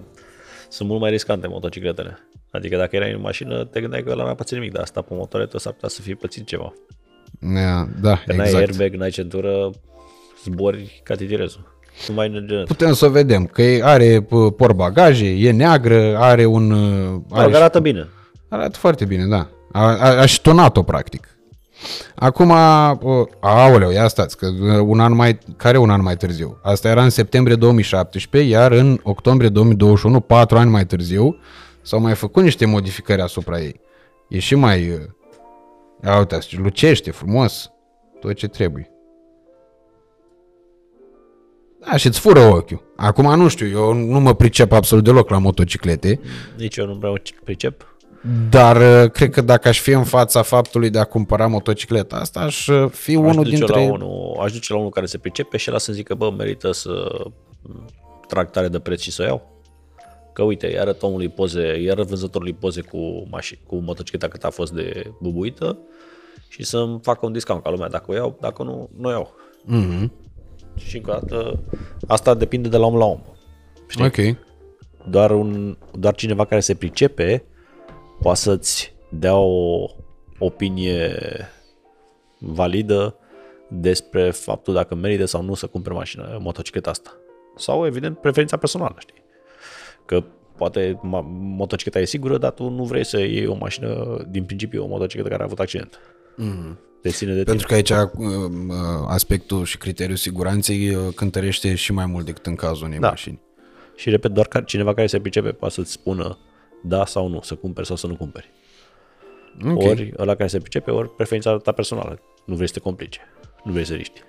[0.69, 2.19] sunt mult mai riscante motocicletele.
[2.51, 5.13] Adică dacă erai în mașină, te gândeai că ăla n-a pățit nimic, dar asta pe
[5.13, 6.73] motoretă s-ar putea să fie pățit ceva.
[7.39, 8.51] Da, da Că exact.
[8.51, 9.71] n-ai airbag, n-ai centură,
[10.43, 11.75] zbori ca titirezul.
[12.07, 16.45] Nu mai ne Putem să o vedem că e- are p- portbagaje, e neagră, are
[16.45, 16.71] un...
[16.71, 18.07] uh, Are Are arată bine.
[18.49, 19.49] Arată foarte bine, da.
[19.72, 21.38] A, a, a și ștonat-o, practic.
[22.15, 22.49] Acum,
[23.02, 26.60] o, aoleu, ia stați, că uh, un an mai, care un an mai târziu?
[26.64, 31.38] Asta era în septembrie 2017, iar în octombrie 2021, patru ani mai târziu,
[31.81, 33.80] s-au mai făcut niște modificări asupra ei.
[34.30, 34.89] E și mai...
[34.89, 34.99] uh,
[36.03, 37.72] Ia uitați, lucește frumos,
[38.19, 38.91] tot ce trebuie.
[41.80, 42.84] Da, și îți fură ochiul.
[42.95, 46.19] Acum nu știu, eu nu mă pricep absolut deloc la motociclete,
[46.57, 47.96] Nici eu nu vreau pricep.
[48.49, 52.39] Dar uh, cred că dacă aș fi în fața faptului de a cumpăra motocicleta asta,
[52.39, 53.85] aș uh, fi Aș unul duce, dintre...
[53.85, 56.71] la unul, aș duce la unul care se pricepe și ăla să zică, bă, merită
[56.71, 56.91] să
[58.27, 59.55] trag tare de preț și să o iau.
[60.33, 64.43] Că uite, îi arăt omului poze, îi arăt vânzătorului poze cu, mașini, cu motocicleta cât
[64.43, 65.77] a fost de bubuită
[66.47, 69.33] și să-mi facă un discount ca lumea dacă o iau, dacă nu, nu o iau.
[69.65, 70.09] Mm-hmm.
[70.75, 71.59] Și încă o dată,
[72.07, 73.21] asta depinde de la om la om.
[73.87, 74.05] Știi?
[74.05, 74.37] Ok.
[75.09, 77.43] Doar, un, doar cineva care se pricepe
[78.22, 79.88] poate să-ți dea o
[80.39, 81.15] opinie
[82.39, 83.15] validă
[83.68, 87.18] despre faptul dacă merită sau nu să cumperi mașină, motocicleta asta.
[87.56, 89.23] Sau, evident, preferința personală, știi?
[90.06, 90.23] Că
[90.57, 94.84] poate ma- motocicleta e sigură, dar tu nu vrei să iei o mașină, din principiu,
[94.84, 95.99] o motocicletă care a avut accident.
[96.35, 96.80] Mm.
[97.02, 98.26] Te ține de Pentru că aici uh, uh,
[99.07, 103.07] aspectul și criteriul siguranței uh, cântărește și mai mult decât în cazul unei Da.
[103.10, 103.39] mașini.
[103.95, 106.38] Și repet, doar ca cineva care se pricepe poate să-ți spună
[106.83, 108.51] da sau nu, să cumperi sau să nu cumperi.
[109.65, 109.71] Ok.
[109.71, 109.89] Okay.
[109.89, 112.19] Ori ăla care se pricepe, ori preferința ta personală.
[112.45, 113.19] Nu vrei să te complice.
[113.63, 114.21] Nu vrei să riști.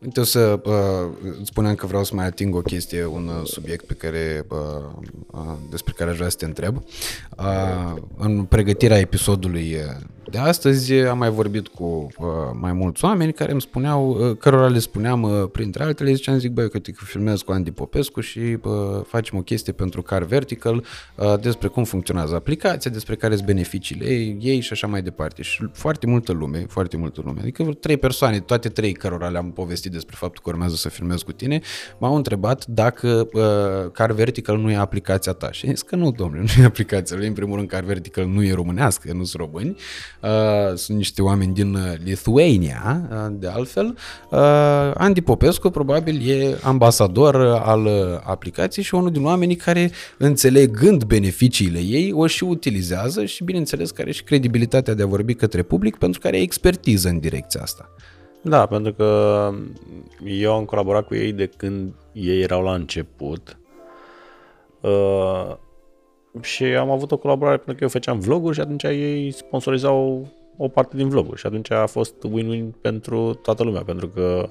[0.00, 3.44] Uite, o să uh, îți spuneam că vreau să mai ating o chestie, un uh,
[3.44, 4.58] subiect pe care, uh,
[5.30, 6.82] uh, despre care aș vrea să te întreb.
[7.38, 9.80] Uh, în pregătirea episodului uh,
[10.30, 11.84] de astăzi uh, am mai vorbit cu
[12.18, 16.38] uh, mai mulți oameni care îmi spuneau, uh, cărora le spuneam, uh, printre altele, ziceam,
[16.38, 20.22] zic, băi, că te filmez cu Andy Popescu și uh, facem o chestie pentru Car
[20.22, 20.84] Vertical
[21.16, 25.42] uh, despre cum funcționează aplicația, despre care sunt beneficiile ei, ei și așa mai departe.
[25.42, 29.52] Și foarte multă lume, foarte multă lume, adică vreo trei persoane, toate trei cărora le-am
[29.52, 31.60] povestit despre faptul că urmează să filmez cu tine,
[31.98, 35.52] m-au întrebat dacă uh, Car Vertical nu e aplicația ta.
[35.52, 37.26] Și am zis că nu, domnule, nu e aplicația lui.
[37.26, 39.76] În primul rând, Car Vertical nu e românească, nu sunt români.
[40.24, 43.96] Uh, sunt niște oameni din uh, Lithuania, uh, de altfel.
[44.30, 44.38] Uh,
[44.94, 47.92] Andy Popescu probabil e ambasador uh, al uh,
[48.22, 54.02] aplicației și unul din oamenii care, înțelegând beneficiile ei, o și utilizează și, bineînțeles, care
[54.02, 57.88] are și credibilitatea de a vorbi către public pentru că are expertiză în direcția asta.
[58.42, 59.50] Da, pentru că
[60.24, 63.58] eu am colaborat cu ei de când ei erau la început.
[64.80, 65.56] Uh,
[66.40, 70.68] și am avut o colaborare pentru că eu făceam vloguri și atunci ei sponsorizau o
[70.68, 74.48] parte din vloguri și atunci a fost win-win pentru toată lumea, pentru că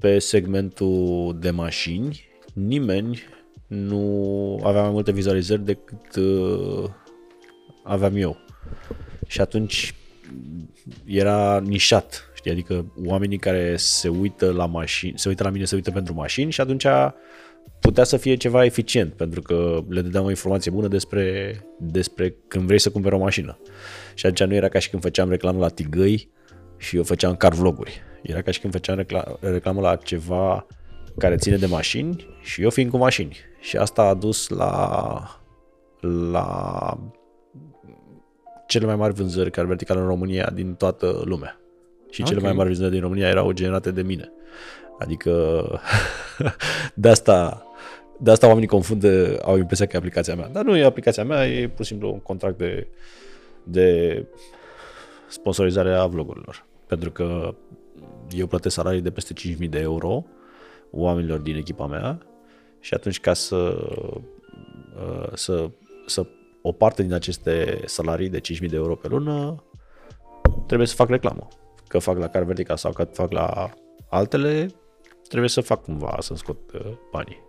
[0.00, 3.22] pe segmentul de mașini nimeni
[3.66, 6.90] nu avea mai multe vizualizări decât uh,
[7.82, 8.36] aveam eu.
[9.26, 9.94] Și atunci
[11.04, 15.74] era nișat, știi, adică oamenii care se uită la mașini, se uită la mine, se
[15.74, 16.86] uită pentru mașini și atunci
[17.80, 22.66] putea să fie ceva eficient, pentru că le dădeam o informație bună despre, despre când
[22.66, 23.58] vrei să cumperi o mașină.
[24.14, 26.30] Și atunci nu era ca și când făceam reclamă la Tigăi
[26.76, 28.02] și eu făceam car vloguri.
[28.22, 30.66] Era ca și când făceam recla- reclamă la ceva
[31.18, 33.36] care ține de mașini și eu fiind cu mașini.
[33.60, 35.40] Și asta a dus la,
[36.30, 36.98] la
[38.66, 41.60] cele mai mari vânzări car vertical în România din toată lumea.
[42.10, 42.44] Și cele Ok.
[42.44, 44.32] mai mari vânzări din România erau generate de mine.
[44.98, 45.64] Adică
[46.94, 47.65] de asta
[48.18, 50.48] de asta oamenii confundă, au impresia că e aplicația mea.
[50.48, 52.86] Dar nu e aplicația mea, e pur și simplu un contract de,
[53.62, 54.26] de
[55.28, 56.66] sponsorizare a vlogurilor.
[56.86, 57.54] Pentru că
[58.30, 60.24] eu plătesc salarii de peste 5.000 de euro
[60.90, 62.18] oamenilor din echipa mea
[62.80, 63.88] și atunci ca să,
[64.96, 65.70] uh, să,
[66.06, 66.26] să
[66.62, 69.64] o parte din aceste salarii de 5.000 de euro pe lună
[70.66, 71.48] trebuie să fac reclamă.
[71.88, 73.70] Că fac la Car Vertical sau că fac la
[74.08, 74.70] altele,
[75.28, 77.45] trebuie să fac cumva să-mi scot uh, banii.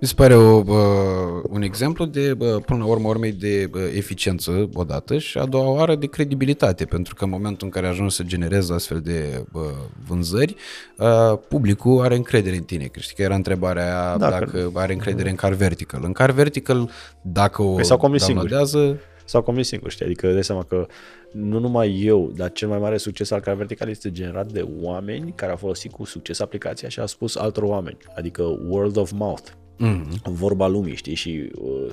[0.00, 3.80] Mi se pare o, uh, un exemplu de, uh, până la urmă, urmei de uh,
[3.94, 8.14] eficiență odată și a doua oară de credibilitate, pentru că în momentul în care ajungi
[8.14, 9.62] să generezi astfel de uh,
[10.06, 10.54] vânzări,
[10.96, 12.84] uh, publicul are încredere în tine.
[12.84, 16.00] Că știi că era întrebarea aia dacă, dacă are încredere în car vertical.
[16.04, 16.90] În car vertical,
[17.22, 19.00] dacă o păi downloadează...
[19.24, 20.04] S-au convins singur, știi?
[20.04, 20.86] Adică dai seama că
[21.32, 25.32] nu numai eu, dar cel mai mare succes al car vertical este generat de oameni
[25.34, 27.96] care au folosit cu succes aplicația și au spus altor oameni.
[28.14, 29.48] Adică word of mouth
[29.78, 30.22] mm-hmm.
[30.22, 31.92] vorba lumii, știi, și uh,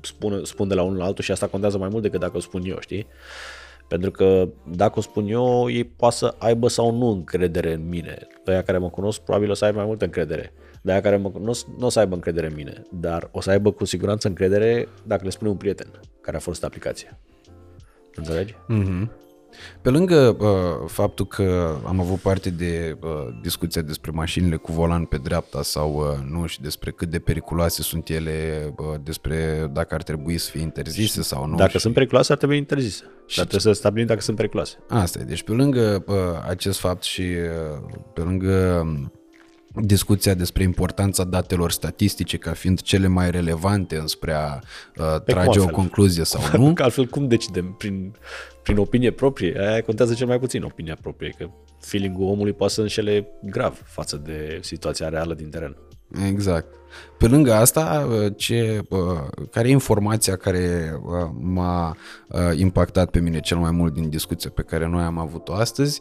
[0.00, 2.40] spun, spun de la unul la altul și asta contează mai mult decât dacă o
[2.40, 3.06] spun eu, știi?
[3.88, 8.26] Pentru că dacă o spun eu, ei poate să aibă sau nu încredere în mine.
[8.46, 10.52] Aia care mă cunosc probabil o să aibă mai multă încredere.
[10.82, 13.50] De aia care mă cunosc nu o să aibă încredere în mine, dar o să
[13.50, 15.86] aibă cu siguranță încredere dacă le spune un prieten
[16.20, 17.18] care a folosit aplicația.
[18.14, 18.54] Înțelegi?
[18.54, 19.20] Mm-hmm.
[19.82, 23.10] Pe lângă uh, faptul că am avut parte de uh,
[23.42, 27.82] discuția despre mașinile cu volan pe dreapta sau uh, nu și despre cât de periculoase
[27.82, 31.56] sunt ele, uh, despre dacă ar trebui să fie interzise și sau nu.
[31.56, 31.78] Dacă și...
[31.78, 33.02] sunt periculoase, ar trebui interzise.
[33.26, 34.78] Și dar trebuie să stabilim dacă sunt periculoase.
[34.88, 35.24] Asta e.
[35.24, 36.16] Deci pe lângă uh,
[36.48, 38.86] acest fapt și uh, pe lângă
[39.74, 44.58] discuția despre importanța datelor statistice ca fiind cele mai relevante înspre a
[44.96, 46.72] uh, trage o concluzie sau nu.
[46.74, 47.74] Că altfel cum decidem?
[47.78, 48.14] Prin,
[48.62, 49.58] prin opinie proprie?
[49.58, 51.50] Aia contează cel mai puțin opinia proprie, că
[51.80, 55.76] feeling-ul omului poate să înșele grav față de situația reală din teren.
[56.26, 56.74] Exact.
[57.18, 58.80] Pe lângă asta, ce,
[59.50, 60.96] care e informația care
[61.40, 61.96] m-a
[62.56, 66.00] impactat pe mine cel mai mult din discuția pe care noi am avut-o astăzi,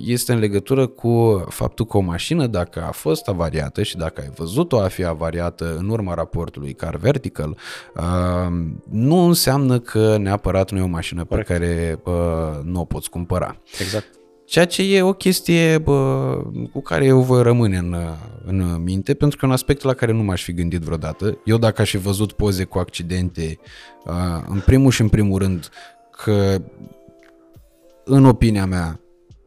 [0.00, 4.30] este în legătură cu faptul că o mașină, dacă a fost avariată și dacă ai
[4.36, 7.56] văzut-o a fi avariată în urma raportului Car Vertical,
[8.90, 12.02] nu înseamnă că neapărat nu e o mașină pe care
[12.62, 13.56] nu o poți cumpăra.
[13.80, 14.06] Exact.
[14.44, 16.36] Ceea ce e o chestie bă,
[16.72, 17.96] cu care eu voi rămâne în,
[18.44, 21.38] în minte, pentru că e un aspect la care nu m-aș fi gândit vreodată.
[21.44, 23.58] Eu dacă aș fi văzut poze cu accidente,
[24.48, 25.68] în primul și în primul rând,
[26.10, 26.62] că
[28.04, 29.00] în opinia mea,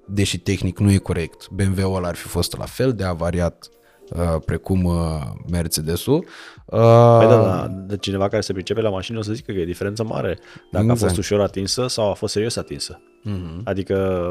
[0.08, 3.70] deși tehnic nu e corect, BMW-ul ăla ar fi fost la fel de avariat
[4.10, 6.26] Uh, precum uh, Mercedes-ul.
[6.66, 9.60] Uh, păi da, da, de cineva care se pricepe la mașină o să zică că
[9.60, 10.38] e diferență mare
[10.72, 11.02] dacă exact.
[11.02, 13.02] a fost ușor atinsă sau a fost serios atinsă.
[13.26, 13.64] Uh-huh.
[13.64, 14.28] Adică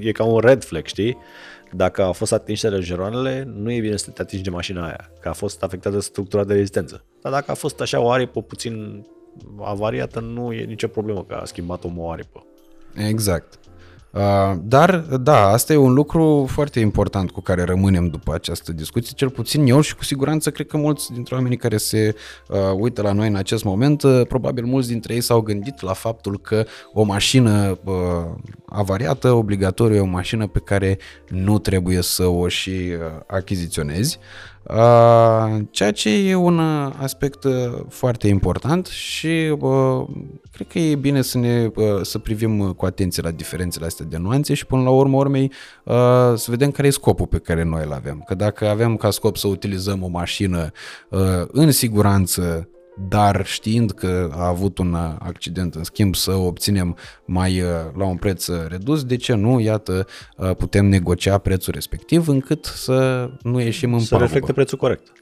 [0.00, 1.18] e ca un red flag, știi?
[1.72, 5.28] Dacă a fost atinse lejeroanele, nu e bine să te atingi de mașina aia, că
[5.28, 7.04] a fost afectată structura de rezistență.
[7.22, 9.06] Dar dacă a fost așa o aripă puțin
[9.60, 12.46] avariată, nu e nicio problemă că a schimbat omul o aripă.
[12.94, 13.58] Exact.
[14.12, 19.12] Uh, dar, da, asta e un lucru foarte important cu care rămânem după această discuție,
[19.16, 22.14] cel puțin eu și cu siguranță cred că mulți dintre oamenii care se
[22.48, 25.92] uh, uită la noi în acest moment, uh, probabil mulți dintre ei s-au gândit la
[25.92, 27.94] faptul că o mașină uh,
[28.66, 34.18] avariată, obligatoriu, e o mașină pe care nu trebuie să o și uh, achiziționezi.
[35.70, 36.58] Ceea ce e un
[36.98, 37.46] aspect
[37.88, 39.56] foarte important și
[40.52, 41.70] cred că e bine să ne
[42.02, 45.52] să privim cu atenție la diferențele astea de nuanțe și până la urmă urmei
[46.34, 48.22] să vedem care e scopul pe care noi îl avem.
[48.26, 50.70] Că dacă avem ca scop să utilizăm o mașină
[51.52, 52.68] în siguranță
[53.08, 58.04] dar știind că a avut un accident, în schimb să o obținem mai uh, la
[58.04, 59.60] un preț redus, de ce nu?
[59.60, 60.06] Iată,
[60.36, 64.24] uh, putem negocia prețul respectiv încât să nu ieșim în Să pagubă.
[64.24, 65.12] reflecte prețul corect.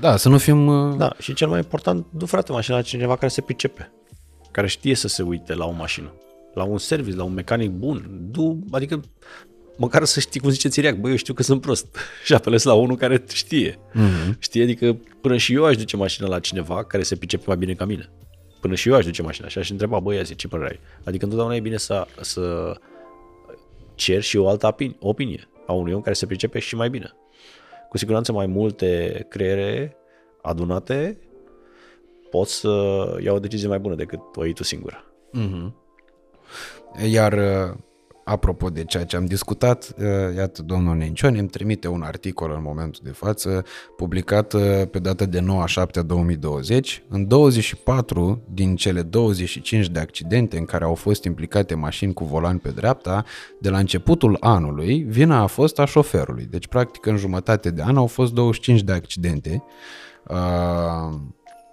[0.00, 0.66] Da, să nu fim...
[0.66, 3.92] Uh, da, și cel mai important, du frate mașina la cineva care se pricepe,
[4.50, 6.12] care știe să se uite la o mașină,
[6.54, 8.08] la un service, la un mecanic bun.
[8.30, 9.00] Du, adică
[9.76, 12.74] măcar să știi cum zice Țiriac, băi, eu știu că sunt prost și apelez la
[12.74, 13.78] unul care știe.
[13.92, 14.38] Mm-hmm.
[14.38, 17.74] Știi, adică până și eu aș duce mașina la cineva care se pricepe mai bine
[17.74, 18.10] ca mine.
[18.60, 20.80] Până și eu aș duce mașina și aș întreba, băi, azi, ce părere ai?
[21.04, 22.74] Adică întotdeauna e bine să, să
[23.94, 27.12] cer și o altă opinie a unui om care se pricepe și mai bine.
[27.88, 29.96] Cu siguranță mai multe creiere
[30.42, 31.18] adunate
[32.30, 32.68] pot să
[33.22, 35.04] iau o decizie mai bună decât o iei tu singură.
[35.38, 35.72] Mm-hmm.
[37.06, 37.34] Iar
[38.24, 42.62] Apropo de ceea ce am discutat, uh, iată, domnul Nencioni îmi trimite un articol în
[42.62, 43.64] momentul de față,
[43.96, 47.02] publicat uh, pe data de 9 7 2020.
[47.08, 52.58] În 24 din cele 25 de accidente în care au fost implicate mașini cu volan
[52.58, 53.24] pe dreapta,
[53.60, 56.46] de la începutul anului, vina a fost a șoferului.
[56.50, 59.62] Deci, practic, în jumătate de an au fost 25 de accidente.
[60.28, 61.14] Uh,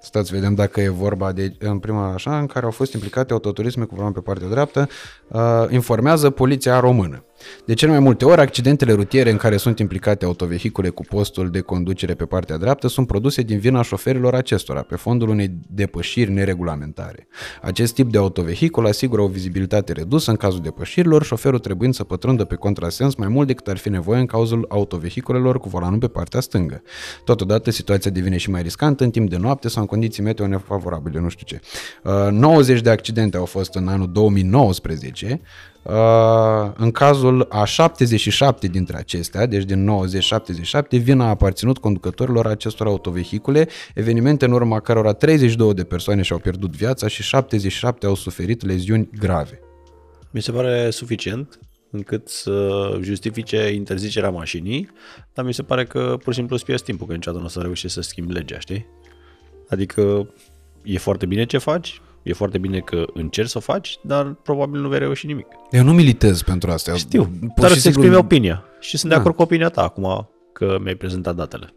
[0.02, 3.84] Stați, vedem dacă e vorba de, în prima așa, în care au fost implicate autoturisme
[3.84, 4.88] cu volan pe partea dreaptă,
[5.28, 7.24] uh, informează poliția română.
[7.66, 11.60] De cel mai multe ori, accidentele rutiere în care sunt implicate autovehicule cu postul de
[11.60, 17.28] conducere pe partea dreaptă sunt produse din vina șoferilor acestora, pe fondul unei depășiri neregulamentare.
[17.62, 22.44] Acest tip de autovehicul asigură o vizibilitate redusă în cazul depășirilor, șoferul trebuind să pătrundă
[22.44, 26.40] pe contrasens mai mult decât ar fi nevoie în cazul autovehiculelor cu volanul pe partea
[26.40, 26.82] stângă.
[27.26, 31.20] Totodată, situația devine și mai riscantă în timp de noapte sau în condiții meteo nefavorabile,
[31.20, 31.60] nu știu ce.
[32.32, 35.71] 90 uh, de accidente au fost în anul 2019, Uh,
[36.76, 39.90] în cazul a 77 dintre acestea, deci din
[40.98, 46.40] 90-77, vina a aparținut conducătorilor acestor autovehicule, evenimente în urma cărora 32 de persoane și-au
[46.40, 49.60] pierdut viața și 77 au suferit leziuni grave.
[50.32, 51.60] Mi se pare suficient
[51.92, 54.90] încât să justifice interzicerea mașinii,
[55.34, 57.52] dar mi se pare că pur și simplu îți pierzi timpul, că niciodată nu o
[57.52, 58.86] să reușești să schimbi legea, știi?
[59.70, 60.34] Adică
[60.84, 64.82] e foarte bine ce faci, E foarte bine că încerci să o faci, dar probabil
[64.82, 65.48] nu vei reuși nimic.
[65.72, 66.96] Eu nu militez pentru asta.
[66.96, 67.24] Știu,
[67.56, 68.64] Pur dar să exprime opinia.
[68.80, 69.16] Și sunt da.
[69.16, 71.74] de acord cu opinia ta acum că mi-ai prezentat datele.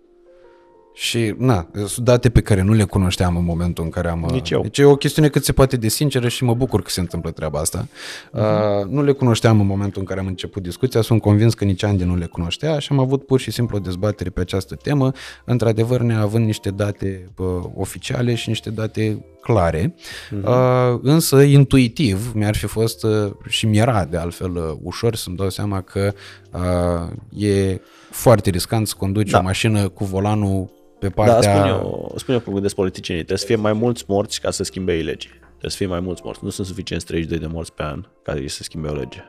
[0.96, 4.28] Și, na, sunt date pe care nu le cunoșteam în momentul în care am...
[4.30, 4.62] Nici eu.
[4.62, 7.30] Deci e o chestiune cât se poate de sinceră și mă bucur că se întâmplă
[7.30, 7.86] treaba asta.
[7.86, 8.32] Uh-huh.
[8.32, 11.82] Uh, nu le cunoșteam în momentul în care am început discuția, sunt convins că nici
[11.82, 15.12] Andy nu le cunoștea și am avut pur și simplu o dezbatere pe această temă,
[15.44, 20.44] într-adevăr neavând niște date uh, oficiale și niște date clare, uh-huh.
[20.44, 25.50] uh, însă intuitiv mi-ar fi fost uh, și mi-era de altfel uh, ușor să-mi dau
[25.50, 26.12] seama că
[26.52, 27.80] uh, e
[28.10, 29.38] foarte riscant să conduci da.
[29.38, 31.40] o mașină cu volanul pe partea...
[31.40, 33.24] Da, spun eu, spun eu cum gândesc politicienii.
[33.24, 35.28] Trebuie să fie mai mulți morți ca să schimbe ei legi.
[35.28, 36.44] Trebuie să fie mai mulți morți.
[36.44, 39.24] Nu sunt suficienți 32 de morți pe an ca să schimbe o lege.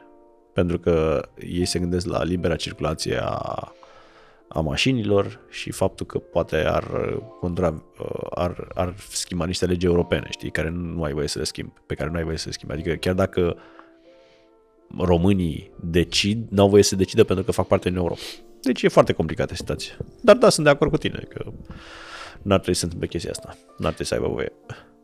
[0.53, 3.73] Pentru că ei se gândesc la libera circulație a,
[4.47, 6.83] a mașinilor și faptul că poate ar,
[7.39, 7.83] contra,
[8.29, 11.95] ar, ar schimba niște legi europene, știi, care nu ai voie să le schimbi, pe
[11.95, 12.73] care nu ai voie să le schimbi.
[12.73, 13.57] Adică chiar dacă
[14.97, 18.19] românii decid, n-au voie să decidă pentru că fac parte din Europa.
[18.65, 19.93] Deci e foarte complicată situația.
[20.21, 21.51] Dar da, sunt de acord cu tine că
[22.41, 23.57] n-ar trebui să se întâmple chestia asta.
[23.77, 24.51] N-ar trebui să aibă voie.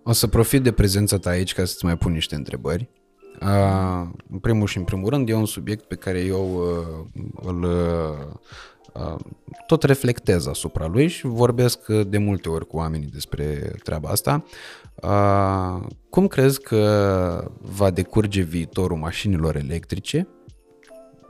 [0.03, 2.89] O să profit de prezența ta aici ca să-ți mai pun niște întrebări.
[3.41, 7.63] Uh, în primul și în primul rând, e un subiect pe care eu uh, îl
[8.93, 9.15] uh,
[9.67, 14.43] tot reflectez asupra lui și vorbesc de multe ori cu oamenii despre treaba asta.
[14.95, 20.27] Uh, cum crezi că va decurge viitorul mașinilor electrice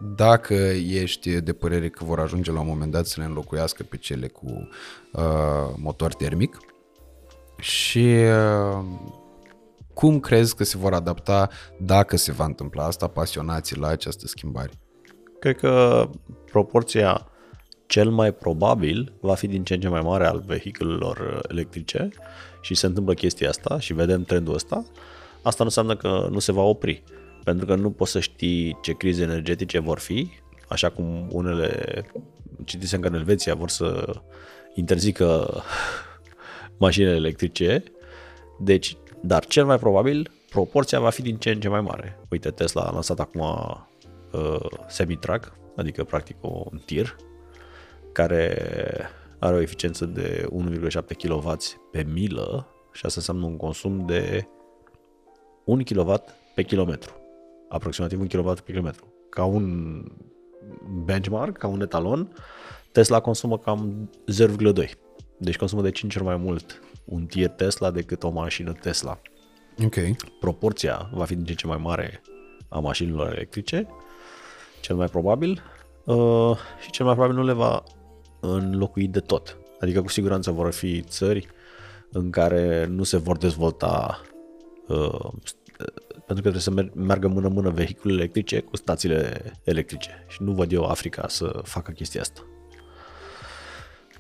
[0.02, 0.54] dacă
[0.90, 4.28] ești de părere că vor ajunge la un moment dat să le înlocuiască pe cele
[4.28, 4.70] cu
[5.12, 6.58] uh, motor termic
[7.60, 8.16] și
[8.78, 8.86] uh,
[9.94, 11.50] cum crezi că se vor adapta
[11.80, 13.08] dacă se va întâmpla asta?
[13.08, 14.72] Pasionații la această schimbare?
[15.40, 16.10] Cred că
[16.52, 17.26] proporția
[17.86, 22.10] cel mai probabil va fi din ce în ce mai mare al vehiculelor electrice
[22.62, 24.84] și se întâmplă chestia asta și vedem trendul ăsta,
[25.42, 27.04] asta nu înseamnă că nu se va opri
[27.44, 30.30] pentru că nu poți să știi ce crize energetice vor fi,
[30.68, 32.04] așa cum unele,
[32.64, 34.14] citisem că în Elveția vor să
[34.74, 35.64] interzică
[36.78, 37.84] mașinile electrice,
[38.60, 42.20] deci, dar cel mai probabil proporția va fi din ce în ce mai mare.
[42.30, 43.42] Uite, Tesla a lansat acum
[44.32, 47.16] uh, semi-truck, adică practic un tir,
[48.12, 48.58] care
[49.40, 50.48] are o eficiență de
[50.90, 51.56] 1,7 kW
[51.92, 54.48] pe milă și asta înseamnă un consum de
[55.64, 56.24] 1 kW
[56.56, 57.21] pe kilometru
[57.72, 59.14] aproximativ un kW pe kilometru.
[59.30, 60.04] Ca un
[61.06, 62.34] benchmark, ca un etalon,
[62.92, 64.10] Tesla consumă cam
[64.48, 64.90] 0,2.
[65.38, 69.22] Deci consumă de 5 ori mai mult un tir Tesla decât o mașină Tesla.
[69.86, 69.96] Ok.
[70.40, 72.22] Proporția va fi din ce ce mai mare
[72.70, 73.88] a mașinilor electrice,
[74.82, 75.62] cel mai probabil,
[76.06, 77.84] uh, și cel mai probabil nu le va
[78.40, 79.58] înlocui de tot.
[79.80, 81.48] Adică cu siguranță vor fi țări
[82.12, 84.22] în care nu se vor dezvolta
[84.88, 85.30] uh,
[86.34, 90.84] pentru că trebuie să meargă mână-mână vehicule electrice cu stațiile electrice și nu văd eu
[90.84, 92.42] Africa să facă chestia asta.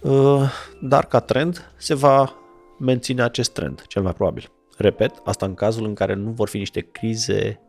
[0.02, 0.52] Uh,
[0.82, 2.36] dar ca trend se va
[2.80, 4.52] menține acest trend, cel mai probabil.
[4.78, 7.60] Repet, asta în cazul în care nu vor fi niște crize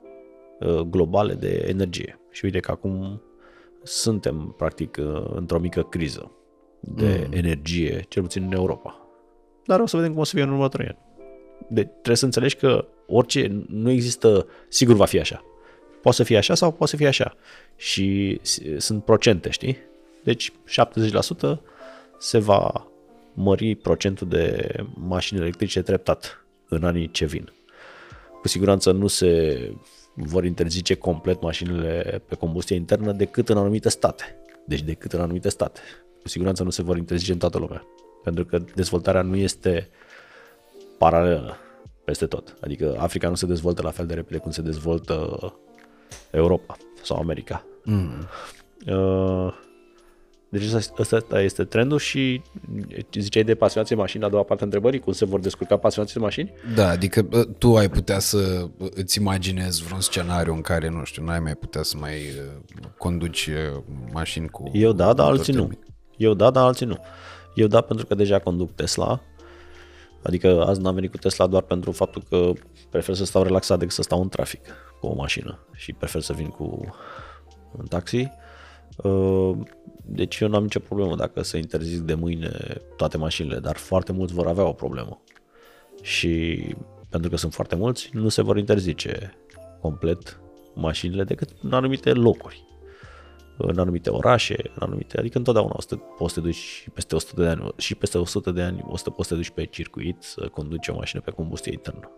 [0.60, 2.20] uh, globale de energie.
[2.30, 3.22] Și uite că acum
[3.82, 6.30] suntem practic uh, într-o mică criză
[6.80, 7.32] de mm.
[7.32, 9.06] energie, cel puțin în Europa.
[9.66, 10.98] Dar o să vedem cum o să fie în următorii ani.
[11.72, 15.44] Deci trebuie să înțelegi că orice, nu există, sigur va fi așa.
[16.02, 17.36] Poate să fie așa sau poate să fie așa.
[17.76, 18.40] Și
[18.76, 19.76] sunt procente, știi?
[20.22, 20.54] Deci 70%
[22.18, 22.86] se va
[23.34, 27.52] mări procentul de mașini electrice treptat în anii ce vin.
[28.40, 29.72] Cu siguranță nu se
[30.14, 34.36] vor interzice complet mașinile pe combustie internă decât în anumite state.
[34.64, 35.80] Deci decât în anumite state.
[36.22, 37.86] Cu siguranță nu se vor interzice în toată lumea.
[38.24, 39.88] Pentru că dezvoltarea nu este
[41.02, 41.56] paralelă
[42.04, 42.56] peste tot.
[42.60, 45.16] Adică Africa nu se dezvoltă la fel de repede cum se dezvoltă
[46.30, 47.64] Europa sau America.
[47.84, 48.28] Mm.
[48.86, 49.52] Uh,
[50.48, 52.42] deci ăsta, ăsta este trendul și
[53.14, 56.24] ziceai de pasionații mașini, a doua parte a întrebării, cum se vor descurca pasionații de
[56.24, 56.52] mașini?
[56.74, 61.24] Da, adică bă, tu ai putea să îți imaginezi vreun scenariu în care, nu știu,
[61.24, 64.70] n-ai mai putea să mai uh, conduci uh, mașini cu...
[64.72, 65.60] Eu da, dar motor alții nu.
[65.60, 65.78] termic.
[66.16, 66.98] Eu da, dar alții nu.
[67.54, 69.20] Eu da pentru că deja conduc Tesla,
[70.22, 72.52] adică azi n-am venit cu Tesla doar pentru faptul că
[72.90, 74.60] prefer să stau relaxat decât să stau în trafic
[75.00, 76.96] cu o mașină și prefer să vin cu
[77.78, 78.28] în taxi.
[78.96, 79.56] Uh,
[80.04, 82.50] Deci eu n-am nicio problemă dacă se interzic de mâine
[82.96, 85.22] toate mașinile, dar foarte mulți vor avea o problemă.
[86.02, 86.64] Și
[87.10, 89.34] pentru că sunt foarte mulți, nu se vor interzice
[89.80, 90.40] complet
[90.74, 92.71] mașinile decât în anumite locuri
[93.66, 96.90] în anumite orașe, în anumite, adică întotdeauna o să te, poți să te duci și
[96.90, 99.40] peste 100 de ani, și peste 100 de ani o să te poți să te
[99.40, 102.10] duci pe circuit să conduci o mașină pe combustie internă.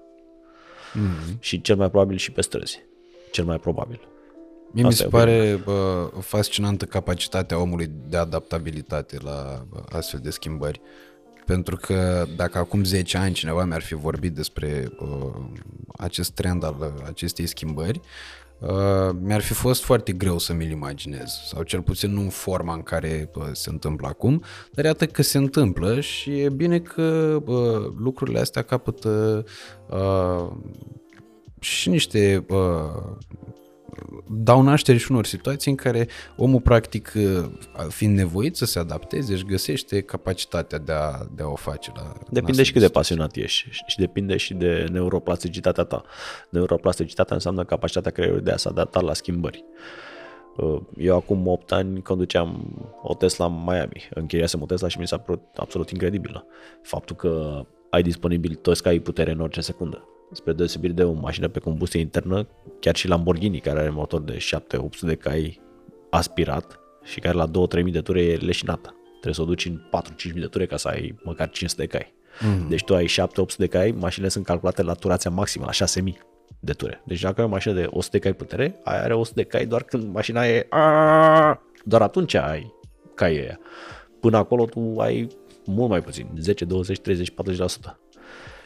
[0.95, 1.37] Mm.
[1.39, 2.83] Și cel mai probabil și pe străzi.
[3.31, 4.01] Cel mai probabil.
[4.73, 10.21] Mie mi Asta se e pare bă, fascinantă capacitatea omului de adaptabilitate la bă, astfel
[10.23, 10.81] de schimbări.
[11.47, 15.35] Pentru că dacă acum 10 ani cineva mi-ar fi vorbit despre uh,
[15.97, 18.01] acest trend al uh, acestei schimbări,
[18.59, 22.75] uh, mi-ar fi fost foarte greu să mi-l imaginez, sau cel puțin nu în forma
[22.75, 27.39] în care uh, se întâmplă acum, dar iată că se întâmplă și e bine că
[27.45, 29.45] uh, lucrurile astea capătă
[29.91, 30.51] uh,
[31.61, 33.17] și niște uh,
[34.27, 37.45] dau naștere și unor situații în care omul practic uh,
[37.89, 41.93] fiind nevoit să se adapteze își găsește capacitatea de a, de a o face.
[41.95, 42.91] La, în Depinde astfel și cât de situații.
[42.91, 46.03] pasionat ești și depinde și de neuroplasticitatea ta.
[46.49, 49.65] Neuroplasticitatea înseamnă capacitatea creierului de a se adapta la schimbări.
[50.57, 52.65] Uh, Eu acum 8 ani conduceam
[53.03, 54.09] o Tesla în Miami.
[54.15, 56.47] Închiriasem o Tesla și mi s-a părut absolut incredibilă.
[56.83, 60.09] Faptul că ai disponibil toți cai putere în orice secundă.
[60.33, 62.47] Spre deosebire de o mașină pe combustie internă,
[62.81, 64.39] chiar și Lamborghini, care are motor de 7-800
[65.01, 65.61] de cai
[66.11, 67.51] aspirat și care la 2-3
[67.91, 68.95] de ture e leșinată.
[69.11, 69.81] Trebuie să o duci în
[70.31, 72.15] 4-5 de ture ca să ai măcar 500 de cai.
[72.41, 72.69] Mm.
[72.69, 76.19] Deci tu ai 7-800 de cai, mașinile sunt calculate la turația maximă, la 6000
[76.61, 77.03] de ture.
[77.07, 79.67] Deci dacă ai o mașină de 100 de cai putere, aia are 100 de cai
[79.67, 80.69] doar când mașina e...
[81.85, 82.75] Doar atunci ai
[83.15, 83.59] caii ăia.
[84.21, 85.29] Până acolo tu ai
[85.65, 87.35] mult mai puțin, 10, 20, 30, 40%.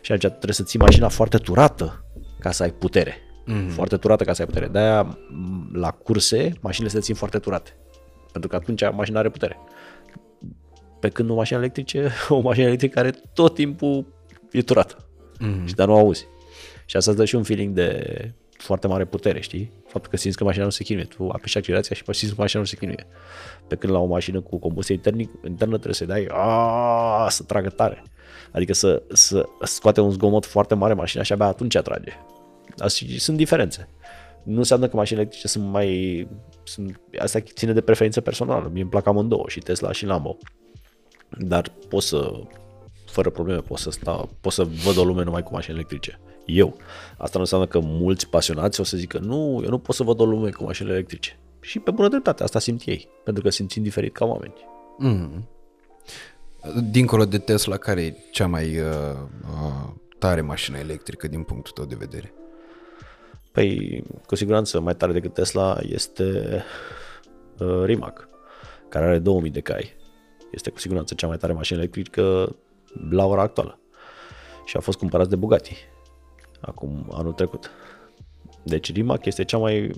[0.00, 2.04] Și atunci trebuie să ții mașina foarte turată
[2.38, 3.16] ca să ai putere.
[3.48, 3.68] Mm-hmm.
[3.68, 4.66] Foarte turată ca să ai putere.
[4.66, 7.76] De-aia m, la curse mașinile se țin foarte turate.
[8.32, 9.58] Pentru că atunci mașina are putere.
[11.00, 14.06] Pe când o mașină electrice, o mașină electrică care tot timpul
[14.52, 15.08] e turată.
[15.40, 15.64] Mm-hmm.
[15.64, 16.26] Și dar nu auzi.
[16.86, 19.72] Și asta îți dă și un feeling de foarte mare putere, știi?
[19.86, 21.04] Faptul că simți că mașina nu se chinuie.
[21.04, 23.06] Tu apeși accelerația și simți că mașina nu se chinuie.
[23.68, 27.68] Pe când la o mașină cu combustie internic, internă trebuie să dai aaa, să tragă
[27.68, 28.02] tare.
[28.52, 32.12] Adică să, să scoate un zgomot foarte mare mașina și abia atunci atrage.
[32.78, 33.88] Asta sunt diferențe.
[34.42, 36.28] Nu înseamnă că mașinile electrice sunt mai...
[36.62, 38.70] Sunt, asta ține de preferință personală.
[38.72, 40.36] Mie îmi plac amândouă, și Tesla și Lambo.
[41.38, 42.32] Dar pot să,
[43.06, 46.20] fără probleme, pot să, stau, pot să văd o lume numai cu mașini electrice.
[46.46, 46.76] Eu.
[47.16, 50.20] Asta nu înseamnă că mulți pasionați o să zică nu, eu nu pot să văd
[50.20, 51.38] o lume cu mașini electrice.
[51.60, 53.08] Și pe bună dreptate, asta simt ei.
[53.24, 54.54] Pentru că simt diferit ca oameni.
[54.98, 55.48] Mm.
[56.90, 58.86] Dincolo de Tesla, care e cea mai uh,
[59.42, 62.32] uh, tare mașină electrică din punctul tău de vedere?
[63.52, 66.24] Păi, cu siguranță, mai tare decât Tesla este
[67.58, 68.28] uh, Rimac,
[68.88, 69.96] care are 2000 de cai.
[70.52, 72.56] Este cu siguranță cea mai tare mașină electrică
[73.10, 73.78] la ora actuală.
[74.64, 75.76] Și a fost cumpărat de Bugatti
[76.60, 77.70] acum anul trecut.
[78.62, 79.90] Deci Rimac este cea mai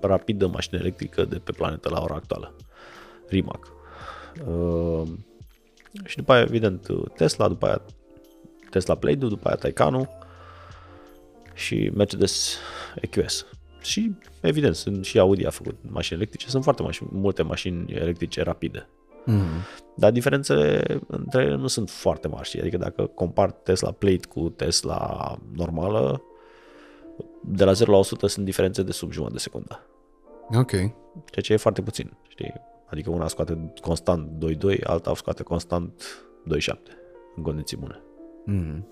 [0.00, 2.54] rapidă mașină electrică de pe planetă la ora actuală.
[3.28, 3.72] Rimac.
[4.46, 5.08] Uh,
[6.04, 7.82] și după aia, evident, Tesla, după aia
[8.70, 10.08] Tesla Play-Doh, după aia Taycanu
[11.54, 12.56] și Mercedes
[12.94, 13.46] EQS.
[13.80, 18.42] Și, evident, sunt și Audi a făcut mașini electrice, sunt foarte mașini, multe mașini electrice
[18.42, 18.88] rapide.
[19.24, 19.42] Mm.
[19.96, 22.60] Dar diferențele între ele nu sunt foarte mari, știi?
[22.60, 26.22] Adică dacă compar Tesla Plate cu Tesla normală,
[27.44, 29.86] de la 0 la 100 sunt diferențe de sub jumătate de secundă.
[30.54, 30.70] Ok.
[30.70, 32.54] Ceea ce e foarte puțin, știi?
[32.86, 36.02] Adică una scoate constant 2.2, alta scoate constant
[36.58, 36.74] 2.7
[37.36, 38.00] în condiții bune.
[38.44, 38.86] Mm.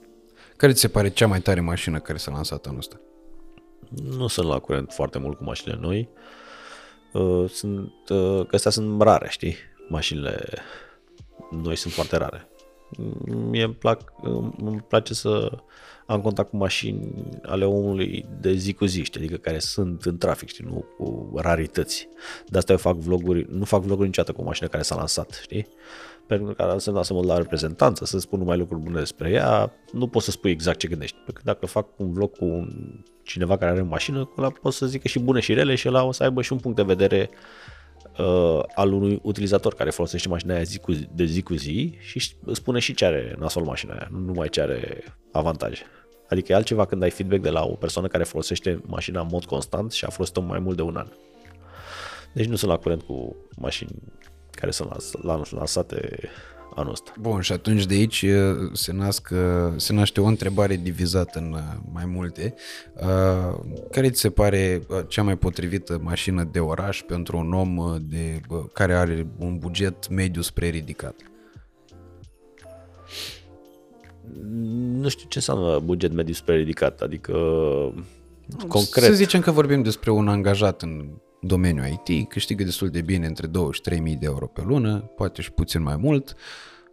[0.57, 3.01] Care ți se pare cea mai tare mașină care s-a lansat anul ăsta?
[4.03, 6.09] Nu sunt la curent foarte mult cu mașinile noi.
[7.13, 9.55] Uh, Sunt, uh, că astea sunt rare, știi?
[9.89, 10.49] Mașinile
[11.51, 12.49] noi sunt foarte rare.
[13.27, 14.13] Mie îmi, plac,
[14.57, 15.59] îmi place să
[16.07, 20.19] am contact cu mașini ale omului de zi cu zi, știi, adică care sunt în
[20.19, 22.09] trafic, știi, nu cu rarități.
[22.47, 25.39] De asta eu fac vloguri, nu fac vloguri niciodată cu o mașină care s-a lansat,
[25.43, 25.69] știi?
[26.27, 29.73] Pentru că ar însemna să mă la reprezentanță, să spun numai lucruri bune despre ea,
[29.93, 31.17] nu poți să spui exact ce gândești.
[31.17, 32.69] Pentru că dacă fac un vlog cu un,
[33.23, 36.05] cineva care are o mașină, ăla pot să zică și bune și rele și ăla
[36.05, 37.39] o să aibă și un punct de vedere uh,
[38.75, 42.79] al unui utilizator care folosește mașina aia zi cu, de zi cu zi și spune
[42.79, 45.83] și ce are nasol mașina aia, nu numai ce are avantaje.
[46.29, 49.45] Adică e altceva când ai feedback de la o persoană care folosește mașina în mod
[49.45, 51.09] constant și a folosit-o mai mult de un an.
[52.33, 53.91] Deci nu sunt la curent cu mașini
[54.51, 54.91] care sunt
[55.51, 56.19] lansate
[56.75, 57.13] anul ăsta.
[57.21, 58.25] Bun, și atunci de aici
[58.73, 59.33] se, nasc,
[59.77, 61.57] se naște o întrebare divizată în
[61.93, 62.55] mai multe.
[63.91, 68.41] Care ți se pare cea mai potrivită mașină de oraș pentru un om de,
[68.73, 71.15] care are un buget mediu spre ridicat?
[75.01, 77.33] Nu știu ce înseamnă buget mediu spre ridicat, adică
[78.69, 79.05] concret.
[79.05, 81.09] Să zicem că vorbim despre un angajat în
[81.47, 84.99] domeniul IT, câștigă destul de bine între 2 și 3 mii de euro pe lună,
[84.99, 86.35] poate și puțin mai mult,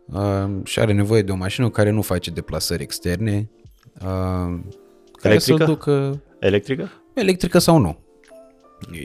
[0.05, 3.49] uh, și are nevoie de o mașină care nu face deplasări externe,
[3.95, 4.59] uh,
[5.11, 5.57] care Electrică?
[5.57, 6.23] să ducă...
[6.39, 6.91] Electrică?
[7.13, 7.99] Electrică sau nu.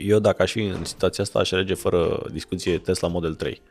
[0.05, 3.61] Eu dacă aș fi în situația asta aș alege fără discuție Tesla Model 3.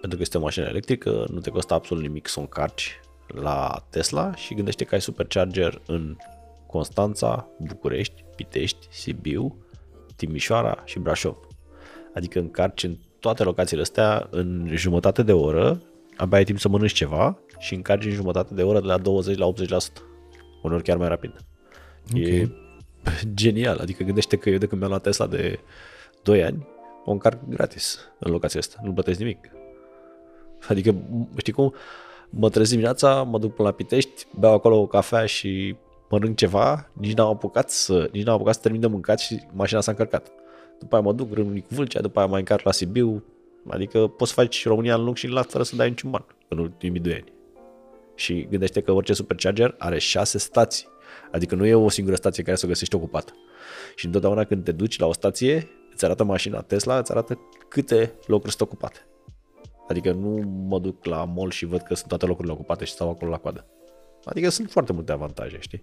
[0.00, 3.86] Pentru că este o mașină electrică, nu te costă absolut nimic să o încarci la
[3.90, 6.16] Tesla și gândește că ai supercharger în
[6.66, 9.56] Constanța, București, Pitești, Sibiu,
[10.18, 11.36] Timișoara și Brașov.
[12.14, 15.82] Adică încarci în toate locațiile astea în jumătate de oră,
[16.16, 19.36] abia ai timp să mănânci ceva și încarci în jumătate de oră de la 20
[19.36, 19.78] la 80%.
[20.62, 21.32] Uneori chiar mai rapid.
[22.14, 22.30] Okay.
[22.30, 22.50] E
[23.34, 23.78] genial.
[23.78, 25.58] Adică gândește că eu de când mi-am luat Tesla de
[26.22, 26.66] 2 ani,
[27.04, 28.80] o încarc gratis în locația asta.
[28.82, 29.50] Nu plătesc nimic.
[30.68, 30.94] Adică,
[31.36, 31.74] știi cum,
[32.30, 35.76] mă trezim dimineața, mă duc până la Pitești, beau acolo o cafea și
[36.08, 39.80] mănânc ceva, nici n-am apucat să, nici n-am apucat să termin de mâncat și mașina
[39.80, 40.32] s-a încărcat.
[40.78, 43.24] După aia mă duc, râmnic cu Vâlcea, după aia mai încarc la Sibiu,
[43.68, 46.24] adică poți să faci România în lung și în lat fără să dai niciun ban
[46.48, 47.32] în ultimii doi ani.
[48.14, 50.86] Și gândește că orice supercharger are șase stații,
[51.32, 53.32] adică nu e o singură stație care să o găsești ocupată.
[53.94, 58.14] Și întotdeauna când te duci la o stație, îți arată mașina Tesla, îți arată câte
[58.26, 59.06] locuri sunt ocupate.
[59.88, 60.28] Adică nu
[60.68, 63.36] mă duc la mall și văd că sunt toate locurile ocupate și stau acolo la
[63.36, 63.66] coadă.
[64.28, 65.82] Adică sunt foarte multe avantaje, știi?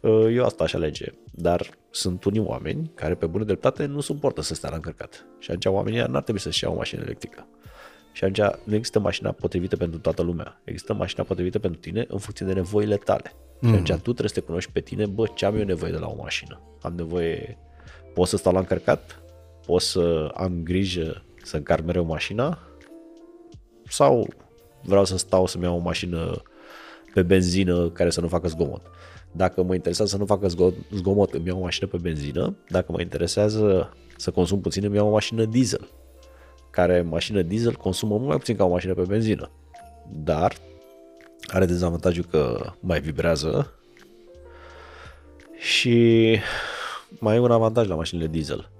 [0.00, 4.40] Uh, eu asta aș alege, dar sunt unii oameni care pe bună dreptate nu suportă
[4.42, 5.26] să stea la încărcat.
[5.38, 7.46] Și atunci oamenii n-ar trebui să-și iau o mașină electrică.
[8.12, 10.60] Și atunci nu există mașina potrivită pentru toată lumea.
[10.64, 13.32] Există mașina potrivită pentru tine în funcție de nevoile tale.
[13.60, 13.68] Mm.
[13.68, 15.98] Și atunci tu trebuie să te cunoști pe tine, bă, ce am eu nevoie de
[15.98, 16.60] la o mașină?
[16.82, 17.58] Am nevoie,
[18.14, 19.22] pot să stau la încărcat?
[19.66, 22.58] Pot să am grijă să încarc mereu mașina?
[23.88, 24.28] Sau
[24.82, 26.42] vreau să stau să-mi iau o mașină
[27.14, 28.82] pe benzină care să nu facă zgomot.
[29.32, 30.48] Dacă mă interesează să nu facă
[30.90, 32.56] zgomot, îmi iau o mașină pe benzină.
[32.68, 35.88] Dacă mă interesează să consum puțin, îmi iau o mașină diesel.
[36.70, 39.50] Care mașină diesel consumă mult mai puțin ca o mașină pe benzină.
[40.12, 40.54] Dar
[41.46, 43.74] are dezavantajul că mai vibrează
[45.58, 46.38] și
[47.18, 48.70] mai e un avantaj la mașinile diesel.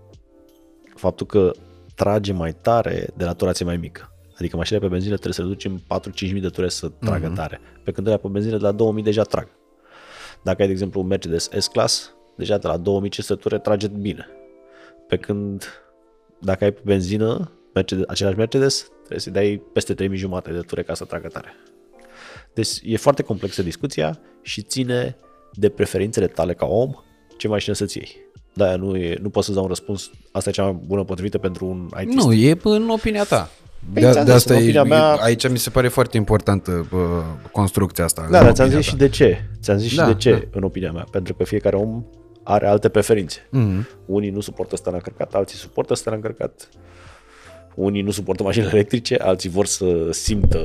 [0.94, 1.50] Faptul că
[1.94, 4.09] trage mai tare de la turație mai mică.
[4.40, 5.82] Adică mașinile pe benzină trebuie să le ducem
[6.28, 7.34] 4-5 mii de ture să tragă uh-huh.
[7.34, 7.60] tare.
[7.84, 9.48] Pe când pe benzină de la 2000 deja trag.
[10.42, 14.28] Dacă ai, de exemplu, un Mercedes S-Class, deja de la 2500 ture trage bine.
[15.08, 15.84] Pe când
[16.38, 20.82] dacă ai pe benzină, Mercedes, același Mercedes, trebuie să dai peste 3000 jumate de ture
[20.82, 21.54] ca să tragă tare.
[22.54, 25.16] Deci e foarte complexă discuția și ține
[25.52, 26.92] de preferințele tale ca om
[27.36, 28.16] ce mașină să-ți iei.
[28.54, 31.38] Da, nu, e, nu pot să dau un răspuns, asta e cea mai bună potrivită
[31.38, 32.12] pentru un IT.
[32.12, 33.50] Nu, e în opinia ta.
[33.92, 35.12] Păi de, de asta e, mea...
[35.12, 36.98] aici mi se pare foarte importantă uh,
[37.52, 38.26] construcția asta.
[38.30, 38.82] Da, dar ți-am zis ta.
[38.82, 39.44] și de ce.
[39.60, 40.38] Ți-am zis da, și de ce, da.
[40.50, 41.06] în opinia mea.
[41.10, 42.04] Pentru că fiecare om
[42.42, 43.38] are alte preferințe.
[43.40, 43.86] Mm-hmm.
[44.06, 46.68] Unii nu suportă starea încărcat, alții suportă starea încărcat.
[47.74, 50.60] Unii nu suportă mașinile electrice, alții vor să simtă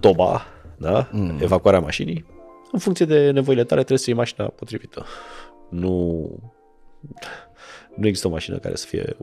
[0.00, 0.42] toba,
[0.76, 1.08] da?
[1.12, 1.38] Mm.
[1.40, 2.24] evacuarea mașinii.
[2.72, 5.04] În funcție de nevoile tale trebuie să iei mașina potrivită.
[5.68, 6.28] Nu,
[7.96, 9.16] nu există o mașină care să fie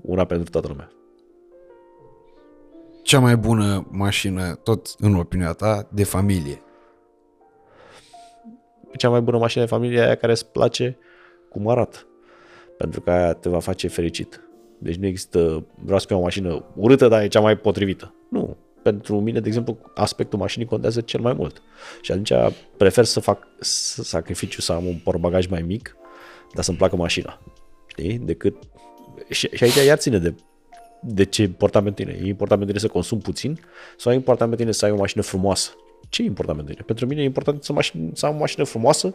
[0.00, 0.90] una pentru toată lumea
[3.08, 6.62] cea mai bună mașină, tot în opinia ta, de familie?
[8.96, 10.98] Cea mai bună mașină de familie e aia care îți place
[11.48, 11.98] cum arată.
[12.78, 14.48] Pentru că aia te va face fericit.
[14.78, 18.14] Deci nu există, vreau să iau o mașină urâtă, dar e cea mai potrivită.
[18.30, 18.56] Nu.
[18.82, 21.62] Pentru mine, de exemplu, aspectul mașinii contează cel mai mult.
[22.00, 22.32] Și atunci
[22.76, 25.96] prefer să fac sacrificiu să am un portbagaj mai mic,
[26.54, 27.40] dar să-mi placă mașina.
[27.86, 28.18] Știi?
[28.18, 28.54] Decât...
[29.28, 30.34] Și, și aici iar ține de
[31.00, 32.16] de ce e important pentru tine?
[32.24, 33.60] E important pentru tine să consumi puțin
[33.96, 35.70] sau e important pentru tine să ai o mașină frumoasă?
[36.08, 36.86] Ce e important pentru tine?
[36.86, 39.14] Pentru mine e important să, mașin, să am o mașină frumoasă,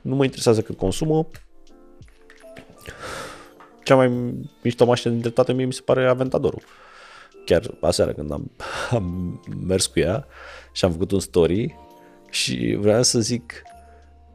[0.00, 1.28] nu mă interesează cât consumă.
[3.82, 6.62] Cea mai mișto mașină dintre toate mie mi se pare Aventadorul.
[7.44, 8.50] Chiar aseară când am,
[8.90, 10.26] am mers cu ea
[10.72, 11.76] și am făcut un story
[12.30, 13.62] și vreau să zic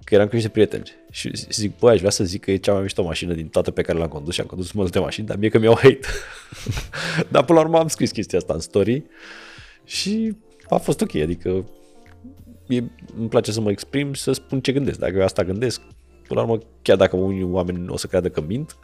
[0.07, 2.73] că eram cu niște prieteni și zic, băi, aș vrea să zic că e cea
[2.73, 5.37] mai mișto mașină din toate pe care le-am condus și am condus multe mașini, dar
[5.37, 5.99] mie că mi-au hate.
[7.31, 9.03] dar până la urmă am scris chestia asta în story
[9.83, 10.35] și
[10.69, 11.69] a fost ok, adică
[12.67, 12.83] e,
[13.17, 14.99] îmi place să mă exprim și să spun ce gândesc.
[14.99, 15.81] Dacă eu asta gândesc,
[16.27, 18.77] până la urmă, chiar dacă unii oameni o să creadă că mint,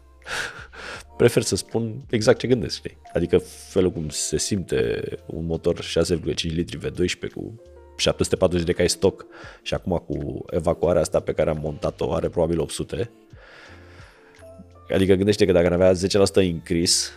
[1.18, 2.98] prefer să spun exact ce gândesc, știi?
[3.14, 3.38] Adică
[3.68, 7.62] felul cum se simte un motor 6,5 litri V12 cu
[7.98, 9.26] 740 de cai stoc
[9.62, 13.12] și acum cu evacuarea asta pe care am montat-o are probabil 800.
[14.94, 15.92] Adică gândește că dacă ar avea
[16.42, 17.10] 10% increase,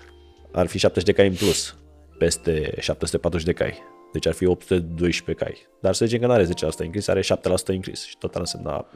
[0.52, 1.76] ar fi 70 de cai în plus
[2.18, 3.82] peste 740 de cai.
[4.12, 5.66] Deci ar fi 812 cai.
[5.80, 6.48] Dar să zicem că nu are 10%
[6.84, 7.24] increase, are 7%
[7.72, 8.86] increase și total însemna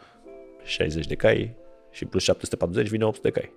[0.65, 1.57] 60 de cai
[1.91, 3.53] și plus 740 vine 800 de cai.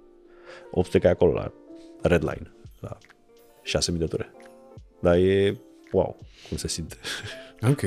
[0.71, 1.51] 800 de cai acolo la
[2.01, 2.97] Redline, la
[3.61, 4.31] 6000 de ture.
[4.99, 5.57] Dar e
[5.91, 6.17] wow,
[6.47, 6.95] cum se simte.
[7.69, 7.81] Ok,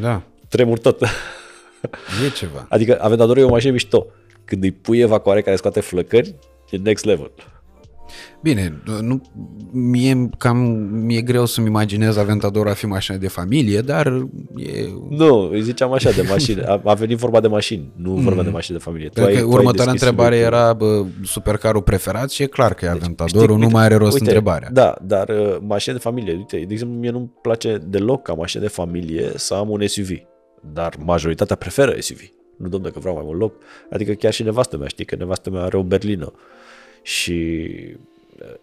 [0.00, 0.22] da.
[0.48, 1.02] Tremur tot.
[2.26, 2.66] E ceva.
[2.68, 4.06] Adică Aventadorul e o mașină mișto.
[4.44, 6.34] Când îi pui evacuare care scoate flăcări,
[6.70, 7.30] e next level.
[8.40, 9.20] Bine, nu,
[9.72, 10.56] mie cam
[10.90, 14.06] mi-e greu să-mi imaginez Aventador a fi mașină de familie, dar
[14.56, 14.70] e...
[15.08, 16.62] Nu, îi ziceam așa de mașini.
[16.62, 18.22] A, a venit vorba de mașini, nu mm.
[18.22, 19.08] vorba de mașini de familie.
[19.08, 23.46] Tu ai, următoarea întrebare era bă, supercarul preferat și e clar că e deci, Aventadorul,
[23.46, 24.68] știi, nu uite, mai are rost uite, întrebarea.
[24.72, 28.62] Da, dar uh, mașini de familie, uite, de exemplu, mie nu-mi place deloc ca mașină
[28.62, 30.08] de familie să am un SUV,
[30.72, 32.20] dar majoritatea preferă SUV.
[32.58, 33.54] Nu domne că vreau mai mult loc.
[33.90, 36.32] Adică chiar și nevastă mea, știi că nevastă mea are o berlină
[37.04, 37.78] și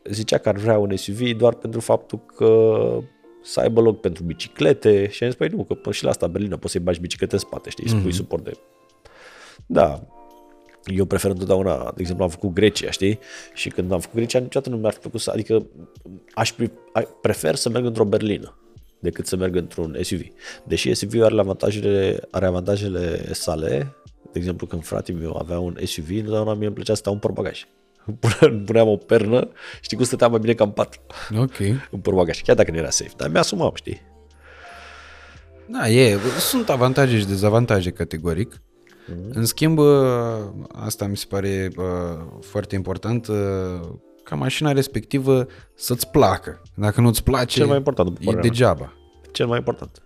[0.04, 3.00] zicea că ar vrea un SUV doar pentru faptul că
[3.44, 6.28] să aibă loc pentru biciclete și am zis, păi nu, că până și la asta
[6.28, 8.00] Berlina poți să-i bagi biciclete în spate, știi, mm-hmm.
[8.00, 8.52] spui suport de...
[9.66, 10.08] Da,
[10.86, 13.20] eu prefer întotdeauna, de exemplu, am făcut Grecia, știi?
[13.54, 15.66] Și când am făcut Grecia, niciodată nu mi-ar fi plăcut să, adică
[16.34, 16.54] aș
[17.22, 18.56] prefer să merg într-o berlină
[19.00, 20.22] decât să merg într-un SUV.
[20.64, 23.96] Deși SUV are avantajele, are avantajele sale,
[24.32, 27.20] de exemplu, când fratele meu avea un SUV, întotdeauna mie îmi plăcea să stau în
[27.20, 27.66] portbagaj.
[28.66, 29.50] Puneam o pernă,
[29.82, 31.00] știi cum stăteam mai bine ca în pat.
[31.38, 31.60] Ok.
[31.92, 34.02] În portbagaj, chiar dacă nu era safe, dar mi-asumam, știi?
[35.68, 38.54] Da, e, sunt avantaje și dezavantaje categoric.
[38.54, 39.30] Mm-hmm.
[39.34, 39.80] În schimb,
[40.72, 41.86] asta mi se pare uh,
[42.42, 43.36] foarte important, uh,
[44.24, 46.62] ca mașina respectivă să-ți placă.
[46.76, 48.94] Dacă nu-ți place, Cel mai important, e degeaba.
[49.32, 50.02] Cel mai important.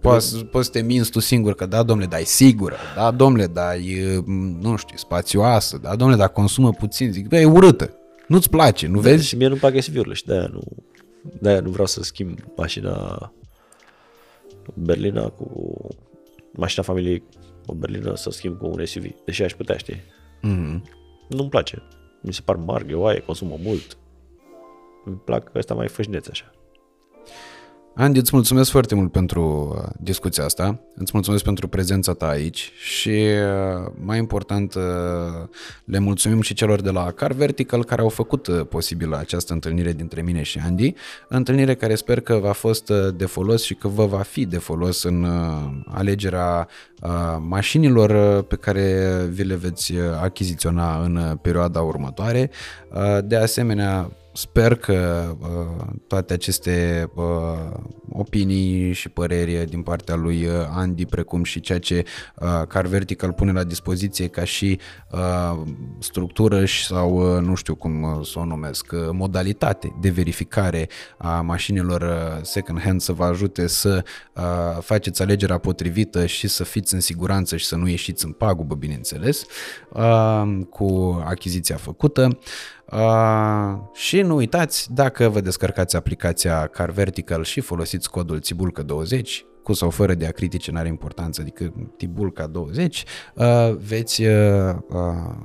[0.00, 3.74] Poți, poți să te minți tu singur că da, domnule, dai sigură, da, domnule, dar
[3.74, 4.22] e,
[4.60, 7.94] nu știu, spațioasă, da, domnule, dar consumă puțin, zic, bă, e urâtă,
[8.28, 9.26] nu-ți place, nu da, vezi?
[9.26, 10.62] Și mie nu-mi plac SUV-urile și de-aia nu,
[11.40, 13.32] de-aia nu vreau să schimb mașina
[14.74, 15.76] Berlina cu
[16.52, 17.22] mașina familiei
[17.66, 20.00] o berlină să schimb cu un SUV, deși aș putea, știi?
[20.38, 20.80] Mm-hmm.
[21.28, 21.82] Nu-mi place.
[22.22, 23.98] Mi se par mari, greoaie, consumă mult.
[25.04, 26.50] Îmi plac ăsta mai fășneț așa.
[28.00, 32.72] Andy, îți mulțumesc foarte mult pentru uh, discuția asta, îți mulțumesc pentru prezența ta aici
[32.82, 34.82] și, uh, mai important, uh,
[35.84, 40.22] le mulțumim și celor de la Car Vertical care au făcut posibilă această întâlnire dintre
[40.22, 40.94] mine și Andy,
[41.28, 45.02] întâlnire care sper că va fost de folos și că vă va fi de folos
[45.02, 45.26] în
[45.86, 46.68] alegerea
[47.38, 52.50] mașinilor pe care vi le veți achiziționa în perioada următoare.
[53.24, 57.24] De asemenea, Sper că uh, toate aceste uh,
[58.08, 62.04] opinii și păreri din partea lui uh, Andy, precum și ceea ce
[62.36, 64.78] uh, Car Vertical pune la dispoziție ca și
[65.12, 65.60] uh,
[65.98, 70.88] structură sau uh, nu știu cum uh, să o numesc, uh, modalitate de verificare
[71.18, 74.04] a mașinilor uh, second hand să vă ajute să
[74.34, 74.42] uh,
[74.80, 79.44] faceți alegerea potrivită și să fiți în siguranță și să nu ieșiți în pagubă, bineînțeles,
[79.92, 82.26] uh, cu achiziția făcută.
[82.26, 82.38] Uh,
[83.92, 89.90] și nu uitați, dacă vă descărcați aplicația Car Vertical și folosiți codul Țibulcă20, cu sau
[89.90, 93.46] fără diacritice, n-are importanță, adică Tibulca 20, uh,
[93.86, 94.98] veți uh, uh,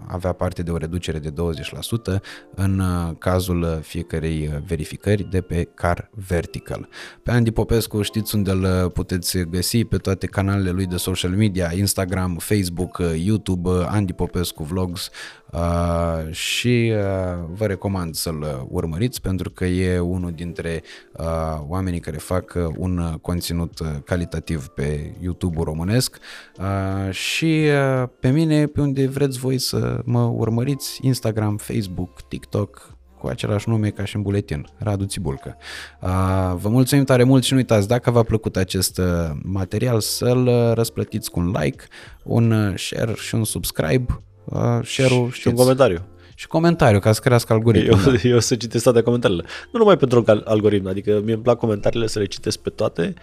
[0.07, 2.21] avea parte de o reducere de 20%
[2.55, 2.81] în
[3.17, 6.87] cazul fiecarei verificări de pe Car Vertical.
[7.23, 11.71] Pe Andy Popescu știți unde îl puteți găsi pe toate canalele lui de social media,
[11.75, 15.09] Instagram, Facebook, YouTube, Andy Popescu Vlogs,
[15.55, 20.83] Uh, și uh, vă recomand să-l urmăriți pentru că e unul dintre
[21.17, 21.25] uh,
[21.67, 23.81] oamenii care fac uh, un conținut
[24.15, 26.17] calitativ pe YouTube-ul românesc
[26.57, 27.67] uh, și
[28.01, 33.69] uh, pe mine pe unde vreți voi să mă urmăriți, Instagram, Facebook, TikTok, cu același
[33.69, 35.57] nume ca și în buletin, Radu Țibulcă.
[36.01, 36.09] Uh,
[36.55, 39.05] vă mulțumim tare mult și nu uitați, dacă v-a plăcut acest uh,
[39.43, 41.83] material, să-l uh, răsplătiți cu un like,
[42.23, 44.21] un uh, share și un subscribe.
[44.45, 46.05] Uh, share-ul, și un comentariu.
[46.37, 47.99] Și comentariu, ca să crească algoritmul.
[48.05, 48.27] Eu, da.
[48.27, 49.43] eu să citesc toate comentariile.
[49.71, 53.13] Nu numai pentru algoritm, adică mie îmi plac comentariile să le citesc pe toate,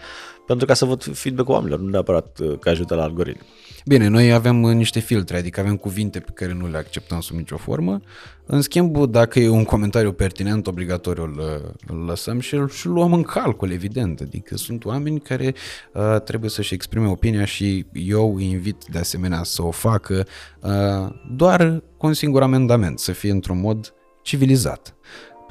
[0.47, 3.45] pentru ca să văd feedback-ul oamenilor, nu neapărat uh, că ajută la algoritm.
[3.87, 7.37] Bine, noi avem uh, niște filtre, adică avem cuvinte pe care nu le acceptăm sub
[7.37, 8.01] nicio formă.
[8.47, 12.87] În schimb, dacă e un comentariu pertinent, obligatoriu îl, uh, îl lăsăm și îl și
[12.87, 14.21] luăm în calcul, evident.
[14.21, 15.55] Adică sunt oameni care
[15.93, 20.27] uh, trebuie să-și exprime opinia și eu îi invit de asemenea să o facă
[20.61, 24.95] uh, doar cu un singur amendament, să fie într-un mod civilizat.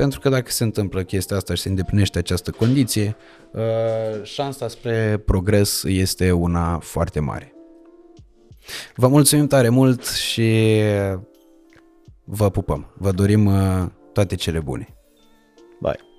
[0.01, 3.15] Pentru că dacă se întâmplă chestia asta și se îndeplinește această condiție,
[3.51, 7.53] uh, șansa spre progres este una foarte mare.
[8.95, 10.79] Vă mulțumim tare mult și
[12.23, 12.93] vă pupăm.
[12.97, 14.87] Vă dorim uh, toate cele bune.
[15.79, 16.10] Bye.